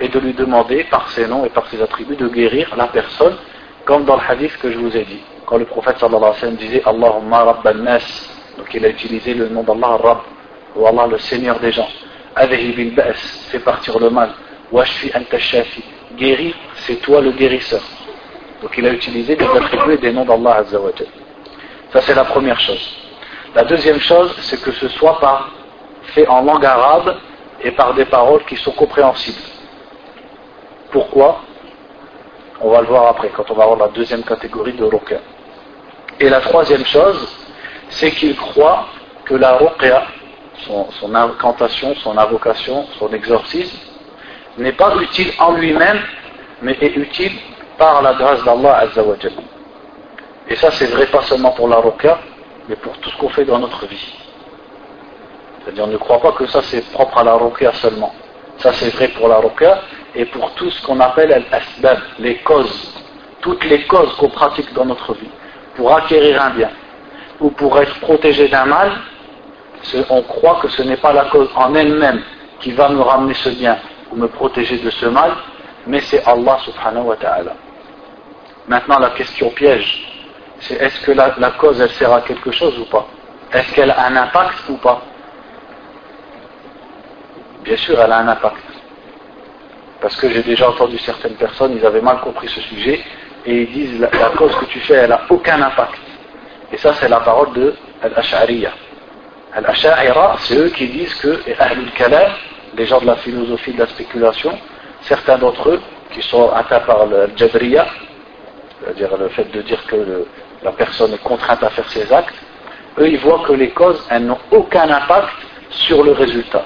et 0.00 0.08
de 0.08 0.18
lui 0.18 0.32
demander 0.32 0.84
par 0.84 1.10
ses 1.10 1.26
noms 1.26 1.44
et 1.44 1.50
par 1.50 1.66
ses 1.68 1.80
attributs 1.82 2.16
de 2.16 2.28
guérir 2.28 2.74
la 2.76 2.86
personne, 2.86 3.36
comme 3.84 4.04
dans 4.04 4.16
le 4.16 4.22
hadith 4.26 4.56
que 4.58 4.70
je 4.70 4.78
vous 4.78 4.96
ai 4.96 5.04
dit 5.04 5.20
quand 5.50 5.58
le 5.58 5.64
prophète 5.64 5.98
sallallahu 5.98 6.22
alayhi 6.22 6.34
wa 6.34 6.40
sallam 6.40 6.56
disait 6.56 6.82
Allahumma 6.86 7.42
rabban 7.42 7.74
nas, 7.74 8.28
donc 8.56 8.72
il 8.72 8.84
a 8.84 8.88
utilisé 8.88 9.34
le 9.34 9.48
nom 9.48 9.64
d'Allah 9.64 9.96
Rabb, 9.96 10.18
ou 10.76 10.86
Allah 10.86 11.08
le 11.08 11.18
Seigneur 11.18 11.58
des 11.58 11.72
gens. 11.72 11.88
Adhi 12.36 12.70
bil 12.70 12.94
fait 13.50 13.58
partir 13.58 13.98
le 13.98 14.10
mal. 14.10 14.30
Washfi 14.70 15.10
anta 15.12 15.40
shafi, 15.40 15.82
guérir, 16.16 16.54
c'est 16.86 17.02
toi 17.02 17.20
le 17.20 17.32
guérisseur. 17.32 17.80
Donc 18.62 18.70
il 18.78 18.86
a 18.86 18.92
utilisé 18.92 19.34
des 19.34 19.44
attributs 19.44 19.94
et 19.94 19.98
des 19.98 20.12
noms 20.12 20.24
d'Allah 20.24 20.58
Azza 20.58 20.78
Ça 21.92 22.00
c'est 22.02 22.14
la 22.14 22.24
première 22.24 22.60
chose. 22.60 22.96
La 23.52 23.64
deuxième 23.64 23.98
chose, 23.98 24.32
c'est 24.42 24.62
que 24.62 24.70
ce 24.70 24.86
soit 24.86 25.18
fait 26.14 26.28
en 26.28 26.42
langue 26.42 26.64
arabe 26.64 27.16
et 27.64 27.72
par 27.72 27.92
des 27.94 28.04
paroles 28.04 28.44
qui 28.44 28.54
sont 28.54 28.70
compréhensibles. 28.70 29.42
Pourquoi 30.90 31.40
On 32.60 32.70
va 32.70 32.80
le 32.80 32.86
voir 32.86 33.06
après, 33.06 33.28
quand 33.28 33.50
on 33.50 33.54
va 33.54 33.66
voir 33.66 33.78
la 33.78 33.88
deuxième 33.88 34.22
catégorie 34.22 34.72
de 34.72 34.84
ruqya. 34.84 35.18
Et 36.18 36.28
la 36.28 36.40
troisième 36.40 36.84
chose, 36.84 37.28
c'est 37.88 38.10
qu'il 38.10 38.36
croit 38.36 38.86
que 39.24 39.34
la 39.34 39.56
ruqya, 39.56 40.02
son, 40.66 41.14
incantation, 41.14 41.94
son 41.96 42.18
invocation, 42.18 42.86
son 42.98 43.12
exorcisme, 43.12 43.78
n'est 44.58 44.72
pas 44.72 44.94
utile 44.96 45.32
en 45.38 45.52
lui-même, 45.52 46.00
mais 46.62 46.76
est 46.80 46.96
utile 46.96 47.32
par 47.78 48.02
la 48.02 48.14
grâce 48.14 48.42
d'Allah 48.44 48.78
Azzawajal. 48.78 49.32
Et 50.48 50.56
ça, 50.56 50.70
c'est 50.72 50.86
vrai 50.86 51.06
pas 51.06 51.22
seulement 51.22 51.52
pour 51.52 51.68
la 51.68 51.76
ruqya, 51.76 52.18
mais 52.68 52.76
pour 52.76 52.98
tout 52.98 53.10
ce 53.10 53.16
qu'on 53.16 53.28
fait 53.30 53.44
dans 53.44 53.58
notre 53.58 53.86
vie. 53.86 54.14
C'est-à-dire, 55.62 55.86
ne 55.86 55.96
croit 55.96 56.20
pas 56.20 56.32
que 56.32 56.46
ça 56.46 56.62
c'est 56.62 56.80
propre 56.92 57.18
à 57.18 57.24
la 57.24 57.34
ruqya 57.34 57.72
seulement. 57.74 58.12
Ça 58.58 58.72
c'est 58.72 58.90
vrai 58.90 59.08
pour 59.08 59.28
la 59.28 59.38
ruqya 59.38 59.80
et 60.14 60.24
pour 60.26 60.52
tout 60.54 60.70
ce 60.70 60.84
qu'on 60.86 61.00
appelle 61.00 61.32
al-asbab, 61.32 61.98
les 62.18 62.36
causes, 62.38 62.94
toutes 63.40 63.64
les 63.64 63.86
causes 63.86 64.12
qu'on 64.16 64.28
pratique 64.28 64.72
dans 64.74 64.84
notre 64.84 65.14
vie 65.14 65.30
pour 65.76 65.94
acquérir 65.94 66.42
un 66.42 66.50
bien 66.50 66.70
ou 67.40 67.50
pour 67.50 67.78
être 67.80 67.98
protégé 68.00 68.48
d'un 68.48 68.66
mal, 68.66 68.92
on 70.10 70.22
croit 70.22 70.58
que 70.60 70.68
ce 70.68 70.82
n'est 70.82 70.96
pas 70.96 71.12
la 71.12 71.24
cause 71.26 71.48
en 71.54 71.74
elle-même 71.74 72.22
qui 72.60 72.72
va 72.72 72.88
me 72.88 73.00
ramener 73.00 73.34
ce 73.34 73.48
bien 73.50 73.78
ou 74.12 74.16
me 74.16 74.28
protéger 74.28 74.78
de 74.78 74.90
ce 74.90 75.06
mal, 75.06 75.32
mais 75.86 76.00
c'est 76.00 76.22
Allah 76.26 76.58
subhanahu 76.64 77.04
wa 77.04 77.16
ta'ala. 77.16 77.54
Maintenant 78.68 78.98
la 78.98 79.10
question 79.10 79.50
piège, 79.50 80.06
c'est 80.60 80.74
est-ce 80.74 81.00
que 81.00 81.12
la, 81.12 81.34
la, 81.38 81.52
cause 81.52 81.80
elle 81.80 81.90
sert 81.90 82.12
à 82.12 82.20
quelque 82.20 82.50
chose 82.50 82.78
ou 82.78 82.84
pas? 82.84 83.06
Est-ce 83.52 83.72
qu'elle 83.72 83.90
a 83.90 84.06
un 84.06 84.16
impact 84.16 84.68
ou 84.68 84.76
pas? 84.76 85.00
Bien 87.64 87.76
sûr 87.76 87.98
elle 87.98 88.12
a 88.12 88.18
un 88.18 88.28
impact. 88.28 88.69
Parce 90.00 90.16
que 90.16 90.30
j'ai 90.30 90.42
déjà 90.42 90.70
entendu 90.70 90.98
certaines 90.98 91.34
personnes, 91.34 91.76
ils 91.76 91.84
avaient 91.84 92.00
mal 92.00 92.20
compris 92.20 92.48
ce 92.48 92.60
sujet, 92.62 93.00
et 93.44 93.62
ils 93.62 93.70
disent 93.70 94.00
la, 94.00 94.08
cause 94.36 94.54
que 94.56 94.64
tu 94.66 94.80
fais, 94.80 94.94
elle 94.94 95.10
n'a 95.10 95.22
aucun 95.28 95.60
impact. 95.60 95.98
Et 96.72 96.78
ça, 96.78 96.94
c'est 96.94 97.08
la 97.08 97.20
parole 97.20 97.52
de 97.52 97.74
Al-Ash'ariya. 98.02 98.72
Al-Ash'ariya, 99.54 100.36
c'est 100.40 100.56
eux 100.56 100.68
qui 100.68 100.88
disent 100.88 101.14
que, 101.14 101.40
et 101.46 101.54
Ahlul 101.58 101.90
Kalam, 101.92 102.30
les 102.76 102.86
gens 102.86 103.00
de 103.00 103.06
la 103.06 103.16
philosophie 103.16 103.72
de 103.72 103.80
la 103.80 103.86
spéculation, 103.86 104.58
certains 105.02 105.38
d'entre 105.38 105.70
eux, 105.70 105.80
qui 106.12 106.22
sont 106.22 106.50
atteints 106.50 106.80
par 106.80 107.06
le 107.06 107.30
Jabriya, 107.36 107.86
c'est-à-dire 108.80 109.16
le 109.16 109.28
fait 109.28 109.50
de 109.52 109.62
dire 109.62 109.84
que 109.86 110.26
la 110.62 110.72
personne 110.72 111.12
est 111.12 111.22
contrainte 111.22 111.62
à 111.62 111.70
faire 111.70 111.88
ses 111.90 112.12
actes, 112.12 112.34
eux, 112.98 113.08
ils 113.08 113.18
voient 113.18 113.42
que 113.46 113.52
les 113.52 113.70
causes, 113.70 114.06
elles 114.10 114.24
n'ont 114.24 114.38
aucun 114.50 114.88
impact 114.90 115.30
sur 115.70 116.02
le 116.02 116.12
résultat. 116.12 116.64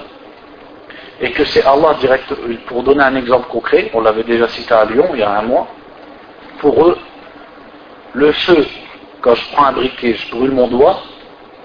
Et 1.21 1.31
que 1.31 1.45
c'est 1.45 1.65
Allah 1.65 1.95
direct, 2.01 2.35
pour 2.67 2.83
donner 2.83 3.05
un 3.05 3.15
exemple 3.17 3.49
concret, 3.49 3.91
on 3.95 4.01
l'avait 4.01 4.25
déjà 4.25 4.49
cité 4.49 4.75
à 4.75 4.85
Lyon 4.85 5.11
il 5.13 5.21
y 5.21 5.23
a 5.23 5.39
un 5.39 5.43
mois, 5.43 5.69
pour 6.59 6.87
eux, 6.87 6.99
le 8.15 8.33
feu, 8.33 8.67
quand 9.21 9.35
je 9.35 9.53
prends 9.53 9.67
un 9.67 9.73
briquet, 9.73 10.15
je 10.15 10.31
brûle 10.31 10.51
mon 10.51 10.67
doigt, 10.67 10.99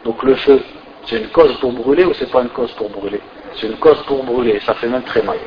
donc 0.04 0.22
le 0.24 0.36
feu, 0.36 0.62
c'est 1.06 1.18
une 1.18 1.30
cause 1.30 1.54
pour 1.60 1.72
brûler 1.72 2.06
ou 2.06 2.14
c'est 2.14 2.30
pas 2.30 2.42
une 2.42 2.50
cause 2.50 2.72
pour 2.74 2.90
brûler? 2.90 3.22
C'est 3.56 3.68
une 3.68 3.78
cause 3.78 3.98
pour 4.06 4.24
brûler, 4.24 4.60
ça 4.60 4.76
fait 4.76 4.88
même 4.88 5.04
très 5.04 5.24
mal. 5.24 5.38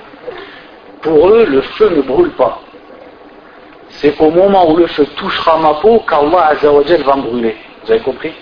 Pour 1.00 1.28
eux, 1.28 1.46
le 1.46 1.62
feu 1.62 1.90
ne 1.90 2.02
brûle 2.02 2.32
pas. 2.32 2.60
C'est 3.88 4.18
au 4.20 4.30
moment 4.30 4.70
où 4.70 4.76
le 4.76 4.86
feu 4.88 5.06
touchera 5.16 5.58
ma 5.58 5.74
peau 5.74 6.00
qu'Allah 6.08 6.48
Azzawajal 6.48 7.02
va 7.02 7.16
me 7.16 7.22
brûler. 7.22 7.56
Vous 7.84 7.90
avez 7.90 8.00
compris? 8.00 8.32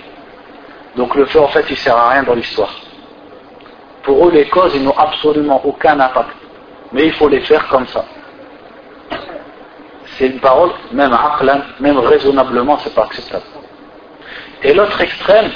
Donc 0.97 1.15
le 1.15 1.27
feu, 1.27 1.41
en 1.41 1.49
fait, 1.49 1.65
il 1.69 1.77
sert 1.77 1.97
à 1.97 2.11
rien 2.11 2.23
dans 2.23 2.35
l'histoire. 2.35 2.75
Pour 4.03 4.29
eux, 4.29 4.33
les 4.33 4.49
causes, 4.49 4.75
ils 4.75 4.83
n'ont 4.83 4.97
absolument 4.97 5.61
aucun 5.65 5.99
impact. 6.01 6.31
Mais 6.93 7.07
il 7.07 7.13
faut 7.13 7.29
les 7.29 7.41
faire 7.41 7.67
comme 7.69 7.87
ça 7.87 8.05
c'est 10.21 10.27
une 10.27 10.39
parole, 10.41 10.71
même 10.93 11.15
aqlan, 11.15 11.63
même 11.81 11.99
raisonnablement, 11.99 12.77
c'est 12.79 12.95
pas 12.95 13.05
acceptable. 13.05 13.45
Et 14.63 14.75
l'autre 14.75 15.01
extrême, 15.01 15.51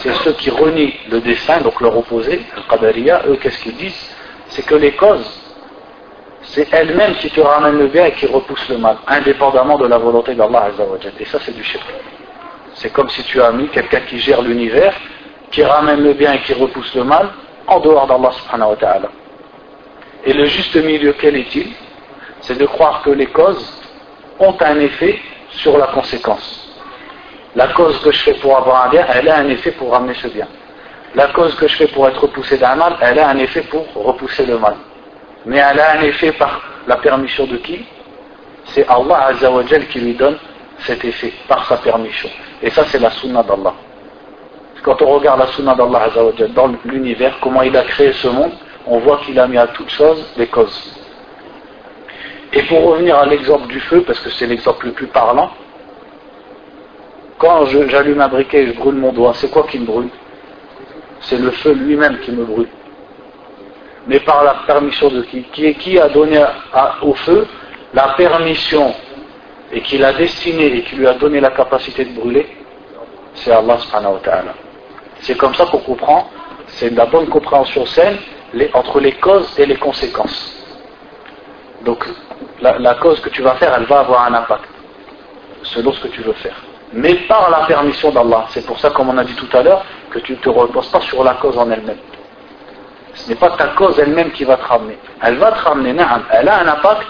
c'est 0.00 0.12
ceux 0.24 0.32
qui 0.32 0.50
renient 0.50 0.92
le 1.08 1.20
dessin, 1.20 1.60
donc 1.60 1.80
leur 1.80 1.96
opposé, 1.96 2.44
le 2.56 2.62
qadariya, 2.68 3.22
eux, 3.28 3.38
qu'est-ce 3.40 3.62
qu'ils 3.62 3.76
disent? 3.76 4.16
C'est 4.48 4.66
que 4.66 4.74
les 4.74 4.92
causes, 4.92 5.30
c'est 6.42 6.66
elles-mêmes 6.72 7.14
qui 7.14 7.30
te 7.30 7.40
ramènent 7.40 7.78
le 7.78 7.86
bien 7.86 8.06
et 8.06 8.12
qui 8.12 8.26
repoussent 8.26 8.68
le 8.68 8.78
mal, 8.78 8.96
indépendamment 9.06 9.78
de 9.78 9.86
la 9.86 9.98
volonté 9.98 10.34
d'Allah 10.34 10.70
Et 11.20 11.24
ça, 11.26 11.38
c'est 11.44 11.54
du 11.54 11.62
shirk. 11.62 11.86
C'est 12.74 12.92
comme 12.92 13.08
si 13.10 13.22
tu 13.22 13.40
as 13.40 13.52
mis 13.52 13.68
quelqu'un 13.68 14.00
qui 14.00 14.18
gère 14.18 14.42
l'univers, 14.42 14.94
qui 15.52 15.62
ramène 15.62 16.02
le 16.02 16.14
bien 16.14 16.32
et 16.32 16.40
qui 16.40 16.54
repousse 16.54 16.92
le 16.96 17.04
mal, 17.04 17.28
en 17.66 17.80
dehors 17.80 18.06
d'Allah 18.06 18.30
subhanahu 18.32 18.76
wa. 18.80 19.10
Et 20.24 20.32
le 20.32 20.44
juste 20.46 20.76
milieu, 20.76 21.14
quel 21.18 21.36
est-il? 21.36 21.72
C'est 22.42 22.58
de 22.58 22.66
croire 22.66 23.02
que 23.02 23.10
les 23.10 23.26
causes 23.26 23.82
ont 24.38 24.56
un 24.60 24.78
effet 24.80 25.18
sur 25.50 25.76
la 25.78 25.88
conséquence. 25.88 26.66
La 27.54 27.68
cause 27.68 28.00
que 28.00 28.12
je 28.12 28.22
fais 28.22 28.34
pour 28.34 28.56
avoir 28.56 28.86
un 28.86 28.88
bien, 28.90 29.06
elle 29.12 29.28
a 29.28 29.38
un 29.38 29.48
effet 29.48 29.72
pour 29.72 29.92
ramener 29.92 30.14
ce 30.14 30.28
bien. 30.28 30.46
La 31.14 31.28
cause 31.28 31.54
que 31.56 31.66
je 31.66 31.76
fais 31.76 31.88
pour 31.88 32.06
être 32.08 32.22
repoussé 32.22 32.56
d'un 32.56 32.76
mal, 32.76 32.96
elle 33.00 33.18
a 33.18 33.28
un 33.28 33.38
effet 33.38 33.62
pour 33.62 33.86
repousser 33.94 34.46
le 34.46 34.58
mal. 34.58 34.76
Mais 35.44 35.58
elle 35.58 35.80
a 35.80 35.98
un 35.98 36.02
effet 36.02 36.32
par 36.32 36.62
la 36.86 36.96
permission 36.96 37.46
de 37.46 37.56
qui? 37.56 37.84
C'est 38.66 38.86
Allah 38.88 39.26
Azzawajal 39.28 39.88
qui 39.88 40.00
lui 40.00 40.14
donne 40.14 40.38
cet 40.80 41.04
effet, 41.04 41.32
par 41.48 41.66
sa 41.66 41.76
permission. 41.78 42.30
Et 42.62 42.70
ça, 42.70 42.84
c'est 42.86 43.00
la 43.00 43.10
sunna 43.10 43.42
d'Allah. 43.42 43.74
Quand 44.82 45.00
on 45.02 45.10
regarde 45.10 45.40
la 45.40 45.46
sunna 45.48 45.74
d'Allah 45.74 46.08
dans 46.54 46.72
l'univers, 46.84 47.38
comment 47.40 47.62
il 47.62 47.76
a 47.76 47.82
créé 47.82 48.12
ce 48.14 48.28
monde, 48.28 48.52
on 48.86 48.98
voit 48.98 49.18
qu'il 49.18 49.38
a 49.38 49.46
mis 49.46 49.58
à 49.58 49.66
toutes 49.68 49.90
choses 49.90 50.24
des 50.36 50.46
causes. 50.46 50.96
Et 52.52 52.62
pour 52.62 52.82
revenir 52.84 53.16
à 53.16 53.26
l'exemple 53.26 53.66
du 53.68 53.78
feu, 53.80 54.02
parce 54.06 54.18
que 54.20 54.30
c'est 54.30 54.46
l'exemple 54.46 54.86
le 54.86 54.92
plus 54.92 55.06
parlant, 55.06 55.50
quand 57.38 57.66
j'allume 57.66 58.20
un 58.20 58.28
briquet 58.28 58.62
et 58.64 58.66
je 58.68 58.72
brûle 58.72 58.96
mon 58.96 59.12
doigt, 59.12 59.32
c'est 59.34 59.50
quoi 59.50 59.64
qui 59.64 59.78
me 59.78 59.86
brûle? 59.86 60.08
C'est 61.20 61.38
le 61.38 61.50
feu 61.50 61.72
lui-même 61.72 62.18
qui 62.20 62.32
me 62.32 62.44
brûle. 62.44 62.68
Mais 64.06 64.20
par 64.20 64.42
la 64.42 64.54
permission 64.66 65.08
de 65.08 65.22
qui? 65.22 65.42
Qui, 65.52 65.74
qui 65.74 65.98
a 65.98 66.08
donné 66.08 66.42
au 67.02 67.14
feu 67.14 67.46
la 67.92 68.14
permission 68.16 68.94
et 69.72 69.82
qui 69.82 69.98
l'a 69.98 70.14
destiné 70.14 70.66
et 70.66 70.82
qui 70.82 70.96
lui 70.96 71.06
a 71.06 71.14
donné 71.14 71.38
la 71.40 71.50
capacité 71.50 72.04
de 72.06 72.14
brûler? 72.18 72.46
C'est 73.34 73.52
Allah 73.52 73.78
subhanahu 73.78 74.14
wa 74.14 74.20
ta'ala. 74.20 74.54
C'est 75.20 75.36
comme 75.36 75.54
ça 75.54 75.66
qu'on 75.66 75.78
comprend, 75.78 76.30
c'est 76.66 76.90
la 76.90 77.06
bonne 77.06 77.28
compréhension 77.28 77.84
saine 77.86 78.18
entre 78.72 79.00
les 79.00 79.12
causes 79.12 79.58
et 79.58 79.66
les 79.66 79.76
conséquences. 79.76 80.56
Donc 81.84 82.04
la, 82.60 82.94
cause 82.94 83.20
que 83.20 83.28
tu 83.28 83.42
vas 83.42 83.54
faire, 83.54 83.74
elle 83.76 83.84
va 83.84 84.00
avoir 84.00 84.26
un 84.26 84.34
impact 84.34 84.64
selon 85.62 85.92
ce 85.92 86.00
que 86.00 86.08
tu 86.08 86.22
veux 86.22 86.32
faire. 86.34 86.56
Mais 86.92 87.14
par 87.28 87.50
la 87.50 87.66
permission 87.66 88.10
d'Allah. 88.10 88.46
C'est 88.48 88.66
pour 88.66 88.78
ça, 88.80 88.90
comme 88.90 89.08
on 89.08 89.18
a 89.18 89.24
dit 89.24 89.34
tout 89.34 89.56
à 89.56 89.62
l'heure, 89.62 89.84
que 90.10 90.18
tu 90.18 90.32
ne 90.32 90.38
te 90.38 90.48
reposes 90.48 90.88
pas 90.88 91.00
sur 91.02 91.22
la 91.22 91.34
cause 91.34 91.56
en 91.56 91.70
elle-même. 91.70 91.98
Ce 93.14 93.28
n'est 93.28 93.36
pas 93.36 93.50
ta 93.50 93.68
cause 93.68 93.98
elle-même 93.98 94.32
qui 94.32 94.44
va 94.44 94.56
te 94.56 94.64
ramener. 94.64 94.98
Elle 95.22 95.36
va 95.36 95.52
te 95.52 95.60
ramener, 95.60 95.94
elle 96.32 96.48
a 96.48 96.60
un 96.60 96.68
impact 96.68 97.06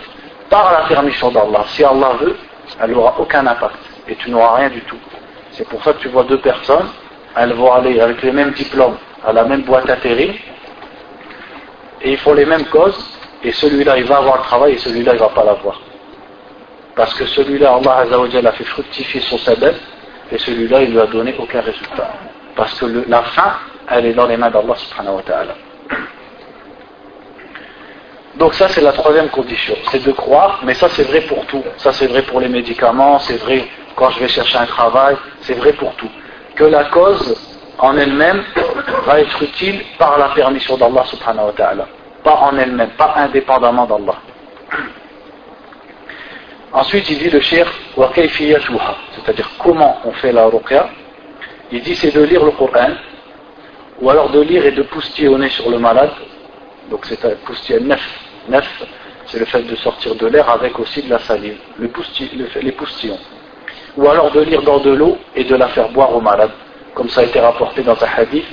par 0.51 0.73
la 0.73 0.87
permission 0.87 1.31
d'Allah. 1.31 1.65
Si 1.69 1.85
Allah 1.85 2.13
veut, 2.21 2.37
elle 2.81 2.91
n'aura 2.91 3.15
aucun 3.19 3.47
impact. 3.47 3.77
Et 4.09 4.17
tu 4.17 4.31
n'auras 4.31 4.57
rien 4.57 4.69
du 4.69 4.83
tout. 4.83 4.99
C'est 5.53 5.69
pour 5.69 5.83
ça 5.83 5.93
que 5.93 5.99
tu 5.99 6.09
vois 6.09 6.25
deux 6.25 6.41
personnes, 6.41 6.89
elles 7.37 7.53
vont 7.53 7.73
aller 7.73 8.01
avec 8.01 8.23
les 8.23 8.33
mêmes 8.33 8.53
diplômes 8.53 8.97
à 9.25 9.33
la 9.33 9.45
même 9.45 9.63
boîte 9.63 9.89
intérim, 9.89 10.33
et 12.03 12.13
ils 12.13 12.19
font 12.19 12.35
les 12.35 12.47
mêmes 12.47 12.65
causes, 12.67 13.19
et 13.43 13.53
celui-là 13.53 13.99
il 13.99 14.05
va 14.05 14.19
avoir 14.19 14.39
le 14.39 14.43
travail 14.43 14.73
et 14.75 14.79
celui-là 14.79 15.13
il 15.15 15.19
va 15.19 15.29
pas 15.29 15.45
l'avoir. 15.45 15.81
Parce 16.97 17.15
que 17.15 17.25
celui-là, 17.27 17.77
Allah 17.77 18.49
a 18.49 18.53
fait 18.53 18.65
fructifier 18.65 19.21
son 19.23 19.39
sabbat 19.39 19.73
et 20.31 20.39
celui-là 20.39 20.83
il 20.83 20.93
lui 20.93 21.01
a 21.01 21.07
donné 21.07 21.35
aucun 21.39 21.61
résultat. 21.61 22.13
Parce 22.57 22.79
que 22.79 23.05
la 23.09 23.23
fin, 23.23 23.53
elle 23.89 24.07
est 24.07 24.13
dans 24.13 24.27
les 24.27 24.37
mains 24.37 24.51
d'Allah 24.51 24.75
subhanahu 24.75 25.17
wa 25.17 25.23
ta'ala. 25.23 25.55
Donc 28.37 28.55
ça 28.55 28.69
c'est 28.69 28.81
la 28.81 28.93
troisième 28.93 29.29
condition, 29.29 29.75
c'est 29.91 30.05
de 30.05 30.13
croire, 30.13 30.61
mais 30.65 30.75
ça 30.75 30.89
c'est 30.91 31.05
vrai 31.05 31.21
pour 31.23 31.45
tout. 31.47 31.65
Ça 31.79 31.93
c'est 31.93 32.07
vrai 32.07 32.23
pour 32.23 32.41
les 32.41 32.49
médicaments, 32.49 33.19
c'est 33.19 33.37
vrai 33.37 33.67
quand 33.97 34.11
je 34.11 34.21
vais 34.21 34.29
chercher 34.29 34.59
un 34.59 34.67
travail, 34.67 35.17
c'est 35.43 35.55
vrai 35.55 35.73
pour 35.73 35.95
tout. 35.97 36.11
Que 36.57 36.65
la 36.65 36.85
cause 36.85 37.37
en 37.79 37.97
elle-même 37.97 38.43
va 39.07 39.21
être 39.21 39.43
utile 39.43 39.83
par 39.99 40.19
la 40.19 40.29
permission 40.31 40.77
d'Allah 40.77 41.05
subhanahu 41.07 41.47
wa 41.47 41.53
ta'ala 41.53 41.87
pas 42.23 42.37
en 42.37 42.57
elle-même, 42.57 42.91
pas 42.91 43.15
indépendamment 43.17 43.87
d'Allah. 43.87 44.17
Ensuite, 46.73 47.11
il 47.11 47.19
dit 47.19 47.31
le 47.31 47.41
shir 47.41 47.67
c'est-à-dire 47.97 49.51
comment 49.59 49.99
on 50.05 50.13
fait 50.13 50.33
la 50.33 50.47
ruqya? 50.47 50.89
Il 51.73 51.83
dit 51.83 51.95
c'est 51.97 52.15
de 52.15 52.23
lire 52.23 52.45
le 52.45 52.53
Coran, 52.53 52.91
ou 54.01 54.11
alors 54.11 54.31
de 54.31 54.41
lire 54.41 54.65
et 54.65 54.73
de 54.73 54.83
poustillonner 54.83 55.49
sur 55.51 55.69
le 55.71 55.79
malade. 55.79 56.13
Donc 56.91 57.07
c'est 57.07 57.25
un 57.25 57.81
neuf. 57.81 58.21
Neuf, 58.49 58.83
c'est 59.27 59.39
le 59.39 59.45
fait 59.45 59.63
de 59.63 59.77
sortir 59.77 60.15
de 60.15 60.27
l'air 60.27 60.49
avec 60.49 60.79
aussi 60.79 61.03
de 61.03 61.11
la 61.11 61.19
salive, 61.19 61.59
le 61.79 61.91
les 62.63 62.73
poustillons. 62.73 63.19
Ou 63.97 64.09
alors 64.09 64.31
de 64.31 64.41
lire 64.41 64.63
dans 64.63 64.79
de 64.79 64.91
l'eau 64.91 65.19
et 65.35 65.45
de 65.45 65.57
la 65.57 65.69
faire 65.69 65.89
boire 65.89 66.15
au 66.15 66.21
malade, 66.21 66.51
comme 66.95 67.09
ça 67.09 67.23
a 67.23 67.25
été 67.25 67.41
rapporté 67.41 67.83
dans 67.83 67.97
un 68.03 68.09
hadith 68.17 68.47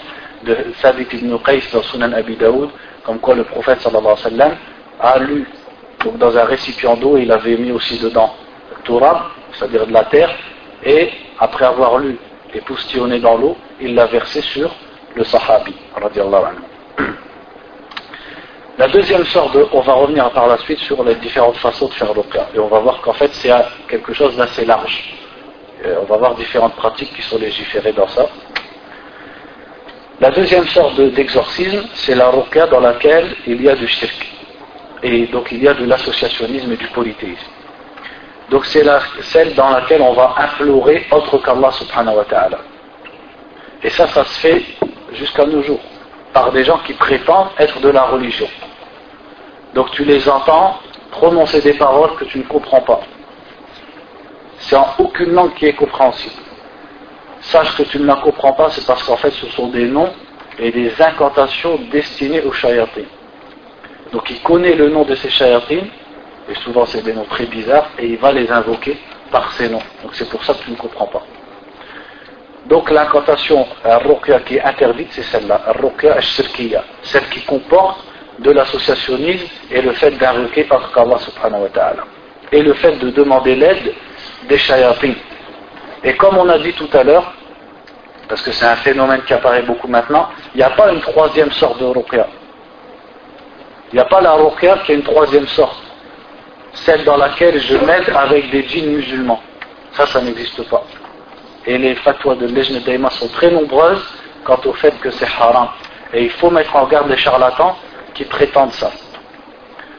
de 0.43 0.55
Sabit 0.81 1.07
ibn 1.13 1.37
Qais 1.45 1.61
dans 1.73 1.83
Sunan 1.83 2.13
Abi 2.13 2.35
Daoud, 2.35 2.69
comme 3.03 3.19
quoi 3.19 3.35
le 3.35 3.43
prophète 3.43 3.81
sallallahu 3.81 4.17
sallam 4.17 4.55
a 4.99 5.19
lu 5.19 5.47
donc 6.03 6.17
dans 6.17 6.37
un 6.37 6.45
récipient 6.45 6.95
d'eau, 6.95 7.17
il 7.17 7.31
avait 7.31 7.57
mis 7.57 7.71
aussi 7.71 7.97
dedans 7.99 8.33
Torah, 8.83 9.31
c'est-à-dire 9.53 9.87
de 9.87 9.93
la 9.93 10.05
terre, 10.05 10.29
et 10.83 11.09
après 11.39 11.65
avoir 11.65 11.97
lu 11.97 12.17
et 12.53 12.61
poustillonné 12.61 13.19
dans 13.19 13.35
l'eau, 13.37 13.57
il 13.81 13.95
l'a 13.95 14.05
versé 14.05 14.41
sur 14.41 14.73
le 15.15 15.23
Sahabi. 15.23 15.75
La 18.77 18.87
deuxième 18.89 19.25
sorte 19.25 19.55
de, 19.55 19.65
on 19.73 19.81
va 19.81 19.93
revenir 19.93 20.29
par 20.31 20.47
la 20.47 20.57
suite 20.59 20.79
sur 20.79 21.03
les 21.03 21.15
différentes 21.15 21.57
façons 21.57 21.87
de 21.87 21.93
faire 21.93 22.13
l'oka, 22.13 22.47
et 22.53 22.59
on 22.59 22.67
va 22.67 22.79
voir 22.79 23.01
qu'en 23.01 23.13
fait 23.13 23.33
c'est 23.33 23.51
quelque 23.87 24.13
chose 24.13 24.35
d'assez 24.37 24.65
large. 24.65 25.03
On 25.85 26.05
va 26.05 26.17
voir 26.17 26.35
différentes 26.35 26.75
pratiques 26.75 27.13
qui 27.15 27.21
sont 27.21 27.37
légiférées 27.37 27.93
dans 27.93 28.07
ça. 28.07 28.25
La 30.19 30.31
deuxième 30.31 30.67
sorte 30.67 30.99
d'exorcisme, 30.99 31.85
c'est 31.93 32.15
la 32.15 32.29
ruqya 32.29 32.67
dans 32.67 32.79
laquelle 32.79 33.35
il 33.45 33.61
y 33.61 33.69
a 33.69 33.75
du 33.75 33.87
shirk. 33.87 34.27
Et 35.03 35.27
donc 35.27 35.51
il 35.51 35.61
y 35.61 35.67
a 35.67 35.75
de 35.75 35.85
l'associationnisme 35.85 36.71
et 36.71 36.77
du 36.77 36.87
polythéisme. 36.87 37.51
Donc 38.49 38.65
c'est 38.65 38.83
celle 39.21 39.53
dans 39.53 39.69
laquelle 39.69 40.01
on 40.01 40.13
va 40.13 40.33
implorer 40.37 41.05
autre 41.11 41.37
qu'Allah 41.37 41.71
subhanahu 41.71 42.15
wa 42.17 42.25
ta'ala. 42.25 42.59
Et 43.83 43.89
ça, 43.91 44.07
ça 44.07 44.23
se 44.23 44.39
fait 44.39 44.63
jusqu'à 45.13 45.45
nos 45.45 45.61
jours, 45.61 45.81
par 46.33 46.51
des 46.51 46.63
gens 46.63 46.79
qui 46.79 46.93
prétendent 46.93 47.49
être 47.59 47.79
de 47.79 47.89
la 47.89 48.03
religion. 48.03 48.47
Donc 49.75 49.91
tu 49.91 50.03
les 50.03 50.27
entends 50.27 50.79
prononcer 51.11 51.61
des 51.61 51.73
paroles 51.73 52.15
que 52.15 52.25
tu 52.25 52.39
ne 52.39 52.43
comprends 52.43 52.81
pas. 52.81 53.01
C'est 54.59 54.75
en 54.75 54.87
aucune 54.99 55.33
langue 55.33 55.53
qui 55.53 55.65
est 55.65 55.73
compréhensible 55.73 56.33
sache 57.41 57.75
que 57.77 57.83
tu 57.83 57.99
ne 57.99 58.05
la 58.05 58.15
comprends 58.15 58.53
pas, 58.53 58.69
c'est 58.71 58.85
parce 58.85 59.03
qu'en 59.03 59.17
fait 59.17 59.31
ce 59.31 59.47
sont 59.47 59.67
des 59.67 59.85
noms 59.85 60.11
et 60.59 60.71
des 60.71 60.91
incantations 61.01 61.79
destinées 61.91 62.41
aux 62.41 62.51
shayatin. 62.51 63.03
Donc 64.11 64.29
il 64.29 64.41
connaît 64.41 64.73
le 64.73 64.89
nom 64.89 65.03
de 65.03 65.15
ces 65.15 65.29
shayatin, 65.29 65.83
et 66.49 66.55
souvent 66.63 66.85
c'est 66.85 67.03
des 67.03 67.13
noms 67.13 67.25
très 67.25 67.45
bizarres, 67.45 67.89
et 67.99 68.07
il 68.07 68.17
va 68.17 68.31
les 68.31 68.49
invoquer 68.51 68.97
par 69.31 69.51
ces 69.53 69.69
noms. 69.69 69.83
Donc 70.01 70.11
c'est 70.13 70.29
pour 70.29 70.43
ça 70.43 70.53
que 70.53 70.63
tu 70.63 70.71
ne 70.71 70.75
comprends 70.75 71.07
pas. 71.07 71.23
Donc 72.65 72.89
l'incantation 72.89 73.65
ruqya 73.83 74.41
qui 74.41 74.55
est 74.57 74.61
interdite, 74.61 75.09
c'est 75.11 75.23
celle-là, 75.23 75.61
ruqya 75.79 76.19
shirkiya 76.19 76.83
celle 77.03 77.27
qui 77.29 77.41
comporte 77.41 78.03
de 78.39 78.51
l'associationnisme 78.51 79.47
et 79.71 79.81
le 79.81 79.93
fait 79.93 80.11
d'invoquer 80.11 80.65
par 80.65 80.91
qu'Allah 80.91 81.17
subhanahu 81.17 81.63
wa 81.63 81.69
ta'ala. 81.69 82.03
Et 82.51 82.61
le 82.61 82.73
fait 82.73 82.93
de 82.97 83.09
demander 83.09 83.55
l'aide 83.55 83.93
des 84.43 84.57
shayatin. 84.57 85.13
Et 86.03 86.15
comme 86.15 86.37
on 86.37 86.47
a 86.49 86.59
dit 86.59 86.73
tout 86.73 86.89
à 86.93 87.03
l'heure, 87.03 87.33
parce 88.27 88.41
que 88.41 88.51
c'est 88.51 88.65
un 88.65 88.75
phénomène 88.77 89.21
qui 89.23 89.33
apparaît 89.33 89.63
beaucoup 89.63 89.87
maintenant, 89.87 90.29
il 90.53 90.57
n'y 90.57 90.63
a 90.63 90.69
pas 90.71 90.91
une 90.91 91.01
troisième 91.01 91.51
sorte 91.51 91.79
de 91.79 91.85
ruqya. 91.85 92.27
Il 93.91 93.95
n'y 93.95 94.01
a 94.01 94.05
pas 94.05 94.21
la 94.21 94.33
ruqya 94.33 94.79
qui 94.85 94.91
est 94.91 94.95
une 94.95 95.03
troisième 95.03 95.47
sorte. 95.47 95.81
Celle 96.73 97.03
dans 97.05 97.17
laquelle 97.17 97.59
je 97.59 97.77
m'aide 97.77 98.09
avec 98.15 98.51
des 98.51 98.63
djinns 98.67 98.91
musulmans. 98.91 99.41
Ça, 99.93 100.05
ça 100.05 100.21
n'existe 100.21 100.61
pas. 100.69 100.83
Et 101.65 101.77
les 101.77 101.95
fatwas 101.95 102.35
de 102.35 102.47
Lejne 102.47 102.79
Daima 102.79 103.09
sont 103.09 103.27
très 103.29 103.49
nombreuses 103.49 104.05
quant 104.43 104.59
au 104.65 104.73
fait 104.73 104.97
que 104.99 105.09
c'est 105.11 105.27
haram. 105.39 105.69
Et 106.13 106.23
il 106.23 106.29
faut 106.31 106.49
mettre 106.49 106.75
en 106.75 106.85
garde 106.85 107.09
les 107.09 107.17
charlatans 107.17 107.75
qui 108.13 108.25
prétendent 108.25 108.73
ça. 108.73 108.91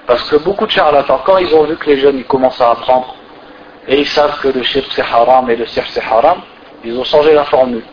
Parce 0.07 0.23
que 0.31 0.37
beaucoup 0.37 0.67
de 0.67 0.71
charlatans, 0.71 1.21
quand 1.25 1.39
ils 1.39 1.55
ont 1.55 1.65
vu 1.65 1.77
que 1.77 1.87
les 1.91 1.99
jeunes 1.99 2.19
ils 2.19 2.25
commencent 2.25 2.61
à 2.61 2.71
apprendre, 2.71 3.15
et 3.89 4.01
ils 4.01 4.07
savent 4.07 4.39
que 4.41 4.49
le 4.49 4.63
shirk 4.63 4.87
c'est 4.95 5.03
haram 5.03 5.49
et 5.51 5.57
le 5.57 5.67
sihr 5.67 5.85
c'est 5.89 6.03
haram, 6.03 6.43
ils 6.85 6.97
ont 6.97 7.05
changé 7.05 7.33
la 7.35 7.45
formule. 7.45 7.85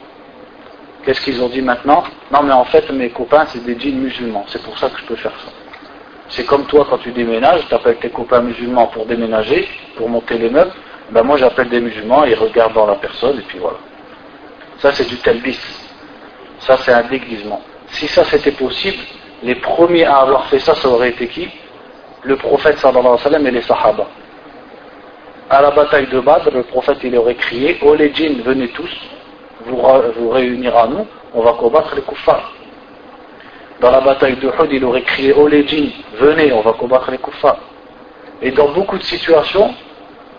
Qu'est-ce 1.03 1.21
qu'ils 1.21 1.41
ont 1.41 1.49
dit 1.49 1.61
maintenant? 1.61 2.03
Non, 2.31 2.41
mais 2.43 2.51
en 2.53 2.65
fait, 2.65 2.89
mes 2.91 3.09
copains, 3.09 3.45
c'est 3.47 3.63
des 3.63 3.79
djinns 3.79 3.99
musulmans. 3.99 4.43
C'est 4.47 4.61
pour 4.63 4.75
ça 4.79 4.89
que 4.89 4.99
je 4.99 5.05
peux 5.05 5.15
faire 5.15 5.31
ça. 5.31 5.51
C'est 6.29 6.45
comme 6.45 6.65
toi, 6.65 6.87
quand 6.89 6.97
tu 6.97 7.11
déménages, 7.11 7.67
tu 7.67 7.73
appelles 7.75 7.97
tes 7.97 8.09
copains 8.09 8.41
musulmans 8.41 8.87
pour 8.87 9.05
déménager, 9.05 9.67
pour 9.95 10.09
monter 10.09 10.39
les 10.39 10.49
meubles. 10.49 10.73
Ben 11.11 11.21
moi, 11.21 11.37
j'appelle 11.37 11.69
des 11.69 11.79
musulmans, 11.79 12.23
ils 12.25 12.33
regardent 12.33 12.73
dans 12.73 12.87
la 12.87 12.95
personne, 12.95 13.37
et 13.37 13.43
puis 13.43 13.59
voilà. 13.59 13.77
Ça, 14.79 14.91
c'est 14.93 15.07
du 15.07 15.17
telbis. 15.17 15.59
Ça, 16.59 16.77
c'est 16.77 16.91
un 16.91 17.03
déguisement. 17.03 17.61
Si 17.89 18.07
ça, 18.07 18.23
c'était 18.23 18.51
possible, 18.51 18.97
les 19.43 19.55
premiers 19.55 20.05
à 20.05 20.17
avoir 20.17 20.45
fait 20.47 20.57
ça, 20.57 20.73
ça 20.73 20.89
aurait 20.89 21.09
été 21.09 21.27
qui? 21.27 21.47
Le 22.23 22.35
prophète 22.35 22.79
sallallahu 22.79 23.05
alayhi 23.05 23.17
wa 23.17 23.23
sallam 23.23 23.45
et 23.45 23.51
les 23.51 23.61
sahaba. 23.61 24.07
À 25.49 25.61
la 25.61 25.71
bataille 25.71 26.07
de 26.07 26.19
Badr, 26.19 26.49
le 26.51 26.63
prophète, 26.63 26.97
il 27.03 27.15
aurait 27.15 27.35
crié, 27.35 27.77
oh 27.83 27.93
les 27.93 28.11
djinns, 28.13 28.41
venez 28.41 28.69
tous, 28.69 28.89
vous, 29.65 29.79
vous 30.17 30.29
réunir 30.29 30.75
à 30.75 30.87
nous, 30.87 31.05
on 31.35 31.41
va 31.41 31.53
combattre 31.53 31.95
les 31.95 32.01
kuffars. 32.01 32.51
Dans 33.79 33.91
la 33.91 34.01
bataille 34.01 34.37
de 34.37 34.47
Hud, 34.47 34.71
il 34.71 34.83
aurait 34.85 35.03
crié 35.03 35.33
Oh 35.37 35.47
les 35.47 35.67
djinns, 35.67 35.91
venez, 36.17 36.51
on 36.51 36.61
va 36.61 36.73
combattre 36.73 37.11
les 37.11 37.19
kuffars. 37.19 37.59
Et 38.41 38.51
dans 38.51 38.69
beaucoup 38.69 38.97
de 38.97 39.03
situations, 39.03 39.73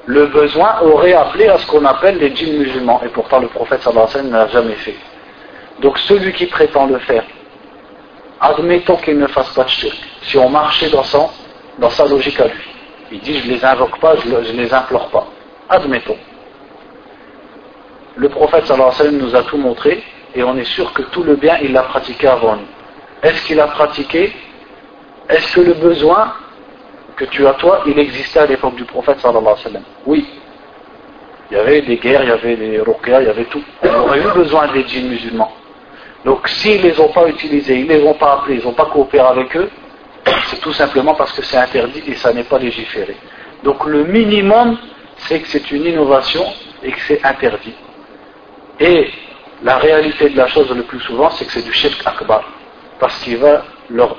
le 0.07 0.27
besoin 0.27 0.81
aurait 0.83 1.13
appelé 1.13 1.47
à 1.47 1.59
ce 1.59 1.67
qu'on 1.67 1.85
appelle 1.85 2.19
les 2.19 2.35
djinns 2.35 2.59
musulmans. 2.59 3.01
Et 3.05 3.09
pourtant, 3.09 3.39
le 3.39 3.49
prophète 3.49 3.83
sallallahu 3.83 4.09
alayhi 4.13 4.27
ne 4.29 4.33
l'a 4.33 4.49
jamais 4.49 4.75
fait. 4.75 4.97
Donc, 5.81 5.99
celui 5.99 6.33
qui 6.33 6.47
prétend 6.47 6.87
le 6.87 6.99
faire, 6.99 7.25
admettons 8.41 8.97
qu'il 8.97 9.19
ne 9.19 9.27
fasse 9.29 9.51
pas 9.51 9.65
de 9.65 9.69
shirk. 9.69 9.97
Si 10.23 10.37
on 10.37 10.49
marchait 10.49 10.89
dans, 10.89 11.05
dans 11.79 11.91
sa 11.91 12.07
logique 12.07 12.41
à 12.41 12.47
lui, 12.47 12.76
il 13.13 13.21
dit 13.21 13.39
Je 13.39 13.47
ne 13.49 13.55
les 13.55 13.65
invoque 13.65 13.99
pas, 13.99 14.15
je 14.17 14.29
ne 14.29 14.63
les 14.63 14.73
implore 14.73 15.09
pas. 15.09 15.27
Admettons 15.69 16.17
le 18.17 18.29
prophète 18.31 18.71
alayhi 18.71 18.83
wa 18.87 18.93
sallam 18.93 19.19
nous 19.19 19.37
a 19.37 19.43
tout 19.43 19.59
montré 19.59 20.03
et 20.35 20.43
on 20.43 20.57
est 20.57 20.65
sûr 20.65 20.93
que 20.93 21.03
tout 21.03 21.23
le 21.23 21.37
bien 21.37 21.59
il 21.63 21.73
l'a 21.73 21.83
pratiqué 21.83 22.27
avant 22.27 22.57
nous. 22.57 22.67
Est-ce 23.23 23.47
qu'il 23.47 23.61
a 23.61 23.67
pratiqué? 23.67 24.33
Est-ce 25.29 25.55
que 25.55 25.61
le 25.61 25.75
besoin 25.75 26.33
que 27.17 27.25
tu 27.27 27.47
as 27.47 27.55
toi, 27.55 27.83
il 27.87 27.99
existait 27.99 28.41
à 28.41 28.47
l'époque 28.47 28.75
du 28.77 28.85
prophète 28.85 29.19
alayhi 29.25 29.45
wa 29.45 29.57
sallam? 29.59 29.83
Oui. 30.07 30.27
Il 31.51 31.57
y 31.57 31.61
avait 31.61 31.83
des 31.83 31.97
guerres, 31.97 32.23
il 32.25 32.29
y 32.29 32.33
avait 32.33 32.57
des 32.57 32.81
ruqya, 32.81 33.21
il 33.21 33.27
y 33.27 33.31
avait 33.31 33.45
tout. 33.45 33.63
On 33.83 33.95
aurait 33.95 34.21
eu 34.21 34.33
besoin 34.35 34.67
des 34.73 34.85
djinns 34.87 35.09
musulmans. 35.09 35.53
Donc 36.25 36.49
s'ils 36.49 36.83
ne 36.83 36.89
les 36.89 37.01
ont 37.01 37.09
pas 37.13 37.29
utilisés, 37.29 37.79
ils 37.79 37.87
ne 37.87 37.95
les 37.95 38.05
ont 38.05 38.15
pas 38.15 38.41
appelés, 38.41 38.57
ils 38.57 38.65
n'ont 38.65 38.73
pas 38.73 38.87
coopéré 38.87 39.27
avec 39.27 39.55
eux, 39.57 39.71
c'est 40.47 40.61
tout 40.61 40.73
simplement 40.73 41.15
parce 41.15 41.33
que 41.33 41.43
c'est 41.43 41.57
interdit 41.57 42.03
et 42.07 42.15
ça 42.15 42.33
n'est 42.33 42.45
pas 42.45 42.59
légiféré. 42.59 43.17
Donc 43.63 43.85
le 43.87 44.05
minimum, 44.05 44.79
c'est 45.17 45.41
que 45.41 45.49
c'est 45.49 45.71
une 45.71 45.87
innovation 45.87 46.45
et 46.83 46.93
que 46.93 47.01
c'est 47.07 47.25
interdit. 47.25 47.75
Et 48.81 49.11
la 49.63 49.79
réalité 49.79 50.29
de 50.29 50.37
la 50.37 50.47
chose 50.49 50.71
le 50.71 50.83
plus 50.83 51.01
souvent, 51.01 51.31
c'est 51.31 51.47
que 51.47 51.53
c'est 51.53 51.65
du 51.65 51.73
shirk 51.73 52.03
akbar. 52.05 52.43
Parce 52.99 53.19
qu'il 53.21 53.39
va 53.39 53.65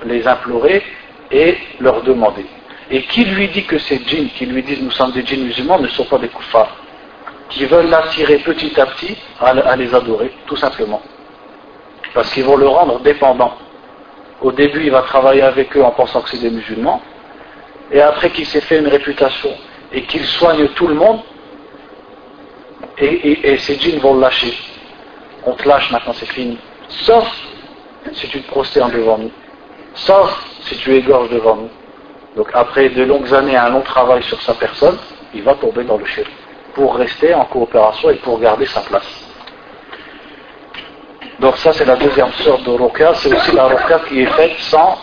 les 0.06 0.28
implorer 0.28 0.84
et 1.32 1.58
leur 1.80 2.02
demander. 2.04 2.46
Et 2.90 3.04
qui 3.04 3.26
lui 3.26 3.50
dit 3.50 3.66
que 3.66 3.78
ces 3.78 4.00
djinns, 4.06 4.30
qui 4.30 4.46
lui 4.46 4.64
disent 4.64 4.82
nous 4.82 4.92
sommes 4.92 5.12
des 5.12 5.26
djinns 5.26 5.44
musulmans, 5.44 5.80
ne 5.80 5.88
sont 5.90 6.06
pas 6.06 6.18
des 6.18 6.30
koufars 6.30 6.76
Qui 7.50 7.66
veulent 7.66 7.90
l'attirer 7.90 8.38
petit 8.40 8.80
à 8.80 8.86
petit 8.86 9.18
à, 9.40 9.76
les 9.76 9.94
adorer, 9.94 10.32
tout 10.46 10.56
simplement. 10.56 11.02
Parce 12.14 12.32
qu'ils 12.34 12.46
vont 12.46 12.56
le 12.56 12.68
rendre 12.68 13.00
dépendant. 13.02 13.54
Au 14.42 14.52
début, 14.52 14.84
il 14.84 14.92
va 14.92 15.02
travailler 15.02 15.42
avec 15.42 15.76
eux 15.76 15.84
en 15.84 15.92
pensant 15.92 16.22
que 16.22 16.30
c'est 16.30 16.42
des 16.42 16.52
musulmans. 16.52 17.02
Et 17.92 18.02
après 18.02 18.30
qu'il 18.30 18.46
s'est 18.46 18.62
fait 18.62 18.80
une 18.80 18.88
réputation 18.88 19.52
et 19.92 20.04
qu'il 20.04 20.26
soigne 20.26 20.68
tout 20.70 20.88
le 20.88 20.96
monde, 20.96 21.22
et, 23.00 23.58
ces 23.58 23.78
djinns 23.80 24.00
vont 24.00 24.16
le 24.16 24.22
lâcher. 24.22 24.54
On 25.46 25.54
te 25.54 25.68
lâche 25.68 25.92
maintenant, 25.92 26.14
c'est 26.14 26.30
fini. 26.30 26.58
Sauf 26.90 27.28
si 28.14 28.28
tu 28.28 28.42
te 28.42 28.48
prosternes 28.48 28.92
devant 28.92 29.18
nous. 29.18 29.32
Sauf 29.94 30.46
si 30.62 30.78
tu 30.78 30.94
égorges 30.94 31.30
devant 31.30 31.56
nous. 31.56 31.70
Donc 32.36 32.50
après 32.54 32.90
de 32.90 33.04
longues 33.04 33.34
années, 33.34 33.56
un 33.56 33.70
long 33.70 33.82
travail 33.82 34.22
sur 34.24 34.42
sa 34.42 34.54
personne, 34.54 34.98
il 35.34 35.44
va 35.44 35.56
tomber 35.56 35.84
dans 35.84 35.98
le 35.98 36.06
shirk 36.06 36.30
pour 36.74 36.96
rester 36.96 37.34
en 37.34 37.46
coopération 37.46 38.10
et 38.12 38.16
pour 38.16 38.40
garder 38.40 38.66
sa 38.66 38.82
place. 38.82 39.27
Donc 41.40 41.58
ça 41.58 41.72
c'est 41.72 41.86
la 41.86 41.96
deuxième 41.96 42.32
sorte 42.34 42.64
de 42.64 42.72
roca, 42.72 43.14
c'est 43.14 43.32
aussi 43.34 43.52
la 43.52 43.66
roca 43.66 44.00
qui 44.08 44.22
est 44.22 44.26
faite 44.26 44.58
sans 44.60 44.98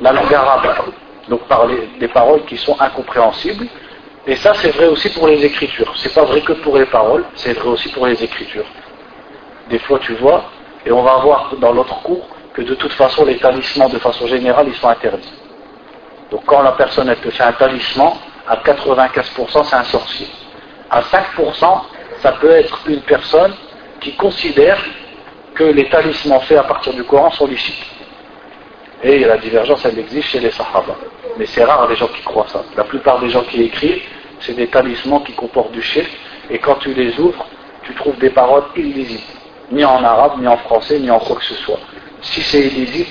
la 0.00 0.12
langue 0.12 0.34
arabe, 0.34 0.92
donc 1.28 1.42
par 1.42 1.66
des 1.66 2.08
paroles 2.08 2.44
qui 2.44 2.56
sont 2.56 2.76
incompréhensibles. 2.80 3.66
Et 4.26 4.34
ça 4.36 4.52
c'est 4.54 4.70
vrai 4.70 4.88
aussi 4.88 5.10
pour 5.10 5.28
les 5.28 5.44
écritures. 5.44 5.92
C'est 5.96 6.12
pas 6.12 6.24
vrai 6.24 6.40
que 6.40 6.54
pour 6.54 6.76
les 6.76 6.86
paroles, 6.86 7.24
c'est 7.36 7.52
vrai 7.52 7.68
aussi 7.68 7.88
pour 7.90 8.06
les 8.06 8.22
écritures. 8.22 8.66
Des 9.68 9.78
fois 9.78 10.00
tu 10.00 10.14
vois, 10.14 10.44
et 10.84 10.90
on 10.90 11.02
va 11.02 11.18
voir 11.18 11.54
dans 11.58 11.72
l'autre 11.72 12.02
cours 12.02 12.26
que 12.52 12.62
de 12.62 12.74
toute 12.74 12.92
façon 12.92 13.24
les 13.24 13.36
talismans 13.36 13.88
de 13.88 13.98
façon 13.98 14.26
générale 14.26 14.66
ils 14.66 14.74
sont 14.74 14.88
interdits. 14.88 15.32
Donc 16.32 16.42
quand 16.46 16.62
la 16.62 16.72
personne 16.72 17.08
elle 17.08 17.20
te 17.20 17.30
fait 17.30 17.44
un 17.44 17.52
talisman, 17.52 18.14
à 18.48 18.56
95% 18.56 19.64
c'est 19.64 19.76
un 19.76 19.84
sorcier. 19.84 20.28
À 20.90 21.00
5% 21.00 21.80
ça 22.18 22.32
peut 22.32 22.50
être 22.50 22.80
une 22.88 23.02
personne 23.02 23.54
qui 24.00 24.16
considère 24.16 24.82
que 25.60 25.64
les 25.64 25.90
talismans 25.90 26.40
faits 26.40 26.56
à 26.56 26.62
partir 26.62 26.94
du 26.94 27.04
Coran 27.04 27.30
sont 27.32 27.46
licites. 27.46 27.84
Et 29.02 29.18
la 29.18 29.36
divergence 29.36 29.84
elle 29.84 29.98
existe 29.98 30.28
chez 30.28 30.40
les 30.40 30.50
Sahaba. 30.50 30.96
Mais 31.36 31.44
c'est 31.44 31.64
rare 31.64 31.86
les 31.86 31.96
gens 31.96 32.08
qui 32.08 32.22
croient 32.22 32.46
ça. 32.48 32.64
La 32.78 32.84
plupart 32.84 33.20
des 33.20 33.28
gens 33.28 33.42
qui 33.42 33.62
écrivent, 33.62 34.02
c'est 34.40 34.54
des 34.54 34.68
talismans 34.68 35.22
qui 35.22 35.34
comportent 35.34 35.72
du 35.72 35.82
shirk, 35.82 36.10
et 36.48 36.58
quand 36.58 36.76
tu 36.76 36.94
les 36.94 37.18
ouvres, 37.20 37.44
tu 37.82 37.94
trouves 37.94 38.16
des 38.16 38.30
paroles 38.30 38.64
illisibles, 38.74 39.22
ni 39.70 39.84
en 39.84 40.02
arabe, 40.02 40.40
ni 40.40 40.48
en 40.48 40.56
français, 40.56 40.98
ni 40.98 41.10
en 41.10 41.18
quoi 41.18 41.36
que 41.36 41.44
ce 41.44 41.54
soit. 41.56 41.80
Si 42.22 42.40
c'est 42.40 42.62
illisible, 42.68 43.10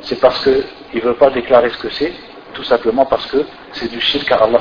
c'est 0.00 0.18
parce 0.18 0.42
qu'il 0.42 0.64
ne 0.94 1.00
veut 1.00 1.14
pas 1.14 1.28
déclarer 1.28 1.68
ce 1.68 1.76
que 1.76 1.90
c'est, 1.90 2.14
tout 2.54 2.64
simplement 2.64 3.04
parce 3.04 3.26
que 3.26 3.44
c'est 3.72 3.90
du 3.90 4.00
shirk 4.00 4.32
à 4.32 4.36
Allah. 4.36 4.60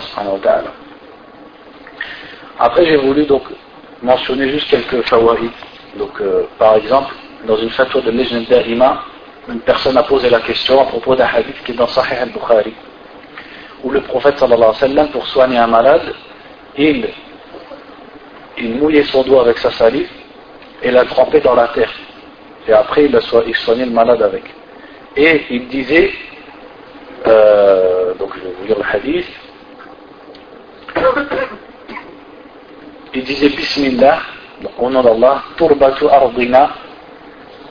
Après, 2.60 2.86
j'ai 2.86 2.98
voulu 2.98 3.26
donc 3.26 3.44
mentionner 4.04 4.50
juste 4.50 4.70
quelques 4.70 5.02
fawaïd. 5.08 5.52
Donc, 5.98 6.22
euh, 6.22 6.44
par 6.58 6.76
exemple, 6.76 7.14
dans 7.46 7.58
une 7.58 7.70
fatwa 7.70 8.02
de 8.02 8.12
légende 8.12 8.46
d'Arima, 8.46 9.04
une 9.50 9.62
personne 9.62 9.98
a 9.98 10.04
posé 10.04 10.30
la 10.30 10.40
question 10.42 10.82
à 10.82 10.86
propos 10.86 11.16
d'un 11.16 11.26
hadith 11.26 11.64
qui 11.64 11.72
est 11.72 11.76
dans 11.76 11.88
Sahih 11.88 12.16
al-Bukhari, 12.22 12.74
où 13.84 13.90
le 13.90 14.02
prophète 14.02 14.38
sallallahu 14.38 14.70
alayhi 14.70 14.82
wa 14.84 14.88
sallam, 14.88 15.08
pour 15.10 15.28
soigner 15.28 15.58
un 15.58 15.68
malade, 15.68 16.14
il, 16.78 17.08
il 18.58 18.76
mouillait 18.76 19.04
son 19.04 19.24
doigt 19.24 19.42
avec 19.42 19.58
sa 19.58 19.72
salive 19.72 20.10
et 20.84 20.92
l'a 20.92 21.06
trempé 21.06 21.40
dans 21.40 21.56
la 21.56 21.68
terre. 21.70 21.92
Et 22.68 22.74
après, 22.74 23.06
il, 23.06 23.20
il 23.48 23.56
soignait 23.56 23.86
le 23.86 23.92
malade 23.92 24.22
avec. 24.22 24.44
Et 25.18 25.46
il 25.50 25.68
disait, 25.68 26.12
euh, 27.28 28.14
donc 28.16 28.32
je 28.36 28.42
vais 28.42 28.54
vous 28.60 28.66
lire 28.68 28.78
le 28.78 28.86
hadith. 28.96 29.28
Il 33.14 33.24
disait 33.24 33.50
Bismillah, 33.50 34.20
donc 34.62 34.72
au 34.78 34.90
nom 34.90 35.02
d'Allah, 35.02 35.44
Turbatu 35.58 36.08
Ardina, 36.08 36.70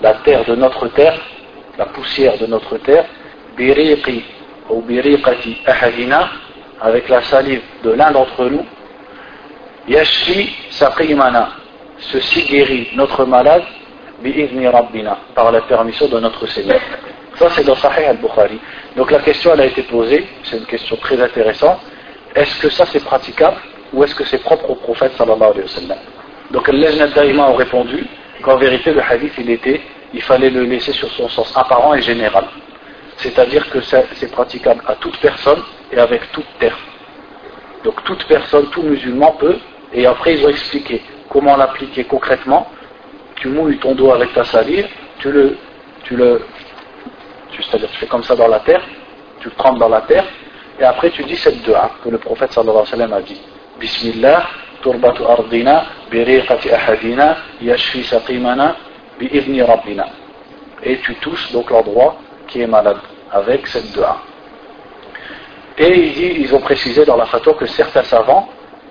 la 0.01 0.15
terre 0.15 0.45
de 0.45 0.55
notre 0.55 0.89
terre, 0.89 1.19
la 1.79 1.87
poussière 1.87 2.39
de 2.39 2.47
notre 2.47 2.79
terre, 2.79 3.05
Biriqi 3.57 4.25
ou 4.69 4.83
Biriqati 4.83 5.59
Ahadina, 5.67 6.31
avec 6.81 7.09
la 7.09 7.23
salive 7.23 7.63
de 7.83 7.91
l'un 7.91 8.11
d'entre 8.11 8.45
nous, 8.47 8.65
Saqimana, 10.71 11.51
ceci 11.99 12.45
guérit 12.45 12.89
notre 12.95 13.25
malade, 13.25 13.65
par 15.35 15.51
la 15.51 15.61
permission 15.63 16.09
de 16.09 16.21
notre 16.21 16.47
Seigneur. 16.47 16.81
Ça, 17.37 17.49
c'est 17.51 17.65
dans 17.65 17.75
Sahih 17.75 18.05
al-Bukhari. 18.05 18.61
Donc 18.97 19.11
la 19.11 19.21
question, 19.21 19.53
elle 19.55 19.63
a 19.63 19.67
été 19.67 19.83
posée, 19.83 20.27
c'est 20.45 20.59
une 20.59 20.67
question 20.67 20.97
très 20.97 21.21
intéressante. 21.21 21.81
Est-ce 22.35 22.61
que 22.61 22.69
ça, 22.69 22.85
c'est 22.87 23.03
praticable 23.03 23.57
ou 23.93 24.05
est-ce 24.05 24.15
que 24.15 24.25
c'est 24.25 24.39
propre 24.43 24.69
au 24.71 24.75
prophète 24.75 25.13
sallallahu 25.17 25.51
alayhi 25.51 25.63
wa 25.63 25.69
sallam? 25.69 25.99
Donc 26.51 26.69
les 26.69 27.03
ont 27.41 27.55
répondu 27.55 28.07
qu'en 28.41 28.57
vérité, 28.57 28.93
le 28.93 29.03
hadith, 29.03 29.33
il 29.39 29.51
était, 29.51 29.81
il 30.13 30.23
fallait 30.23 30.51
le 30.51 30.63
laisser 30.65 30.93
sur 30.93 31.11
son 31.13 31.29
sens 31.29 31.53
apparent 31.57 31.95
et 31.95 32.03
général. 32.03 32.45
C'est-à-dire 33.17 33.69
que 33.71 33.81
c'est 33.81 34.33
praticable 34.33 34.83
à 34.87 34.95
toute 34.95 35.19
personne 35.19 35.63
et 35.93 35.99
avec 35.99 36.33
toute 36.33 36.47
terre. 36.59 36.77
Donc 37.85 38.03
toute 38.05 38.25
personne, 38.27 38.67
tout 38.71 38.83
musulman 38.83 39.33
peut, 39.33 39.57
et 39.93 40.07
après 40.07 40.35
ils 40.35 40.45
ont 40.45 40.49
expliqué 40.49 41.03
comment 41.29 41.57
l'appliquer 41.57 42.05
concrètement. 42.05 42.69
Tu 43.37 43.49
mouilles 43.49 43.79
ton 43.79 43.95
dos 43.95 44.13
avec 44.13 44.33
ta 44.35 44.45
salive, 44.45 44.87
tu 45.19 45.31
le, 45.31 45.57
tu 46.05 46.17
le, 46.17 46.43
c'est-à-dire 47.59 47.89
tu 47.91 47.99
fais 47.99 48.07
comme 48.07 48.23
ça 48.23 48.37
dans 48.37 48.49
la 48.49 48.61
terre, 48.61 48.83
tu 49.41 49.49
le 49.49 49.55
trempes 49.55 49.79
dans 49.79 49.89
la 49.89 50.03
terre, 50.03 50.25
et 50.79 50.85
après 50.85 51.11
tu 51.11 51.23
dis 51.25 51.37
cette 51.37 51.63
dua 51.63 51.91
que 52.03 52.11
le 52.11 52.19
prophète 52.19 52.53
sallallahu 52.53 52.77
alayhi 52.77 52.91
wa 52.91 52.97
sallam 52.99 53.13
a 53.15 53.23
dit. 53.23 53.41
Bismillah, 53.79 54.47
Et 60.83 60.99
tu 60.99 61.15
touches 61.17 61.53
donc 61.53 61.71
l'endroit 61.71 62.17
qui 62.47 62.63
est 62.63 62.67
malade 62.67 62.97
avec 63.31 63.67
cette 63.67 63.93
dua. 63.93 64.17
Et 65.79 66.41
ils 66.41 66.55
ont 66.55 66.61
précisé 66.61 67.05
dans 67.05 67.17
la 67.17 67.27
fatwa 67.27 67.55
que 67.55 67.67
certains 67.67 68.03
savants 68.03 68.49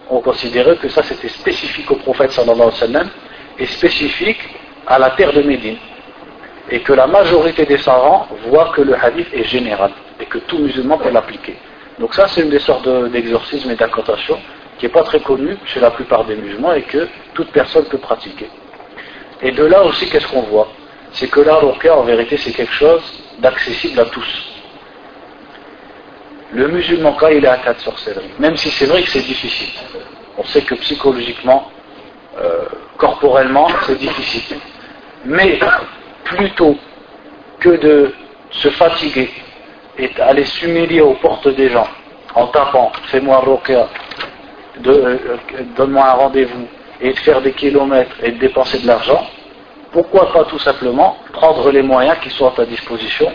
ont 0.09 0.21
considéré 0.21 0.75
que 0.77 0.89
ça 0.89 1.03
c'était 1.03 1.29
spécifique 1.29 1.89
au 1.91 1.95
prophète 1.95 2.31
sallallahu 2.31 2.71
alayhi 2.81 3.09
et 3.59 3.65
spécifique 3.65 4.41
à 4.87 4.97
la 4.97 5.11
terre 5.11 5.33
de 5.33 5.41
Médine 5.41 5.77
et 6.71 6.79
que 6.81 6.93
la 6.93 7.07
majorité 7.07 7.65
des 7.65 7.77
savants 7.77 8.27
voient 8.47 8.71
que 8.75 8.81
le 8.81 8.95
hadith 8.95 9.27
est 9.33 9.43
général 9.43 9.91
et 10.19 10.25
que 10.25 10.37
tout 10.39 10.57
musulman 10.59 10.97
peut 10.97 11.11
l'appliquer. 11.11 11.57
Donc 11.99 12.13
ça 12.13 12.27
c'est 12.27 12.41
une 12.41 12.49
des 12.49 12.59
sortes 12.59 12.87
d'exorcisme 13.11 13.69
et 13.71 13.75
d'incantation 13.75 14.39
qui 14.79 14.85
n'est 14.85 14.91
pas 14.91 15.03
très 15.03 15.19
connue 15.19 15.57
chez 15.65 15.81
la 15.81 15.91
plupart 15.91 16.23
des 16.23 16.35
musulmans 16.35 16.73
et 16.73 16.83
que 16.83 17.07
toute 17.33 17.51
personne 17.51 17.85
peut 17.85 17.97
pratiquer. 17.97 18.49
Et 19.41 19.51
de 19.51 19.65
là 19.65 19.83
aussi 19.83 20.09
qu'est-ce 20.09 20.27
qu'on 20.27 20.43
voit? 20.43 20.69
C'est 21.11 21.27
que 21.27 21.41
la 21.41 21.59
en 21.59 22.03
vérité 22.03 22.37
c'est 22.37 22.53
quelque 22.53 22.73
chose 22.73 23.01
d'accessible 23.39 23.99
à 23.99 24.05
tous. 24.05 24.45
Le 26.53 26.67
musulman 26.69 27.13
quand 27.13 27.27
il 27.27 27.43
est 27.43 27.47
atteint 27.47 27.73
de 27.73 27.79
sorcellerie, 27.79 28.31
même 28.39 28.55
si 28.55 28.69
c'est 28.69 28.85
vrai 28.85 29.03
que 29.03 29.09
c'est 29.09 29.25
difficile, 29.25 29.69
on 30.37 30.43
sait 30.45 30.61
que 30.61 30.75
psychologiquement, 30.75 31.69
euh, 32.39 32.65
corporellement 32.97 33.67
c'est 33.85 33.99
difficile. 33.99 34.57
Mais 35.25 35.59
plutôt 36.23 36.77
que 37.59 37.69
de 37.69 38.13
se 38.51 38.69
fatiguer 38.69 39.29
et 39.97 40.07
d'aller 40.09 40.45
s'humilier 40.45 41.01
aux 41.01 41.15
portes 41.15 41.49
des 41.49 41.69
gens 41.69 41.87
en 42.33 42.47
tapant 42.47 42.91
fais-moi 43.07 43.41
rokia, 44.85 44.99
euh, 44.99 45.17
donne-moi 45.75 46.05
un 46.05 46.13
rendez-vous 46.13 46.67
et 47.01 47.13
de 47.13 47.19
faire 47.19 47.41
des 47.41 47.53
kilomètres 47.53 48.15
et 48.23 48.31
de 48.31 48.39
dépenser 48.39 48.79
de 48.79 48.87
l'argent, 48.87 49.25
pourquoi 49.91 50.31
pas 50.31 50.43
tout 50.45 50.59
simplement 50.59 51.17
prendre 51.33 51.71
les 51.71 51.81
moyens 51.81 52.17
qui 52.21 52.29
sont 52.29 52.47
à 52.47 52.51
ta 52.51 52.65
disposition 52.65 53.31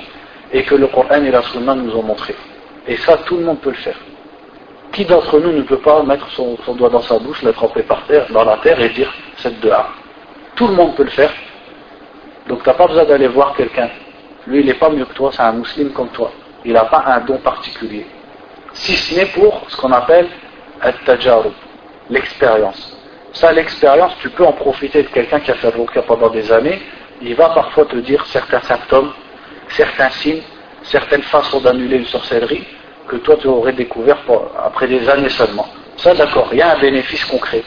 et 0.52 0.62
que 0.62 0.74
le 0.74 0.86
Coran 0.86 1.22
et 1.22 1.30
la 1.30 1.42
Sunna 1.42 1.74
nous 1.74 1.94
ont 1.96 2.02
montré. 2.02 2.34
Et 2.86 2.96
ça, 2.98 3.16
tout 3.24 3.36
le 3.36 3.44
monde 3.44 3.60
peut 3.60 3.70
le 3.70 3.76
faire. 3.76 3.98
Qui 4.92 5.04
d'entre 5.04 5.40
nous 5.40 5.52
ne 5.52 5.62
peut 5.62 5.78
pas 5.78 6.02
mettre 6.02 6.28
son, 6.30 6.56
doigt 6.74 6.90
dans 6.90 7.02
sa 7.02 7.18
bouche, 7.18 7.42
le 7.42 7.52
tremper 7.52 7.82
par 7.82 8.04
terre, 8.06 8.26
dans 8.30 8.44
la 8.44 8.58
terre 8.58 8.80
et 8.80 8.90
dire 8.90 9.12
cette 9.36 9.58
dehors 9.60 9.90
Tout 10.54 10.68
le 10.68 10.74
monde 10.74 10.94
peut 10.94 11.04
le 11.04 11.10
faire 11.10 11.32
donc 12.48 12.62
tu 12.62 12.68
n'as 12.68 12.74
pas 12.74 12.86
besoin 12.86 13.04
d'aller 13.04 13.28
voir 13.28 13.54
quelqu'un. 13.56 13.88
Lui, 14.46 14.60
il 14.60 14.66
n'est 14.66 14.74
pas 14.74 14.90
mieux 14.90 15.04
que 15.06 15.14
toi, 15.14 15.30
c'est 15.32 15.40
un 15.40 15.52
musulman 15.52 15.92
comme 15.92 16.10
toi. 16.10 16.30
Il 16.64 16.72
n'a 16.72 16.84
pas 16.84 17.02
un 17.06 17.20
don 17.20 17.38
particulier. 17.38 18.06
Si 18.72 18.92
ce 18.92 19.14
n'est 19.14 19.26
pour 19.26 19.62
ce 19.68 19.76
qu'on 19.76 19.92
appelle 19.92 20.28
l'expérience. 22.10 22.96
Ça, 23.32 23.52
l'expérience, 23.52 24.12
tu 24.20 24.30
peux 24.30 24.44
en 24.44 24.52
profiter 24.52 25.02
de 25.02 25.08
quelqu'un 25.08 25.40
qui 25.40 25.50
a 25.50 25.54
fait 25.54 25.72
le 25.76 26.02
pendant 26.02 26.28
des 26.28 26.52
années 26.52 26.80
il 27.22 27.34
va 27.34 27.50
parfois 27.50 27.84
te 27.86 27.96
dire 27.96 28.24
certains 28.26 28.60
symptômes, 28.62 29.12
certains 29.68 30.10
signes, 30.10 30.42
certaines 30.82 31.22
façons 31.22 31.60
d'annuler 31.60 31.96
une 31.98 32.06
sorcellerie 32.06 32.66
que 33.08 33.16
toi 33.16 33.36
tu 33.40 33.46
aurais 33.46 33.72
découvert 33.72 34.18
après 34.62 34.86
des 34.86 35.08
années 35.08 35.28
seulement. 35.28 35.66
Ça 35.96 36.14
d'accord, 36.14 36.48
il 36.52 36.58
y 36.58 36.62
a 36.62 36.72
un 36.72 36.78
bénéfice 36.78 37.24
concret. 37.26 37.62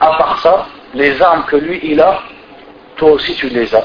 À 0.00 0.08
part 0.16 0.40
ça, 0.40 0.66
les 0.94 1.20
armes 1.20 1.44
que 1.44 1.56
lui 1.56 1.80
il 1.82 2.00
a, 2.00 2.20
toi 2.96 3.12
aussi 3.12 3.34
tu 3.34 3.48
les 3.48 3.74
as. 3.74 3.84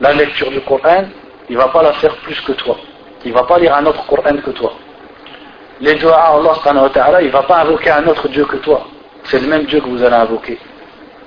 La 0.00 0.12
lecture 0.12 0.50
du 0.50 0.60
Coran, 0.60 1.04
il 1.48 1.56
ne 1.56 1.60
va 1.60 1.68
pas 1.68 1.82
la 1.82 1.92
faire 1.94 2.14
plus 2.16 2.40
que 2.42 2.52
toi. 2.52 2.76
Il 3.24 3.32
ne 3.32 3.36
va 3.36 3.44
pas 3.44 3.58
lire 3.58 3.74
un 3.74 3.86
autre 3.86 4.04
Coran 4.06 4.36
que 4.36 4.50
toi. 4.50 4.74
Les 5.80 5.94
doigts 5.94 6.16
Allah, 6.16 7.20
il 7.20 7.26
ne 7.26 7.30
va 7.30 7.42
pas 7.42 7.60
invoquer 7.60 7.90
un 7.90 8.06
autre 8.06 8.28
Dieu 8.28 8.44
que 8.44 8.56
toi. 8.56 8.86
C'est 9.24 9.40
le 9.40 9.46
même 9.46 9.64
Dieu 9.64 9.80
que 9.80 9.86
vous 9.86 10.02
allez 10.02 10.16
invoquer. 10.16 10.58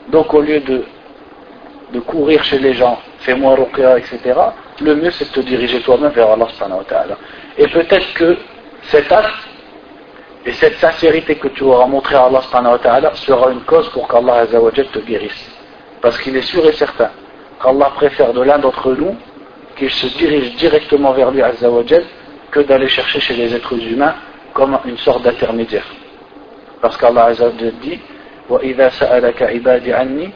Donc 0.10 0.34
au 0.34 0.42
lieu 0.42 0.60
de, 0.60 0.84
courir 2.02 2.44
chez 2.44 2.60
les 2.60 2.74
gens, 2.74 3.00
fais-moi 3.20 3.56
ruqya, 3.56 3.98
etc., 3.98 4.20
le 4.82 4.96
mieux 4.96 5.12
c'est 5.12 5.30
de 5.30 5.34
te 5.34 5.40
diriger 5.42 5.80
toi-même 5.82 6.12
vers 6.12 6.32
Allah. 6.32 6.48
Et 7.58 7.68
peut-être 7.68 8.14
que 8.14 8.38
cet 8.84 9.12
acte 9.12 9.48
et 10.46 10.52
cette 10.54 10.78
sincérité 10.78 11.36
que 11.36 11.48
tu 11.50 11.64
auras 11.64 11.86
montré 11.86 12.16
à 12.16 12.24
Allah 12.26 12.42
sera 13.14 13.52
une 13.52 13.62
cause 13.62 13.88
pour 13.90 14.08
qu'Allah 14.08 14.48
te 14.48 15.00
guérisse. 15.00 15.52
Parce 16.02 16.18
qu'il 16.20 16.36
est 16.36 16.42
sûr 16.42 16.66
et 16.66 16.74
certain 16.74 17.12
qu'Allah 17.62 17.92
préfère 17.96 18.34
de 18.34 18.42
l'un 18.42 18.58
d'entre 18.58 18.92
nous 18.94 19.16
qu'il 19.78 19.92
se 19.92 20.08
dirige 20.18 20.56
directement 20.56 21.12
vers 21.12 21.32
lui 21.32 21.42
que 22.50 22.60
d'aller 22.62 22.90
chercher 22.90 23.20
chez 23.20 23.36
les 23.36 23.56
êtres 23.56 23.80
humains 23.80 24.16
comme 24.62 24.78
une 24.86 24.98
sorte 24.98 25.24
d'intermédiaire. 25.24 25.88
Parce 26.82 26.96
qu'Allah 26.96 27.34
dit 27.82 28.00
وإذا 28.50 28.90
سألك 28.90 29.44
عبادي 29.44 29.94
عني 29.94 30.30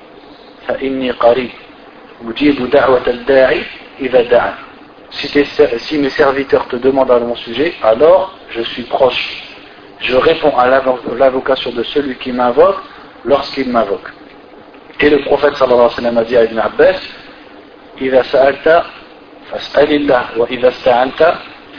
فإني 0.67 1.11
قريب 1.11 1.49
أجيب 2.27 2.69
دعوة 2.69 3.07
الداعي 3.07 3.61
إذا 3.99 4.21
دعا 4.21 4.53
si, 5.11 5.27
si 5.77 5.97
mes 5.99 6.09
serviteurs 6.09 6.67
te 6.67 6.75
demandent 6.77 7.11
à 7.11 7.19
mon 7.19 7.35
sujet, 7.35 7.73
alors 7.83 8.33
je 8.49 8.61
suis 8.61 8.83
proche. 8.83 9.43
Je 9.99 10.15
réponds 10.15 10.57
à 10.57 10.67
l'invocation 11.17 11.71
de 11.71 11.83
celui 11.83 12.15
qui 12.15 12.31
m'invoque 12.31 12.77
lorsqu'il 13.23 13.69
m'invoque. 13.69 14.09
Et 14.99 15.09
le 15.09 15.19
prophète 15.19 15.55
sallallahu 15.55 15.85
alayhi 15.85 15.95
wa 15.95 16.01
sallam 16.01 16.17
a 16.17 16.23
dit 16.23 16.37
à 16.37 16.43
Ibn 16.45 16.59
Abbas 16.59 16.99
إذا 18.01 18.21
سألت 18.23 18.83
فاسأل 19.51 19.91
الله 19.91 20.23
وإذا 20.37 20.67
استعنت 20.67 21.21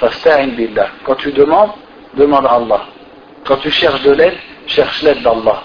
فاستعن 0.01 0.51
بالله. 0.57 0.88
Quand 1.05 1.16
tu 1.16 1.32
demandes, 1.32 1.72
demande 2.17 2.47
à 2.47 2.55
Allah. 2.55 2.81
Quand 3.45 3.57
tu 3.59 3.71
cherches 3.71 4.03
de 4.03 4.12
l'aide, 4.12 4.37
cherche 4.67 5.03
l'aide 5.03 5.23
d'Allah. 5.23 5.62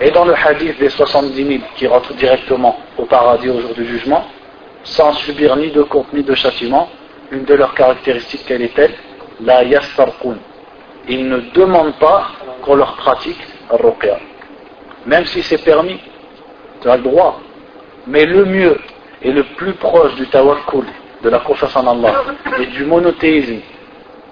Et 0.00 0.10
dans 0.10 0.24
le 0.24 0.34
hadith 0.34 0.78
des 0.78 0.90
70 0.90 1.34
000 1.34 1.60
qui 1.76 1.86
rentrent 1.86 2.12
directement 2.14 2.78
au 2.98 3.06
paradis 3.06 3.48
au 3.48 3.60
jour 3.60 3.74
du 3.74 3.86
jugement, 3.86 4.24
sans 4.84 5.12
subir 5.14 5.56
ni 5.56 5.70
de 5.70 5.82
compte 5.82 6.12
ni 6.12 6.22
de 6.22 6.34
châtiment, 6.34 6.88
une 7.30 7.44
de 7.44 7.54
leurs 7.54 7.74
caractéristiques, 7.74 8.44
quelle 8.46 8.62
est-elle 8.62 8.92
La 9.40 9.64
yastarqun. 9.64 10.36
Ils 11.08 11.28
ne 11.28 11.38
demandent 11.54 11.98
pas 11.98 12.28
qu'on 12.62 12.74
leur 12.76 12.94
pratique 12.96 13.40
ruqya. 13.70 14.18
Même 15.06 15.24
si 15.26 15.42
c'est 15.42 15.62
permis, 15.64 15.98
tu 16.82 16.88
as 16.88 16.96
le 16.96 17.02
droit. 17.02 17.40
Mais 18.06 18.24
le 18.24 18.44
mieux 18.44 18.78
et 19.22 19.32
le 19.32 19.42
plus 19.56 19.72
proche 19.74 20.14
du 20.16 20.26
tawakkul, 20.26 20.84
de 21.22 21.28
la 21.30 21.38
confiance 21.40 21.74
en 21.74 21.86
Allah 21.86 22.22
et 22.60 22.66
du 22.66 22.84
monothéisme, 22.84 23.60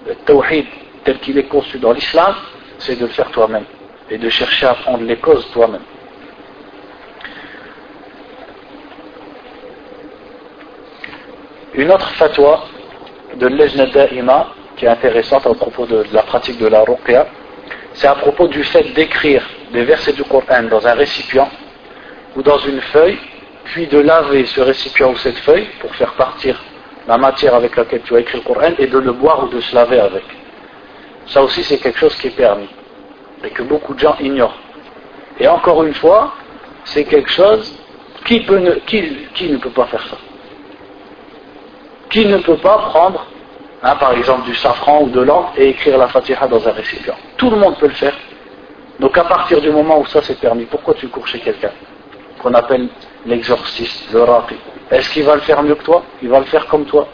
le 0.07 0.15
tawhid 0.25 0.65
tel 1.05 1.19
qu'il 1.19 1.37
est 1.37 1.47
conçu 1.47 1.77
dans 1.77 1.93
l'islam, 1.93 2.35
c'est 2.79 2.95
de 2.97 3.05
le 3.05 3.11
faire 3.11 3.31
toi-même 3.31 3.63
et 4.09 4.17
de 4.17 4.29
chercher 4.29 4.65
à 4.65 4.73
prendre 4.73 5.03
les 5.03 5.17
causes 5.17 5.47
toi-même. 5.51 5.83
Une 11.75 11.91
autre 11.91 12.09
fatwa 12.11 12.65
de 13.35 13.47
Lejna 13.47 13.85
Da'ima 13.87 14.47
qui 14.75 14.85
est 14.85 14.89
intéressante 14.89 15.45
à 15.45 15.53
propos 15.53 15.85
de, 15.85 16.05
la 16.11 16.23
pratique 16.23 16.57
de 16.59 16.67
la 16.67 16.81
ruqya, 16.81 17.27
c'est 17.93 18.07
à 18.07 18.15
propos 18.15 18.47
du 18.47 18.63
fait 18.63 18.93
d'écrire 18.93 19.47
des 19.71 19.83
versets 19.83 20.13
du 20.13 20.23
Coran 20.23 20.63
dans 20.69 20.85
un 20.85 20.93
récipient 20.93 21.49
ou 22.35 22.41
dans 22.41 22.57
une 22.59 22.81
feuille, 22.81 23.17
puis 23.65 23.87
de 23.87 23.99
laver 23.99 24.45
ce 24.45 24.61
récipient 24.61 25.11
ou 25.11 25.15
cette 25.17 25.37
feuille 25.37 25.67
pour 25.79 25.93
faire 25.95 26.13
partir 26.13 26.61
la 27.07 27.17
matière 27.17 27.55
avec 27.55 27.75
laquelle 27.75 28.01
tu 28.01 28.15
as 28.15 28.19
écrit 28.19 28.39
le 28.39 28.43
Coran 28.43 28.73
et 28.77 28.87
de 28.87 28.97
le 28.97 29.13
boire 29.13 29.43
ou 29.43 29.47
de 29.47 29.59
se 29.61 29.73
laver 29.75 29.99
avec. 29.99 30.23
Ça 31.27 31.43
aussi 31.43 31.63
c'est 31.63 31.77
quelque 31.77 31.99
chose 31.99 32.15
qui 32.15 32.27
est 32.27 32.35
permis 32.35 32.69
et 33.43 33.49
que 33.49 33.63
beaucoup 33.63 33.93
de 33.93 33.99
gens 33.99 34.15
ignorent. 34.19 34.57
Et 35.39 35.47
encore 35.47 35.83
une 35.83 35.93
fois, 35.93 36.33
c'est 36.85 37.03
quelque 37.03 37.29
chose 37.29 37.77
qui, 38.25 38.39
peut 38.41 38.59
ne, 38.59 38.71
qui, 38.85 39.49
ne 39.49 39.57
peut 39.57 39.69
pas 39.69 39.85
faire 39.85 40.05
ça. 40.07 40.17
Qui 42.09 42.25
ne 42.25 42.37
peut 42.37 42.57
pas 42.57 42.77
prendre, 42.77 43.25
hein, 43.83 43.95
par 43.97 44.13
exemple, 44.13 44.43
du 44.43 44.55
safran 44.55 45.03
ou 45.03 45.09
de 45.09 45.21
l'encre 45.21 45.53
et 45.57 45.69
écrire 45.69 45.97
la 45.97 46.07
fatiha 46.07 46.47
dans 46.47 46.67
un 46.67 46.71
récipient. 46.71 47.15
Tout 47.37 47.49
le 47.49 47.57
monde 47.57 47.77
peut 47.77 47.87
le 47.87 47.93
faire. 47.93 48.15
Donc 48.99 49.17
à 49.17 49.25
partir 49.25 49.59
du 49.59 49.69
moment 49.71 49.99
où 49.99 50.05
ça 50.05 50.21
c'est 50.21 50.39
permis, 50.39 50.65
pourquoi 50.65 50.93
tu 50.93 51.09
cours 51.09 51.27
chez 51.27 51.39
quelqu'un 51.39 51.71
qu'on 52.41 52.53
appelle 52.53 52.87
l'exorciste, 53.25 54.11
le 54.13 54.23
raqi 54.23 54.55
Est-ce 54.89 55.09
qu'il 55.09 55.23
va 55.23 55.35
le 55.35 55.41
faire 55.41 55.61
mieux 55.63 55.75
que 55.75 55.83
toi? 55.83 56.03
Il 56.21 56.29
va 56.29 56.39
le 56.39 56.45
faire 56.45 56.65
comme 56.67 56.85
toi. 56.85 57.07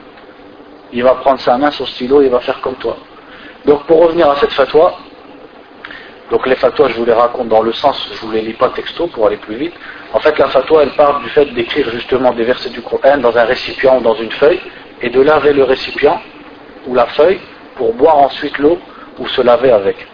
Il 0.93 1.03
va 1.03 1.15
prendre 1.15 1.39
sa 1.39 1.57
main, 1.57 1.71
son 1.71 1.85
stylo, 1.85 2.21
et 2.21 2.25
il 2.25 2.31
va 2.31 2.41
faire 2.41 2.59
comme 2.61 2.75
toi. 2.75 2.97
Donc 3.65 3.83
pour 3.85 4.01
revenir 4.01 4.29
à 4.29 4.35
cette 4.37 4.53
fatwa, 4.53 4.93
donc 6.31 6.47
les 6.47 6.55
fatwas, 6.55 6.87
je 6.89 6.93
vous 6.95 7.05
les 7.05 7.13
raconte 7.13 7.49
dans 7.49 7.61
le 7.61 7.73
sens, 7.73 8.09
je 8.09 8.25
vous 8.25 8.31
les 8.31 8.41
lis 8.41 8.53
pas 8.53 8.69
texto 8.69 9.07
pour 9.07 9.27
aller 9.27 9.35
plus 9.37 9.55
vite. 9.55 9.73
En 10.13 10.19
fait, 10.19 10.37
la 10.39 10.47
fatwa, 10.47 10.83
elle 10.83 10.91
parle 10.91 11.21
du 11.23 11.29
fait 11.29 11.45
d'écrire 11.45 11.89
justement 11.91 12.31
des 12.31 12.43
versets 12.43 12.69
du 12.69 12.81
Coran 12.81 13.17
dans 13.17 13.37
un 13.37 13.43
récipient 13.43 13.97
ou 13.97 14.01
dans 14.01 14.15
une 14.15 14.31
feuille, 14.31 14.61
et 15.01 15.09
de 15.09 15.21
laver 15.21 15.51
le 15.51 15.63
récipient 15.63 16.21
ou 16.87 16.95
la 16.95 17.05
feuille 17.07 17.39
pour 17.75 17.93
boire 17.93 18.17
ensuite 18.17 18.57
l'eau 18.59 18.79
ou 19.19 19.27
se 19.27 19.41
laver 19.41 19.71
avec. 19.71 20.07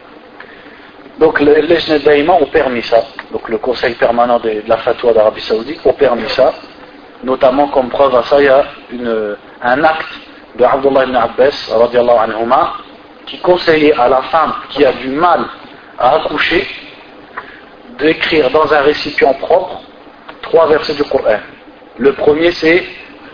Donc 1.19 1.39
les 1.39 1.79
Jnadaïma 1.79 2.33
ont 2.33 2.45
permis 2.47 2.83
ça. 2.83 3.03
Donc 3.31 3.47
le 3.49 3.57
conseil 3.59 3.93
permanent 3.95 4.39
de, 4.39 4.63
la 4.67 4.77
fatwa 4.77 5.13
d'Arabie 5.13 5.41
Saoudite 5.41 5.85
ont 5.85 5.93
permis 5.93 6.29
ça. 6.29 6.53
Notamment 7.23 7.67
comme 7.67 7.89
preuve 7.89 8.15
à 8.15 8.23
ça, 8.23 8.39
il 8.39 8.45
y 8.45 8.49
a 8.49 8.63
un 9.63 9.83
acte 9.83 10.07
de 10.57 10.63
Abdullah 10.63 11.05
ibn 11.05 11.15
Abbas, 11.15 11.71
anhuma, 11.71 12.73
qui 13.26 13.38
conseillait 13.38 13.94
à 13.94 14.08
la 14.08 14.22
femme 14.22 14.52
qui 14.70 14.84
a 14.84 14.92
du 14.92 15.08
mal 15.08 15.44
à 15.98 16.16
accoucher 16.16 16.66
d'écrire 17.98 18.50
dans 18.50 18.72
un 18.72 18.80
récipient 18.80 19.34
propre 19.34 19.82
trois 20.42 20.66
versets 20.66 20.94
du 20.94 21.04
Coran. 21.04 21.38
Le 21.98 22.12
premier 22.12 22.50
c'est 22.52 22.84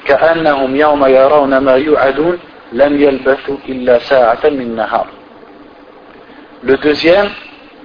كأنهم 0.07 0.77
يوم 0.77 1.07
يرون 1.07 1.59
ما 1.59 1.75
يوعدون 1.77 2.39
لم 2.73 3.03
يلبثوا 3.03 3.57
إلا 3.69 3.99
ساعة 3.99 4.45
من 4.45 4.77
نهار. 4.77 5.07
Le 6.65 6.77
deuxième 6.77 7.29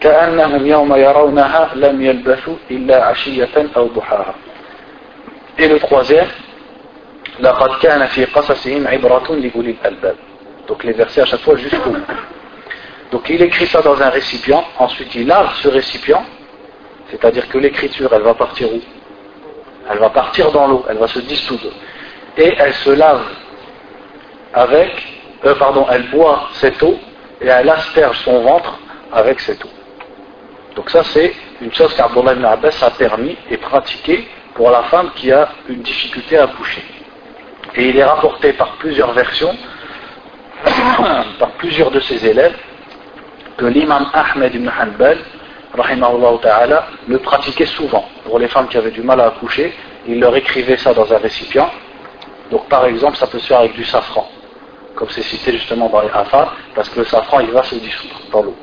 كأنهم 0.01 0.67
يوم 0.67 0.95
يرونها 0.95 1.69
لم 1.75 2.01
يلبثوا 2.01 2.55
إلا 2.71 3.05
عشية 3.05 3.55
أو 3.77 3.87
ضحاها. 3.87 4.35
Et 5.59 5.67
le 5.67 5.79
troisième 5.79 6.27
لقد 7.39 7.69
كان 7.81 8.05
في 8.05 8.25
قصصهم 8.25 8.87
عبرة 8.87 9.35
لأولي 9.35 9.75
الألباب. 9.81 10.15
Donc 10.68 10.84
les 10.84 10.92
versets 10.92 11.22
à 11.22 11.24
chaque 11.24 11.40
fois 11.40 11.56
jusqu'au 11.56 11.90
bout. 11.90 12.06
Donc 13.10 13.28
il 13.30 13.42
écrit 13.42 13.66
ça 13.66 13.80
dans 13.80 14.00
un 14.00 14.10
récipient, 14.10 14.64
ensuite 14.78 15.14
il 15.14 15.26
lave 15.26 15.54
ce 15.62 15.68
récipient, 15.68 16.24
c'est-à-dire 17.10 17.48
que 17.48 17.56
l'écriture, 17.58 18.10
elle 18.12 18.22
va 18.22 18.34
partir 18.34 18.72
où? 18.72 18.80
Elle 19.90 19.98
va 19.98 20.10
partir 20.10 20.52
dans 20.52 20.66
l'eau, 20.66 20.84
elle 20.88 20.98
va 20.98 21.08
se 21.08 21.20
dissoudre. 21.20 21.70
Et 22.36 22.54
elle 22.58 22.74
se 22.74 22.90
lave 22.90 23.24
avec, 24.52 24.90
euh, 25.46 25.54
pardon, 25.54 25.86
elle 25.90 26.10
boit 26.10 26.48
cette 26.52 26.82
eau 26.82 26.98
et 27.40 27.46
elle 27.46 27.70
asperge 27.70 28.18
son 28.18 28.42
ventre 28.42 28.78
avec 29.12 29.40
cette 29.40 29.64
eau. 29.64 29.70
Donc 30.76 30.90
ça 30.90 31.02
c'est 31.04 31.32
une 31.62 31.72
chose 31.72 31.94
qu'Abdullah 31.94 32.34
ibn 32.34 32.44
Abbas 32.44 32.78
a 32.82 32.90
permis 32.90 33.36
et 33.50 33.56
pratiqué 33.56 34.28
pour 34.54 34.70
la 34.70 34.82
femme 34.84 35.10
qui 35.16 35.32
a 35.32 35.48
une 35.68 35.80
difficulté 35.80 36.36
à 36.36 36.46
coucher. 36.46 36.84
Et 37.74 37.88
il 37.88 37.96
est 37.96 38.04
rapporté 38.04 38.52
par 38.52 38.72
plusieurs 38.72 39.12
versions, 39.12 39.56
par 41.38 41.50
plusieurs 41.58 41.90
de 41.90 42.00
ses 42.00 42.26
élèves, 42.26 42.56
que 43.56 43.66
l'imam 43.66 44.06
Ahmed 44.12 44.54
ibn 44.54 44.68
Hanbal, 44.68 45.18
ta'ala, 46.42 46.86
le 47.06 47.18
pratiquait 47.18 47.66
souvent. 47.66 48.08
Pour 48.24 48.38
les 48.38 48.48
femmes 48.48 48.68
qui 48.68 48.76
avaient 48.76 48.90
du 48.90 49.02
mal 49.02 49.20
à 49.20 49.26
accoucher, 49.26 49.74
il 50.06 50.20
leur 50.20 50.34
écrivait 50.36 50.76
ça 50.76 50.94
dans 50.94 51.12
un 51.12 51.18
récipient. 51.18 51.70
Donc 52.50 52.68
par 52.68 52.86
exemple, 52.86 53.16
ça 53.16 53.26
peut 53.26 53.38
se 53.38 53.46
faire 53.46 53.60
avec 53.60 53.74
du 53.74 53.84
safran, 53.84 54.28
comme 54.94 55.08
c'est 55.10 55.22
cité 55.22 55.52
justement 55.52 55.88
dans 55.88 56.00
les 56.00 56.10
Afar, 56.10 56.56
parce 56.74 56.88
que 56.88 57.00
le 57.00 57.04
safran, 57.04 57.40
il 57.40 57.50
va 57.50 57.62
se 57.62 57.74
dissoudre 57.74 58.20
dans 58.32 58.42
l'eau. 58.42 58.56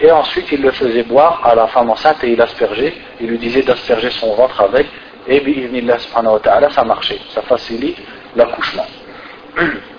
Et 0.00 0.10
ensuite, 0.10 0.50
il 0.50 0.62
le 0.62 0.72
faisait 0.72 1.04
boire 1.04 1.40
à 1.44 1.54
la 1.54 1.66
femme 1.68 1.90
enceinte 1.90 2.24
et 2.24 2.32
il 2.32 2.40
aspergeait, 2.40 2.94
il 3.20 3.28
lui 3.28 3.38
disait 3.38 3.62
d'asperger 3.62 4.10
son 4.10 4.34
ventre 4.34 4.60
avec, 4.60 4.86
et 5.28 5.40
ta'ala, 6.42 6.70
ça 6.70 6.82
marchait, 6.82 7.20
ça 7.28 7.42
facilite 7.42 7.98
l'accouchement. 8.34 8.86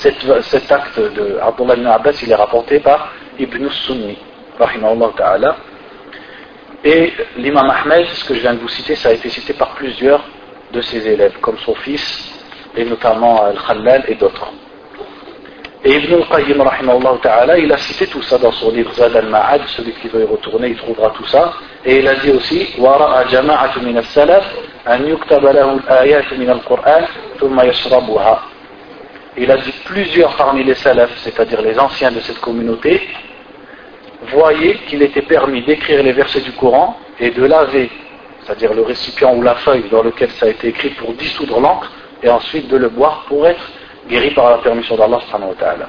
cet, 0.00 0.72
acte 0.72 0.98
de 0.98 1.38
Abdullah 1.40 1.74
ibn 1.74 1.86
Abbas, 1.86 2.20
il 2.22 2.30
est 2.30 2.34
rapporté 2.34 2.80
par 2.80 3.12
Ibn 3.38 3.68
Sunni, 3.70 4.18
ta'ala. 5.16 5.56
Et 6.84 7.12
l'imam 7.36 7.70
Ahmed, 7.70 8.06
ce 8.06 8.24
que 8.24 8.34
je 8.34 8.40
viens 8.40 8.54
de 8.54 8.60
vous 8.60 8.68
citer, 8.68 8.94
ça 8.94 9.08
a 9.08 9.12
été 9.12 9.28
cité 9.28 9.52
par 9.52 9.70
plusieurs 9.70 10.22
de 10.72 10.80
ses 10.80 11.06
élèves, 11.06 11.34
comme 11.40 11.58
son 11.58 11.74
fils, 11.74 12.32
et 12.76 12.84
notamment 12.84 13.44
Al-Khallal 13.44 14.04
et 14.08 14.14
d'autres. 14.14 14.52
Et 15.84 15.94
Ibn 15.96 16.14
al-Qayyim, 16.14 16.64
ta'ala, 17.22 17.58
il 17.58 17.72
a 17.72 17.76
cité 17.76 18.06
tout 18.08 18.22
ça 18.22 18.38
dans 18.38 18.52
son 18.52 18.72
livre 18.72 18.92
Zad 18.92 19.14
al-Ma'ad, 19.14 19.62
celui 19.68 19.92
qui 19.92 20.08
veut 20.08 20.22
y 20.22 20.24
retourner, 20.24 20.68
il 20.68 20.76
trouvera 20.76 21.10
tout 21.10 21.26
ça. 21.26 21.52
Et 21.84 21.98
il 21.98 22.08
a 22.08 22.16
dit 22.16 22.30
aussi, 22.30 22.74
وَرَأَ 22.78 23.24
جَمَاعَةٌ 23.30 23.78
مِنَ 23.78 23.98
السَّلَفِ 23.98 24.44
أَنْ 24.88 25.06
يُكْتَبَ 25.06 25.44
لَهُ 25.44 25.72
الْآيَاتُ 25.72 26.32
مِنَ 26.34 26.50
الْقُرْآنِ 26.50 27.04
ثُمَّ 27.38 27.60
يَشْرَبُهَا 27.60 28.49
Il 29.36 29.50
a 29.50 29.56
dit 29.58 29.72
plusieurs 29.84 30.34
parmi 30.36 30.64
les 30.64 30.74
salafs, 30.74 31.16
c'est-à-dire 31.18 31.60
les 31.60 31.78
anciens 31.78 32.10
de 32.10 32.20
cette 32.20 32.40
communauté, 32.40 33.06
voyaient 34.30 34.78
qu'il 34.86 35.02
était 35.02 35.22
permis 35.22 35.62
d'écrire 35.62 36.02
les 36.02 36.12
versets 36.12 36.40
du 36.40 36.52
Coran 36.52 36.96
et 37.20 37.30
de 37.30 37.44
laver, 37.44 37.90
c'est-à-dire 38.42 38.72
le 38.72 38.82
récipient 38.82 39.34
ou 39.34 39.42
la 39.42 39.56
feuille 39.56 39.88
dans 39.90 40.02
lequel 40.02 40.30
ça 40.30 40.46
a 40.46 40.48
été 40.48 40.68
écrit 40.68 40.90
pour 40.90 41.12
dissoudre 41.14 41.60
l'encre, 41.60 41.90
et 42.22 42.30
ensuite 42.30 42.68
de 42.68 42.76
le 42.76 42.88
boire 42.88 43.24
pour 43.28 43.46
être 43.46 43.70
guéri 44.08 44.30
par 44.30 44.50
la 44.50 44.58
permission 44.58 44.96
d'Allah 44.96 45.20
subhanahu 45.26 45.50
wa 45.50 45.56
ta'ala. 45.56 45.88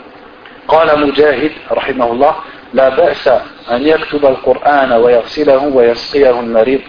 قال 0.68 1.00
مجاهد 1.00 1.52
رحمه 1.72 2.12
الله 2.12 2.36
لا 2.74 2.90
بأس 2.90 3.28
أن 3.72 3.88
يكتب 3.88 4.26
القرآن 4.26 4.92
ويغسله 4.92 5.64
ويسقيه 5.68 6.40
المريض 6.40 6.82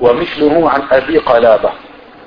ومثله 0.00 0.70
عن 0.70 0.82
أبي 0.92 1.18
قلابة 1.18 1.70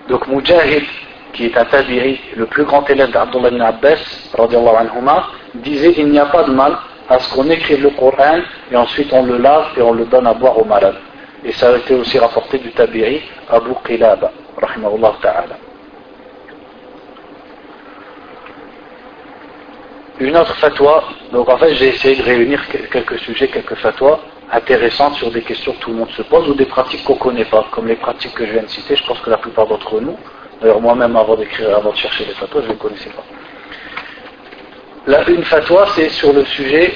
donc 0.10 0.28
Mujahid 0.28 0.84
qui 1.33 1.47
est 1.47 1.57
un 1.57 1.65
tabi'i 1.65 2.19
le 2.37 2.47
plus 2.47 2.65
grand 2.65 2.89
élève 2.89 3.11
d'Abdullah 3.11 3.49
ibn 3.49 3.61
Abbas 3.63 3.99
anhuma 4.37 5.29
disait 5.55 5.95
il 5.97 6.09
n'y 6.09 6.19
a 6.19 6.27
pas 6.27 6.45
de 6.45 6.53
mal 6.53 6.77
à 7.09 7.19
ce 7.19 7.33
qu'on 7.35 7.49
écrive 7.51 7.83
le 7.83 7.91
Coran 7.91 8.41
et 8.71 8.77
ensuite 8.77 9.13
on 9.13 9.25
le 9.25 9.39
lave 9.39 9.67
et 9.77 9.83
on 9.83 9.93
le 9.93 10.05
donne 10.05 10.27
à 10.27 10.35
boire 10.35 10.59
aux 10.59 10.65
malades 10.65 10.99
et 11.45 11.53
ça 11.53 11.71
a 11.71 11.77
été 11.77 11.95
aussi 11.95 12.19
rapporté 12.19 12.59
du 12.59 12.71
tabi'i 12.71 13.23
Abu 13.49 13.71
Qilaba 13.85 14.31
rahimahullah 14.61 15.15
ta'ala. 15.23 15.57
Une 20.21 20.37
autre 20.37 20.55
fatwa, 20.57 21.03
donc 21.33 21.49
en 21.49 21.57
fait 21.57 21.75
j'ai 21.77 21.89
essayé 21.89 22.17
de 22.17 22.23
réunir 22.23 22.61
quelques 22.91 23.19
sujets, 23.21 23.49
quelques 23.49 23.77
fatwas 23.77 24.21
intéressantes 24.53 25.15
sur 25.15 25.31
des 25.31 25.43
questions 25.43 25.73
que 25.73 25.79
tout 25.79 25.91
le 25.91 25.97
monde 25.97 26.11
se 26.11 26.23
pose 26.23 26.49
ou 26.49 26.55
des 26.55 26.67
pratiques 26.67 27.05
qu'on 27.05 27.15
ne 27.15 27.19
connaît 27.19 27.45
pas, 27.45 27.65
comme 27.71 27.87
les 27.87 27.97
pratiques 27.97 28.35
que 28.35 28.45
je 28.45 28.53
viens 28.53 28.63
de 28.63 28.69
citer, 28.69 28.97
je 28.97 29.05
pense 29.07 29.19
que 29.21 29.31
la 29.31 29.39
plupart 29.39 29.67
d'entre 29.67 30.01
nous, 30.01 30.19
d'ailleurs 30.61 30.81
moi-même 30.81 31.17
avant 31.17 31.37
d'écrire, 31.37 31.77
avant 31.77 31.91
de 31.93 31.97
chercher 31.97 32.25
les 32.27 32.35
fatwas, 32.35 32.63
je 32.63 32.67
ne 32.67 32.73
les 32.73 32.79
connaissais 32.79 33.11
pas. 33.11 33.25
Une 35.29 35.45
fatwa 35.45 35.87
c'est 35.95 36.11
sur 36.11 36.33
le 36.33 36.45
sujet, 36.45 36.95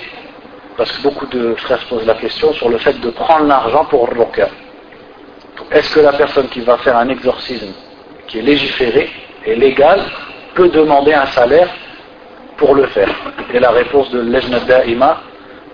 parce 0.76 0.92
que 0.92 1.02
beaucoup 1.02 1.26
de 1.26 1.54
frères 1.54 1.80
se 1.80 1.86
posent 1.86 2.06
la 2.06 2.14
question, 2.14 2.52
sur 2.52 2.68
le 2.68 2.78
fait 2.78 3.00
de 3.00 3.10
prendre 3.10 3.46
l'argent 3.46 3.84
pour 3.86 4.08
le 4.12 4.24
Est-ce 5.70 5.94
que 5.94 6.00
la 6.00 6.12
personne 6.12 6.48
qui 6.48 6.60
va 6.60 6.76
faire 6.78 6.96
un 6.96 7.08
exorcisme 7.08 7.72
qui 8.26 8.38
est 8.38 8.42
légiféré 8.42 9.10
et 9.46 9.54
légal 9.54 10.00
peut 10.54 10.68
demander 10.68 11.14
un 11.14 11.26
salaire 11.26 11.68
pour 12.56 12.74
le 12.74 12.86
faire? 12.86 13.10
Et 13.52 13.60
la 13.60 13.70
réponse 13.70 14.10
de 14.10 14.20
l'Ejnad 14.20 14.66
Da'ima, 14.66 15.20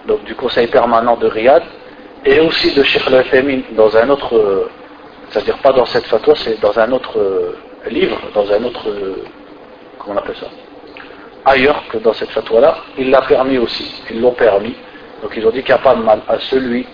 donc 0.06 0.24
du 0.24 0.34
conseil 0.34 0.68
permanent 0.68 1.16
de 1.16 1.26
Riyad, 1.26 1.62
et 2.24 2.40
aussi 2.40 2.74
de 2.74 2.82
Sheikh 2.82 3.06
al 3.08 3.62
dans 3.72 3.96
un 3.96 4.08
autre, 4.10 4.68
c'est-à-dire 5.30 5.58
pas 5.58 5.72
dans 5.72 5.86
cette 5.86 6.06
fatwa, 6.06 6.34
c'est 6.36 6.60
dans 6.60 6.78
un 6.78 6.92
autre 6.92 7.18
euh, 7.18 7.56
livre, 7.88 8.18
dans 8.34 8.50
un 8.50 8.64
autre, 8.64 8.88
comment 9.98 10.16
on 10.16 10.18
appelle 10.18 10.36
ça 10.36 10.46
Ailleurs 11.44 11.82
que 11.90 11.98
dans 11.98 12.12
cette 12.12 12.30
fatwa-là, 12.30 12.76
il 12.98 13.10
l'a 13.10 13.22
permis 13.22 13.58
aussi, 13.58 14.02
ils 14.10 14.20
l'ont 14.20 14.32
permis. 14.32 14.74
Donc 15.22 15.32
ils 15.36 15.46
ont 15.46 15.50
dit 15.50 15.62
qu'il 15.62 15.74
n'y 15.74 15.80
a 15.80 15.82
pas 15.82 15.94
de 15.94 16.02
mal 16.02 16.20
à 16.28 16.38
celui 16.38 16.86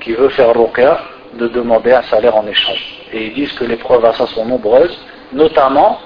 qui 0.00 0.12
veut 0.12 0.28
faire 0.30 0.54
ruqya 0.54 0.98
de 1.34 1.48
demander 1.48 1.92
un 1.92 2.02
salaire 2.02 2.36
en 2.36 2.46
échange. 2.46 3.06
Et 3.12 3.26
ils 3.26 3.34
disent 3.34 3.52
que 3.54 3.64
les 3.64 3.76
preuves 3.76 4.04
à 4.04 4.12
ça 4.12 4.26
sont 4.26 4.44
nombreuses, 4.44 4.96
notamment 5.32 6.00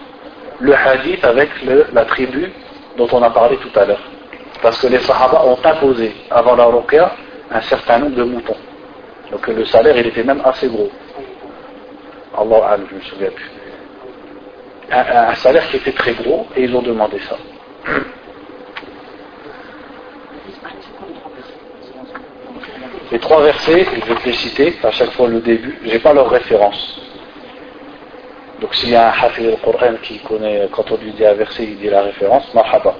le 0.60 0.74
hadith 0.74 1.24
avec 1.24 1.50
la 1.92 2.04
tribu 2.04 2.52
dont 2.96 3.08
on 3.12 3.22
a 3.22 3.30
parlé 3.30 3.56
tout 3.56 3.76
à 3.78 3.84
l'heure. 3.84 4.02
Parce 4.62 4.80
que 4.80 4.88
les 4.88 4.98
Sahaba 5.00 5.44
ont 5.44 5.58
imposé 5.64 6.12
avant 6.30 6.56
la 6.56 6.64
ruqya 6.66 7.12
un 7.50 7.60
certain 7.62 7.98
nombre 7.98 8.16
de 8.16 8.22
moutons. 8.24 8.56
Donc 9.30 9.46
le 9.46 9.64
salaire 9.66 9.96
il 9.96 10.06
était 10.06 10.24
même 10.24 10.42
assez 10.44 10.68
gros. 10.68 10.90
Allah 12.36 12.78
je 12.90 12.94
me 12.94 13.00
souviens 13.02 13.30
plus 13.30 13.50
un, 14.90 15.34
salaire 15.34 15.68
qui 15.70 15.76
était 15.76 15.92
très 15.92 16.12
gros 16.14 16.46
et 16.56 16.64
ils 16.64 16.74
ont 16.74 16.82
demandé 16.82 17.18
ça. 17.20 17.36
Les 23.10 23.18
trois 23.18 23.42
versets, 23.42 23.84
je 23.84 24.12
vais 24.12 24.20
les 24.24 24.32
citer 24.32 24.76
à 24.82 24.90
chaque 24.90 25.12
fois 25.12 25.28
le 25.28 25.40
début, 25.40 25.78
je 25.84 25.90
n'ai 25.90 25.98
pas 25.98 26.12
leur 26.12 26.28
référence. 26.28 27.00
Donc 28.60 28.74
s'il 28.74 28.90
y 28.90 28.96
a 28.96 29.08
un 29.08 29.12
al-Qur'an 29.12 29.94
qui 30.02 30.18
connaît, 30.18 30.68
quand 30.72 30.90
on 30.90 30.96
lui 30.96 31.12
dit 31.12 31.24
un 31.24 31.34
verset, 31.34 31.64
il 31.64 31.78
dit 31.78 31.88
la 31.88 32.02
référence, 32.02 32.52
marhaba. 32.54 32.94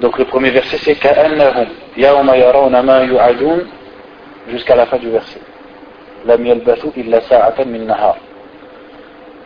Donc 0.00 0.18
le 0.18 0.24
premier 0.26 0.50
verset 0.50 0.78
c'est 0.78 0.94
Ka'annahum, 0.94 1.68
yarawna 1.96 2.82
ma 2.82 3.04
jusqu'à 4.48 4.76
la 4.76 4.86
fin 4.86 4.98
du 4.98 5.10
verset. 5.10 5.40
Lam 6.24 6.44
yalbathu 6.44 6.92
illa 6.96 7.20
sa'atan 7.22 7.66
min 7.66 7.84
nahar 7.86 8.16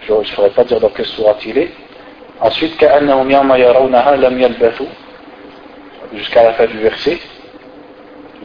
Je 0.02 0.14
ne 0.14 0.24
ferai 0.24 0.50
pas 0.52 0.64
dire 0.64 0.80
dans 0.80 0.90
quelle 0.90 1.06
sourate 1.06 1.46
il 1.46 1.58
est. 1.58 1.72
Ensuite 2.40 2.78
كأنهم 2.78 3.32
يوم 3.32 3.54
يرونها 3.56 4.16
لم 4.16 4.42
يلبثوا 4.42 4.88
jusqu'à 6.14 6.44
la 6.44 6.54
fin 6.54 6.66
du 6.68 6.78
verset. 6.80 7.20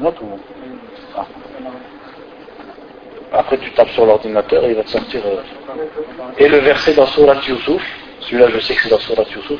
Note 0.00 0.20
ou 0.20 0.38
après, 3.32 3.56
tu 3.56 3.70
tapes 3.70 3.88
sur 3.90 4.04
l'ordinateur 4.04 4.62
et 4.64 4.70
il 4.70 4.74
va 4.74 4.82
te 4.82 4.90
sortir. 4.90 5.22
Euh. 5.24 5.40
Et 6.38 6.48
le 6.48 6.58
verset 6.58 6.92
dans 6.92 7.06
Surat 7.06 7.36
Yusuf, 7.48 7.82
celui-là 8.20 8.48
je 8.50 8.60
sais 8.60 8.74
que 8.74 8.82
c'est 8.82 8.90
dans 8.90 8.98
Surat 8.98 9.24
Yusuf, 9.24 9.58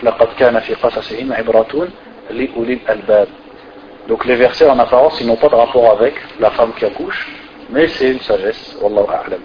Donc 4.09 4.25
les 4.27 4.37
versets 4.37 4.69
en 4.69 4.79
apparence, 4.79 5.21
ils 5.21 5.27
n'ont 5.27 5.37
pas 5.37 5.49
de 5.49 5.55
rapport 5.55 5.91
avec 5.91 6.15
la 6.39 6.51
femme 6.51 6.73
qui 6.75 6.85
accouche, 6.85 7.31
mais 7.71 7.89
c'est 7.89 8.11
une 8.13 8.21
sagesse. 8.21 8.77
Wallahu 8.83 9.07
a'lam. 9.09 9.41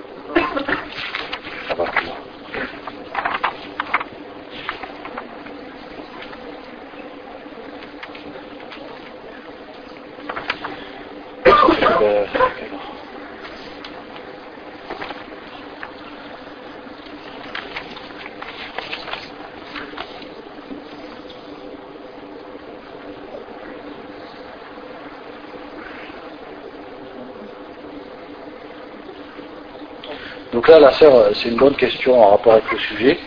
Donc 30.53 30.69
là, 30.69 30.79
la 30.79 30.93
sœur, 30.93 31.31
c'est 31.35 31.49
une 31.49 31.57
bonne 31.57 31.75
question 31.77 32.23
en 32.23 32.31
rapport 32.31 32.53
avec 32.53 32.71
le 32.71 32.79
sujet. 32.79 33.19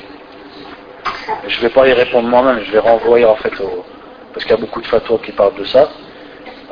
Je 1.48 1.58
ne 1.58 1.62
vais 1.62 1.70
pas 1.70 1.88
y 1.88 1.94
répondre 1.94 2.28
moi-même, 2.28 2.64
je 2.64 2.72
vais 2.72 2.80
renvoyer 2.80 3.26
en 3.26 3.36
fait 3.36 3.52
parce 4.34 4.44
qu'il 4.46 4.52
y 4.52 4.54
a 4.54 4.62
beaucoup 4.62 4.82
de 4.82 4.88
fatwas 4.88 5.20
qui 5.24 5.32
parlent 5.32 5.56
de 5.56 5.64
ça. 5.66 5.90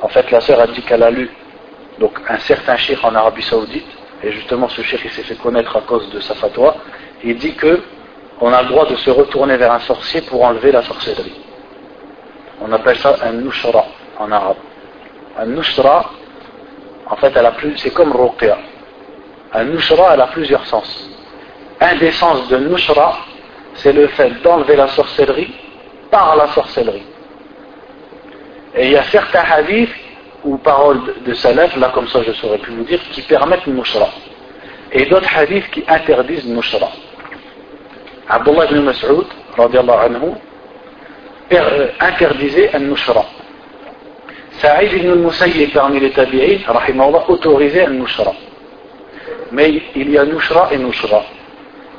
En 0.02 0.10
fait, 0.10 0.30
la 0.32 0.42
sœur 0.42 0.60
a 0.60 0.68
dit 0.68 0.82
qu'elle 0.82 1.04
a 1.04 1.10
lu 1.10 1.30
donc 2.00 2.20
un 2.28 2.40
certain 2.40 2.76
shir 2.78 3.04
en 3.04 3.16
Arabie 3.16 3.44
Saoudite, 3.44 3.88
et 4.24 4.32
justement 4.32 4.68
ce 4.70 4.82
shir 4.82 5.00
il 5.04 5.12
s'est 5.12 5.24
fait 5.24 5.36
connaître 5.36 5.76
à 5.76 5.82
cause 5.82 6.10
de 6.10 6.20
sa 6.20 6.36
fatwa. 6.36 6.76
Il 7.24 7.38
dit 7.38 7.56
que 7.56 7.82
on 8.42 8.52
a 8.52 8.62
le 8.62 8.70
droit 8.70 8.86
de 8.86 8.96
se 8.96 9.10
retourner 9.10 9.58
vers 9.58 9.72
un 9.72 9.80
sorcier 9.80 10.22
pour 10.22 10.44
enlever 10.44 10.72
la 10.72 10.82
sorcellerie. 10.82 11.40
On 12.62 12.72
appelle 12.72 12.98
ça 12.98 13.16
un 13.24 13.34
nushra 13.34 13.86
en 14.20 14.32
arabe. 14.32 14.58
Un 15.38 15.46
nushra, 15.48 16.10
en 17.10 17.16
fait, 17.18 17.32
elle 17.36 17.46
a 17.46 17.52
plus, 17.52 17.78
c'est 17.78 17.92
comme 17.92 18.12
ruqya. 18.12 18.58
Un 19.54 19.66
nushra, 19.66 20.14
elle 20.14 20.22
a 20.22 20.28
plusieurs 20.28 20.66
sens. 20.66 21.10
Un 21.80 21.96
des 21.96 22.12
sens 22.12 22.48
de 22.50 22.58
nushra, 22.58 23.18
c'est 23.76 23.94
le 23.94 24.08
fait 24.08 24.42
d'enlever 24.42 24.76
la 24.76 24.88
sorcellerie 24.88 25.54
par 26.10 26.36
la 26.36 26.48
sorcellerie. 26.48 27.06
Et 28.76 28.88
il 28.88 28.92
y 28.94 28.98
a 28.98 29.04
certains 29.04 29.44
hadiths 29.52 29.90
ou 30.44 30.58
paroles 30.58 31.02
de 31.26 31.34
salaf, 31.34 31.76
là 31.78 31.92
comme 31.94 32.08
ça 32.08 32.22
je 32.24 32.32
saurais 32.34 32.58
plus 32.58 32.74
vous 32.76 32.84
dire, 32.84 33.00
qui 33.12 33.22
permettent 33.22 33.66
le 33.66 33.74
nushra. 33.74 34.10
Et 34.92 35.06
d'autres 35.06 35.30
hadiths 35.36 35.70
qui 35.72 35.84
interdisent 35.88 36.48
le 36.48 36.56
nushra. 36.56 36.90
Abdullah 38.30 38.66
ibn 38.66 38.82
Mas'ud, 38.82 39.26
anhu, 39.58 40.32
euh, 41.52 41.88
interdisait 42.00 42.70
le 42.74 42.88
nushra. 42.88 43.26
Saïd 44.60 44.94
ibn 44.94 45.12
al-Musayyib 45.12 45.74
parmi 45.74 46.00
les 46.00 46.12
tabi'in, 46.12 46.60
rahimahullah, 46.68 47.30
autorisait 47.30 47.88
le 47.88 47.94
nushra 47.94 48.34
mais 49.54 49.82
il 49.96 50.10
y 50.10 50.18
a 50.18 50.26
Nushra 50.26 50.70
et 50.74 50.78
Nushra. 50.78 51.24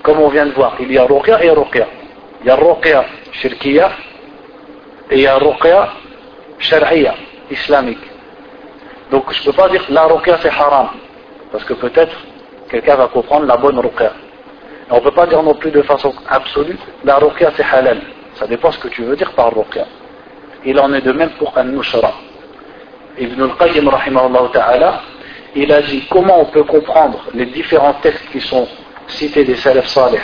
Comme 0.03 0.21
on 0.21 0.29
vient 0.29 0.47
de 0.47 0.53
voir, 0.53 0.77
il 0.81 0.93
y 0.93 0.99
a 0.99 1.05
Ruqya 1.05 1.43
et 1.45 1.51
Ruqya. 1.51 1.87
Il 2.43 2.49
y 2.49 2.51
a 2.51 2.57
Ruqya 2.57 3.05
Shirkiya 3.33 3.93
et 5.11 5.15
il 5.15 5.21
y 5.21 5.27
a 5.27 5.39
Ruqya 5.39 5.89
Shar'iyya, 6.59 7.15
islamique. 7.51 8.14
Donc 9.15 9.33
je 9.33 9.41
ne 9.43 9.45
peux 9.45 9.53
pas 9.53 9.69
dire 9.69 9.85
la 9.91 10.07
Ruqya 10.07 10.39
c'est 10.43 10.49
haram. 10.49 10.89
Parce 11.53 11.63
que 11.63 11.75
peut-être 11.75 12.17
quelqu'un 12.69 12.97
va 12.97 13.07
comprendre 13.07 13.47
la 13.47 13.57
bonne 13.57 13.79
ruqya. 13.79 14.13
On 14.91 14.97
ne 14.97 15.01
peut 15.03 15.13
pas 15.13 15.27
dire 15.29 15.41
non 15.41 15.55
plus 15.55 15.71
de 15.71 15.83
façon 15.83 16.13
absolue, 16.29 16.77
la 17.05 17.19
ruqya 17.19 17.53
c'est 17.57 17.63
halal. 17.63 18.01
Ça 18.35 18.49
dépend 18.49 18.73
ce 18.73 18.79
que 18.81 18.89
tu 18.89 19.05
veux 19.05 19.15
dire 19.15 19.31
par 19.35 19.55
ruqya. 19.55 19.87
Il 20.65 20.81
en 20.81 20.93
est 20.93 21.01
de 21.01 21.13
même 21.13 21.31
pour 21.39 21.57
un 21.57 21.63
nushra. 21.63 22.13
Ibn 23.17 23.41
al-Qayyim 23.41 23.89
ta'ala, 24.53 25.03
il 25.55 25.73
a 25.73 25.81
dit 25.83 26.03
comment 26.11 26.41
on 26.41 26.47
peut 26.47 26.65
comprendre 26.65 27.21
les 27.35 27.47
différents 27.47 27.95
textes 28.03 28.29
qui 28.33 28.41
sont 28.41 28.67
cités 29.07 29.45
des 29.45 29.55
salaf 29.55 29.87
salih, 29.87 30.19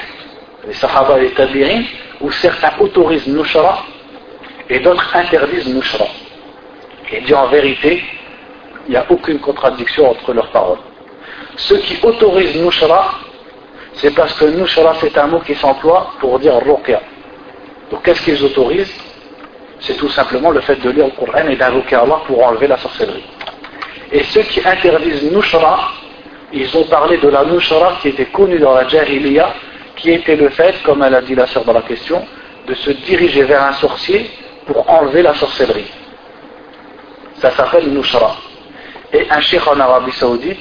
les 0.66 0.72
sahaba 0.72 1.16
et 1.18 1.26
les 1.26 1.30
tabi'in, 1.30 1.84
où 2.20 2.32
certains 2.32 2.72
autorisent 2.80 3.28
nushra 3.28 3.84
et 4.68 4.80
d'autres 4.80 5.14
interdisent 5.14 5.72
nushra. 5.72 6.07
Il 7.12 7.24
dit 7.24 7.34
en 7.34 7.47
vérité, 7.47 8.03
il 8.87 8.93
n'y 8.93 8.97
a 8.97 9.07
aucune 9.09 9.39
contradiction 9.39 10.11
entre 10.11 10.33
leurs 10.33 10.51
paroles. 10.51 10.78
Ceux 11.57 11.78
qui 11.78 11.99
autorisent 12.05 12.57
nushra, 12.57 13.14
c'est 13.95 14.14
parce 14.14 14.35
que 14.35 14.47
nushra 14.47 14.95
c'est 15.01 15.16
un 15.18 15.26
mot 15.26 15.41
qui 15.41 15.55
s'emploie 15.55 16.12
pour 16.20 16.39
dire 16.39 16.55
ruqya. 16.55 17.01
Donc 17.91 18.03
qu'est-ce 18.03 18.22
qu'ils 18.22 18.43
autorisent? 18.45 18.95
C'est 19.81 19.97
tout 19.97 20.11
simplement 20.11 20.51
le 20.51 20.61
fait 20.61 20.76
de 20.76 20.91
lire 20.91 21.07
le 21.07 21.12
Coran 21.12 21.49
et 21.49 21.57
d'invoquer 21.57 21.97
Allah 21.97 22.20
pour 22.26 22.45
enlever 22.45 22.66
la 22.66 22.76
sorcellerie. 22.76 23.24
Et 24.12 24.22
ceux 24.24 24.43
qui 24.43 24.61
interdisent 24.66 25.31
nushra, 25.33 25.93
ils 26.53 26.76
ont 26.76 26.85
parlé 26.85 27.16
de 27.18 27.28
la 27.28 27.45
nushra 27.45 27.99
qui 28.03 28.09
était 28.09 28.26
connue 28.26 28.59
dans 28.59 28.74
la 28.74 28.87
jahiliya, 28.89 29.55
qui 29.97 30.11
était 30.11 30.37
le 30.37 30.49
fait, 30.51 30.74
comme 30.83 31.03
elle 31.03 31.14
a 31.14 31.22
dit 31.22 31.35
la 31.35 31.47
sœur 31.47 31.64
dans 31.64 31.72
la 31.72 31.83
question, 31.83 32.24
de 32.66 32.74
se 32.74 32.91
diriger 32.91 33.45
vers 33.45 33.62
un 33.64 33.72
sorcier 33.74 34.31
pour 34.66 34.89
enlever 34.91 35.22
la 35.22 35.35
sorcellerie. 35.35 35.91
Ça 37.39 37.51
s'appelle 37.53 37.89
nushra. 37.89 38.37
Et 39.13 39.27
un 39.31 39.41
cheikh 39.41 39.67
en 39.67 39.79
Arabie 39.81 40.13
Saoudite, 40.13 40.59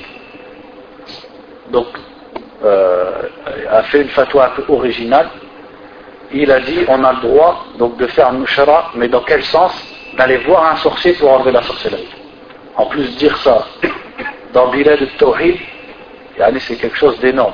donc, 1.71 1.87
euh, 2.63 3.21
a 3.69 3.83
fait 3.83 4.01
une 4.01 4.09
fatwa 4.09 4.47
un 4.47 4.49
peu 4.49 4.63
originale. 4.73 5.29
Il 6.31 6.51
a 6.51 6.59
dit 6.59 6.85
on 6.87 7.03
a 7.03 7.13
le 7.13 7.21
droit 7.21 7.65
donc 7.77 7.97
de 7.97 8.07
faire 8.07 8.33
nushra, 8.33 8.91
mais 8.95 9.07
dans 9.07 9.21
quel 9.21 9.43
sens? 9.43 9.71
D'aller 10.17 10.37
voir 10.37 10.71
un 10.71 10.75
sorcier 10.77 11.13
pour 11.13 11.31
enlever 11.31 11.51
la 11.51 11.61
sorcellerie. 11.61 12.09
En 12.75 12.87
plus, 12.87 13.15
dire 13.17 13.37
ça 13.37 13.65
dans 14.53 14.69
Bilal 14.69 14.99
de 14.99 15.05
Tawhid, 15.17 15.57
c'est 16.59 16.75
quelque 16.75 16.97
chose 16.97 17.19
d'énorme. 17.19 17.53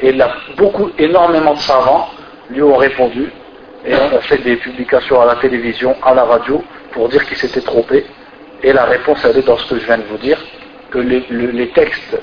Et 0.00 0.12
là, 0.12 0.34
beaucoup, 0.56 0.90
énormément 0.98 1.54
de 1.54 1.58
savants 1.58 2.08
lui 2.50 2.62
ont 2.62 2.76
répondu 2.76 3.32
et 3.84 3.94
ont 3.94 4.20
fait 4.20 4.38
des 4.38 4.56
publications 4.56 5.20
à 5.20 5.26
la 5.26 5.36
télévision, 5.36 5.96
à 6.02 6.14
la 6.14 6.24
radio, 6.24 6.62
pour 6.92 7.08
dire 7.08 7.24
qu'il 7.26 7.36
s'était 7.36 7.62
trompé. 7.62 8.04
Et 8.62 8.72
la 8.72 8.84
réponse, 8.84 9.24
elle 9.24 9.38
est 9.38 9.46
dans 9.46 9.58
ce 9.58 9.68
que 9.68 9.78
je 9.78 9.86
viens 9.86 9.98
de 9.98 10.04
vous 10.04 10.18
dire, 10.18 10.38
que 10.90 10.98
les, 10.98 11.68
textes 11.68 12.18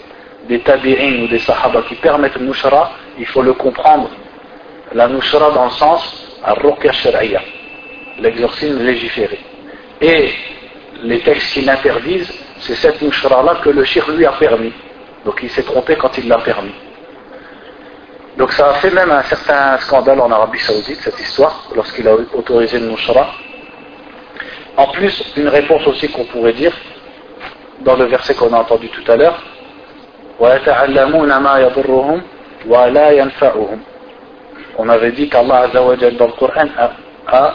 des 0.48 0.60
tabi'in 0.60 1.24
ou 1.24 1.28
des 1.28 1.40
sahaba 1.40 1.84
qui 1.84 1.96
permettent 1.96 2.36
le 2.36 2.46
nushra, 2.46 2.92
il 3.18 3.26
faut 3.26 3.42
le 3.42 3.54
comprendre. 3.54 4.10
La 4.94 5.08
nushra 5.08 5.52
dans 5.52 5.66
le 5.66 5.72
sens 5.72 6.40
al-ruqya 6.44 6.92
l'exorcisme 8.20 8.84
légiféré. 8.84 9.40
Et 10.02 10.34
les 11.04 11.20
textes 11.22 11.54
qui 11.54 11.62
l'interdisent, 11.62 12.32
c'est 12.60 12.76
cette 12.76 13.02
nushra-là 13.02 13.60
que 13.64 13.70
le 13.70 13.84
shir 13.84 14.10
lui 14.12 14.26
a 14.26 14.34
permis. 14.34 14.74
Donc 15.26 15.40
il 15.42 15.50
s'est 15.50 15.64
trompé 15.64 15.96
quand 15.96 16.18
il 16.18 16.28
l'a 16.28 16.40
permis. 16.40 16.74
Donc 18.38 18.52
ça 18.54 18.70
a 18.70 18.74
fait 18.76 18.90
même 18.92 19.12
un 19.12 19.24
certain 19.24 19.78
scandale 19.78 20.20
en 20.20 20.32
Arabie 20.32 20.60
Saoudite, 20.60 21.02
cette 21.02 21.20
histoire, 21.20 21.70
lorsqu'il 21.76 22.08
a 22.08 22.16
autorisé 22.34 22.80
le 22.80 22.88
nushra. 22.88 23.32
En 24.76 24.88
plus, 24.88 25.24
une 25.38 25.50
réponse 25.50 25.86
aussi 25.86 26.10
qu'on 26.10 26.26
pourrait 26.26 26.54
dire, 26.54 26.74
dans 27.82 27.96
le 27.96 28.06
verset 28.06 28.34
qu'on 28.34 28.52
a 28.54 28.58
entendu 28.58 28.90
tout 28.90 29.12
à 29.12 29.16
l'heure, 29.16 29.40
on 34.78 34.90
avait 34.90 35.12
dit 35.12 35.30
qu'Allah 35.30 35.68
dans 35.68 35.90
le 35.92 36.32
Coran 36.32 36.66
a, 37.28 37.54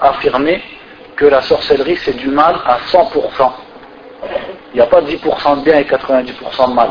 affirmé 0.00 0.62
que 1.16 1.26
la 1.26 1.42
sorcellerie 1.42 1.96
c'est 1.98 2.16
du 2.16 2.28
mal 2.28 2.56
à 2.64 2.78
100%. 2.90 3.52
Il 4.72 4.76
n'y 4.76 4.80
a 4.80 4.86
pas 4.86 5.02
10% 5.02 5.58
de 5.58 5.64
bien 5.64 5.78
et 5.78 5.84
90% 5.84 6.70
de 6.70 6.74
mal. 6.74 6.90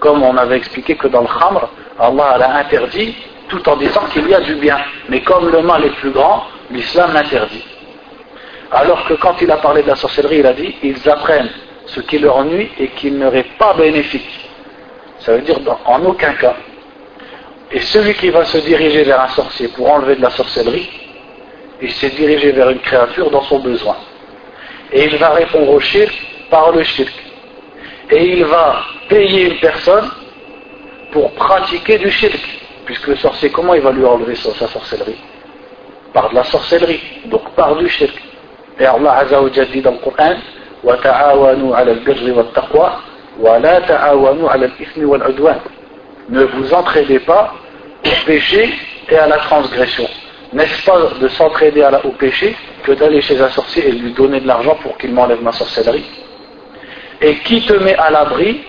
Comme 0.00 0.22
on 0.22 0.36
avait 0.36 0.56
expliqué 0.56 0.96
que 0.96 1.06
dans 1.08 1.22
le 1.22 1.28
Khamr, 1.28 1.68
Allah 2.00 2.36
l'a 2.38 2.56
interdit 2.56 3.14
tout 3.48 3.68
en 3.68 3.76
disant 3.76 4.02
qu'il 4.12 4.28
y 4.28 4.34
a 4.34 4.40
du 4.40 4.56
bien. 4.56 4.78
Mais 5.08 5.22
comme 5.22 5.50
le 5.50 5.62
mal 5.62 5.84
est 5.84 5.94
plus 6.00 6.10
grand, 6.10 6.44
l'islam 6.70 7.12
l'interdit. 7.12 7.64
Alors 8.74 9.06
que 9.06 9.14
quand 9.14 9.40
il 9.40 9.50
a 9.52 9.58
parlé 9.58 9.82
de 9.82 9.88
la 9.88 9.94
sorcellerie, 9.94 10.40
il 10.40 10.46
a 10.46 10.52
dit 10.52 10.74
ils 10.82 11.08
apprennent 11.08 11.50
ce 11.86 12.00
qui 12.00 12.18
leur 12.18 12.44
nuit 12.44 12.70
et 12.80 12.88
qui 12.88 13.08
n'aurait 13.12 13.46
pas 13.56 13.72
bénéfique. 13.74 14.50
Ça 15.20 15.32
veut 15.32 15.42
dire 15.42 15.60
en 15.84 16.04
aucun 16.04 16.32
cas. 16.34 16.56
Et 17.70 17.80
celui 17.80 18.14
qui 18.14 18.30
va 18.30 18.44
se 18.44 18.58
diriger 18.58 19.04
vers 19.04 19.20
un 19.20 19.28
sorcier 19.28 19.68
pour 19.68 19.90
enlever 19.92 20.16
de 20.16 20.22
la 20.22 20.30
sorcellerie, 20.30 20.90
il 21.80 21.92
s'est 21.92 22.10
dirigé 22.10 22.50
vers 22.50 22.68
une 22.70 22.80
créature 22.80 23.30
dans 23.30 23.42
son 23.42 23.60
besoin. 23.60 23.96
Et 24.92 25.04
il 25.04 25.16
va 25.18 25.30
répondre 25.30 25.70
au 25.70 25.78
shirk 25.78 26.12
par 26.50 26.72
le 26.72 26.82
shirk. 26.82 27.14
Et 28.10 28.24
il 28.38 28.44
va 28.44 28.82
payer 29.08 29.52
une 29.52 29.58
personne 29.60 30.10
pour 31.12 31.30
pratiquer 31.34 31.98
du 31.98 32.10
shirk. 32.10 32.40
Puisque 32.86 33.06
le 33.06 33.16
sorcier, 33.16 33.50
comment 33.50 33.74
il 33.74 33.82
va 33.82 33.92
lui 33.92 34.04
enlever 34.04 34.34
sa, 34.34 34.66
sorcellerie? 34.66 35.18
Par 36.12 36.30
de 36.30 36.34
la 36.34 36.44
sorcellerie, 36.44 37.00
donc 37.26 37.50
par 37.54 37.76
du 37.76 37.88
shirk. 37.88 38.33
Et 38.78 38.86
Allah 38.86 39.24
dit 39.72 39.82
dans 39.82 39.92
le 39.92 39.98
Ne 46.28 46.44
vous 46.44 46.74
entraidez 46.74 47.18
pas 47.20 47.54
au 48.04 48.26
péché 48.26 48.74
et 49.10 49.16
à 49.16 49.26
la 49.26 49.36
transgression. 49.36 50.08
N'est-ce 50.52 50.84
pas 50.84 50.98
de 51.20 51.28
s'entraider 51.28 51.86
au 52.04 52.10
péché 52.10 52.56
que 52.82 52.92
d'aller 52.92 53.20
chez 53.20 53.40
un 53.40 53.48
sorcier 53.50 53.88
et 53.88 53.92
lui 53.92 54.12
donner 54.12 54.40
de 54.40 54.46
l'argent 54.46 54.76
pour 54.82 54.96
qu'il 54.98 55.12
m'enlève 55.12 55.42
ma 55.42 55.52
sorcellerie? 55.52 56.04
Et 57.20 57.36
qui 57.40 57.62
te 57.62 57.74
met 57.74 57.96
à 57.96 58.10
l'abri 58.10 58.62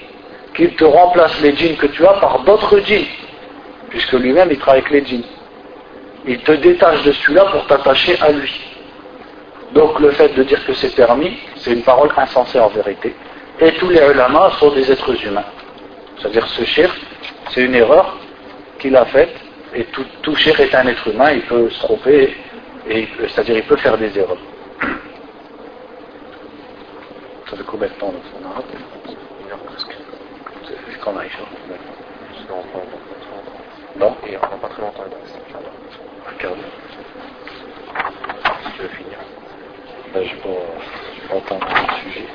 qu'il 0.55 0.75
te 0.75 0.85
remplace 0.85 1.41
les 1.41 1.55
djinns 1.55 1.75
que 1.75 1.87
tu 1.87 2.05
as 2.05 2.13
par 2.13 2.39
d'autres 2.39 2.79
djinns 2.79 3.05
Puisque 3.89 4.13
lui-même 4.13 4.49
il 4.51 4.59
travaille 4.59 4.81
avec 4.81 4.91
les 4.91 5.05
djinns? 5.05 5.25
Il 6.27 6.39
te 6.39 6.53
détache 6.53 7.03
de 7.03 7.11
celui-là 7.11 7.45
pour 7.45 7.65
t'attacher 7.67 8.17
à 8.21 8.31
lui. 8.31 8.74
Donc 9.73 9.99
le 9.99 10.11
fait 10.11 10.29
de 10.35 10.43
dire 10.43 10.65
que 10.65 10.73
c'est 10.73 10.95
permis, 10.95 11.37
c'est 11.57 11.73
une 11.73 11.83
parole 11.83 12.11
insensée 12.15 12.59
en 12.59 12.69
vérité. 12.69 13.15
Et 13.59 13.71
tous 13.73 13.89
les 13.89 13.99
ulama 13.99 14.51
sont 14.59 14.71
des 14.71 14.91
êtres 14.91 15.25
humains. 15.25 15.45
C'est-à-dire 16.17 16.47
ce 16.47 16.63
shirk, 16.65 16.95
c'est 17.49 17.61
une 17.61 17.75
erreur 17.75 18.17
qu'il 18.79 18.95
a 18.95 19.05
faite, 19.05 19.35
et 19.73 19.83
tout, 19.85 20.05
tout 20.21 20.35
est 20.47 20.75
un 20.75 20.87
être 20.87 21.07
humain, 21.07 21.31
il 21.31 21.41
peut 21.41 21.69
se 21.69 21.79
tromper, 21.79 22.35
c'est-à-dire 22.87 23.57
il 23.57 23.63
peut 23.63 23.77
faire 23.77 23.97
des 23.97 24.17
erreurs. 24.17 24.37
Ça 27.49 27.57
fait 27.57 27.63
combien 27.63 27.87
de 27.87 27.93
temps 27.93 28.11
on 28.11 28.47
a 28.47 28.63
Une 29.45 29.51
heure 29.51 29.59
presque. 29.59 29.95
C'est 30.63 30.99
qu'on 30.99 31.17
a 31.17 31.23
Non 33.97 34.15
Et 34.27 34.37
on 34.37 34.41
n'a 34.41 34.47
pas 34.47 34.67
très 34.67 34.81
longtemps. 34.81 35.03
Un 36.27 36.33
quart 36.37 36.55
d'heure. 36.55 36.65
Si 38.63 38.71
tu 38.75 38.81
veux 38.81 38.87
finir. 38.89 39.14
Ben, 40.15 40.23
je 40.23 40.33
vais 40.33 41.41
pas 41.41 41.55
le 41.55 42.09
sujet. 42.09 42.25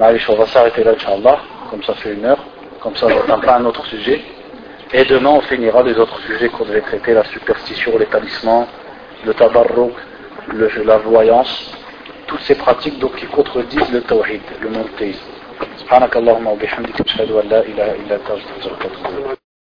Allez, 0.00 0.20
on 0.30 0.34
va 0.36 0.46
s'arrêter 0.46 0.82
là, 0.82 0.92
Inch'Allah. 0.92 1.38
Comme 1.68 1.82
ça 1.82 1.92
fait 1.94 2.14
une 2.14 2.24
heure. 2.24 2.42
Comme 2.80 2.96
ça, 2.96 3.08
j'entends 3.08 3.40
pas 3.40 3.56
un 3.56 3.66
autre 3.66 3.84
sujet. 3.84 4.22
Et 4.94 5.04
demain, 5.04 5.28
on 5.28 5.42
finira 5.42 5.82
les 5.82 5.98
autres 5.98 6.18
sujets 6.20 6.48
qu'on 6.48 6.64
devait 6.64 6.80
traiter, 6.80 7.12
la 7.12 7.24
superstition, 7.24 7.98
l'établissement, 7.98 8.68
le 9.26 9.34
tabarruk, 9.34 9.92
la 10.82 10.96
voyance, 10.96 11.74
toutes 12.26 12.40
ces 12.40 12.54
pratiques 12.54 12.98
donc, 12.98 13.16
qui 13.16 13.26
contredisent 13.26 13.92
le 13.92 14.00
tawhid, 14.00 14.40
le 14.62 14.70
monothéisme. 14.70 15.20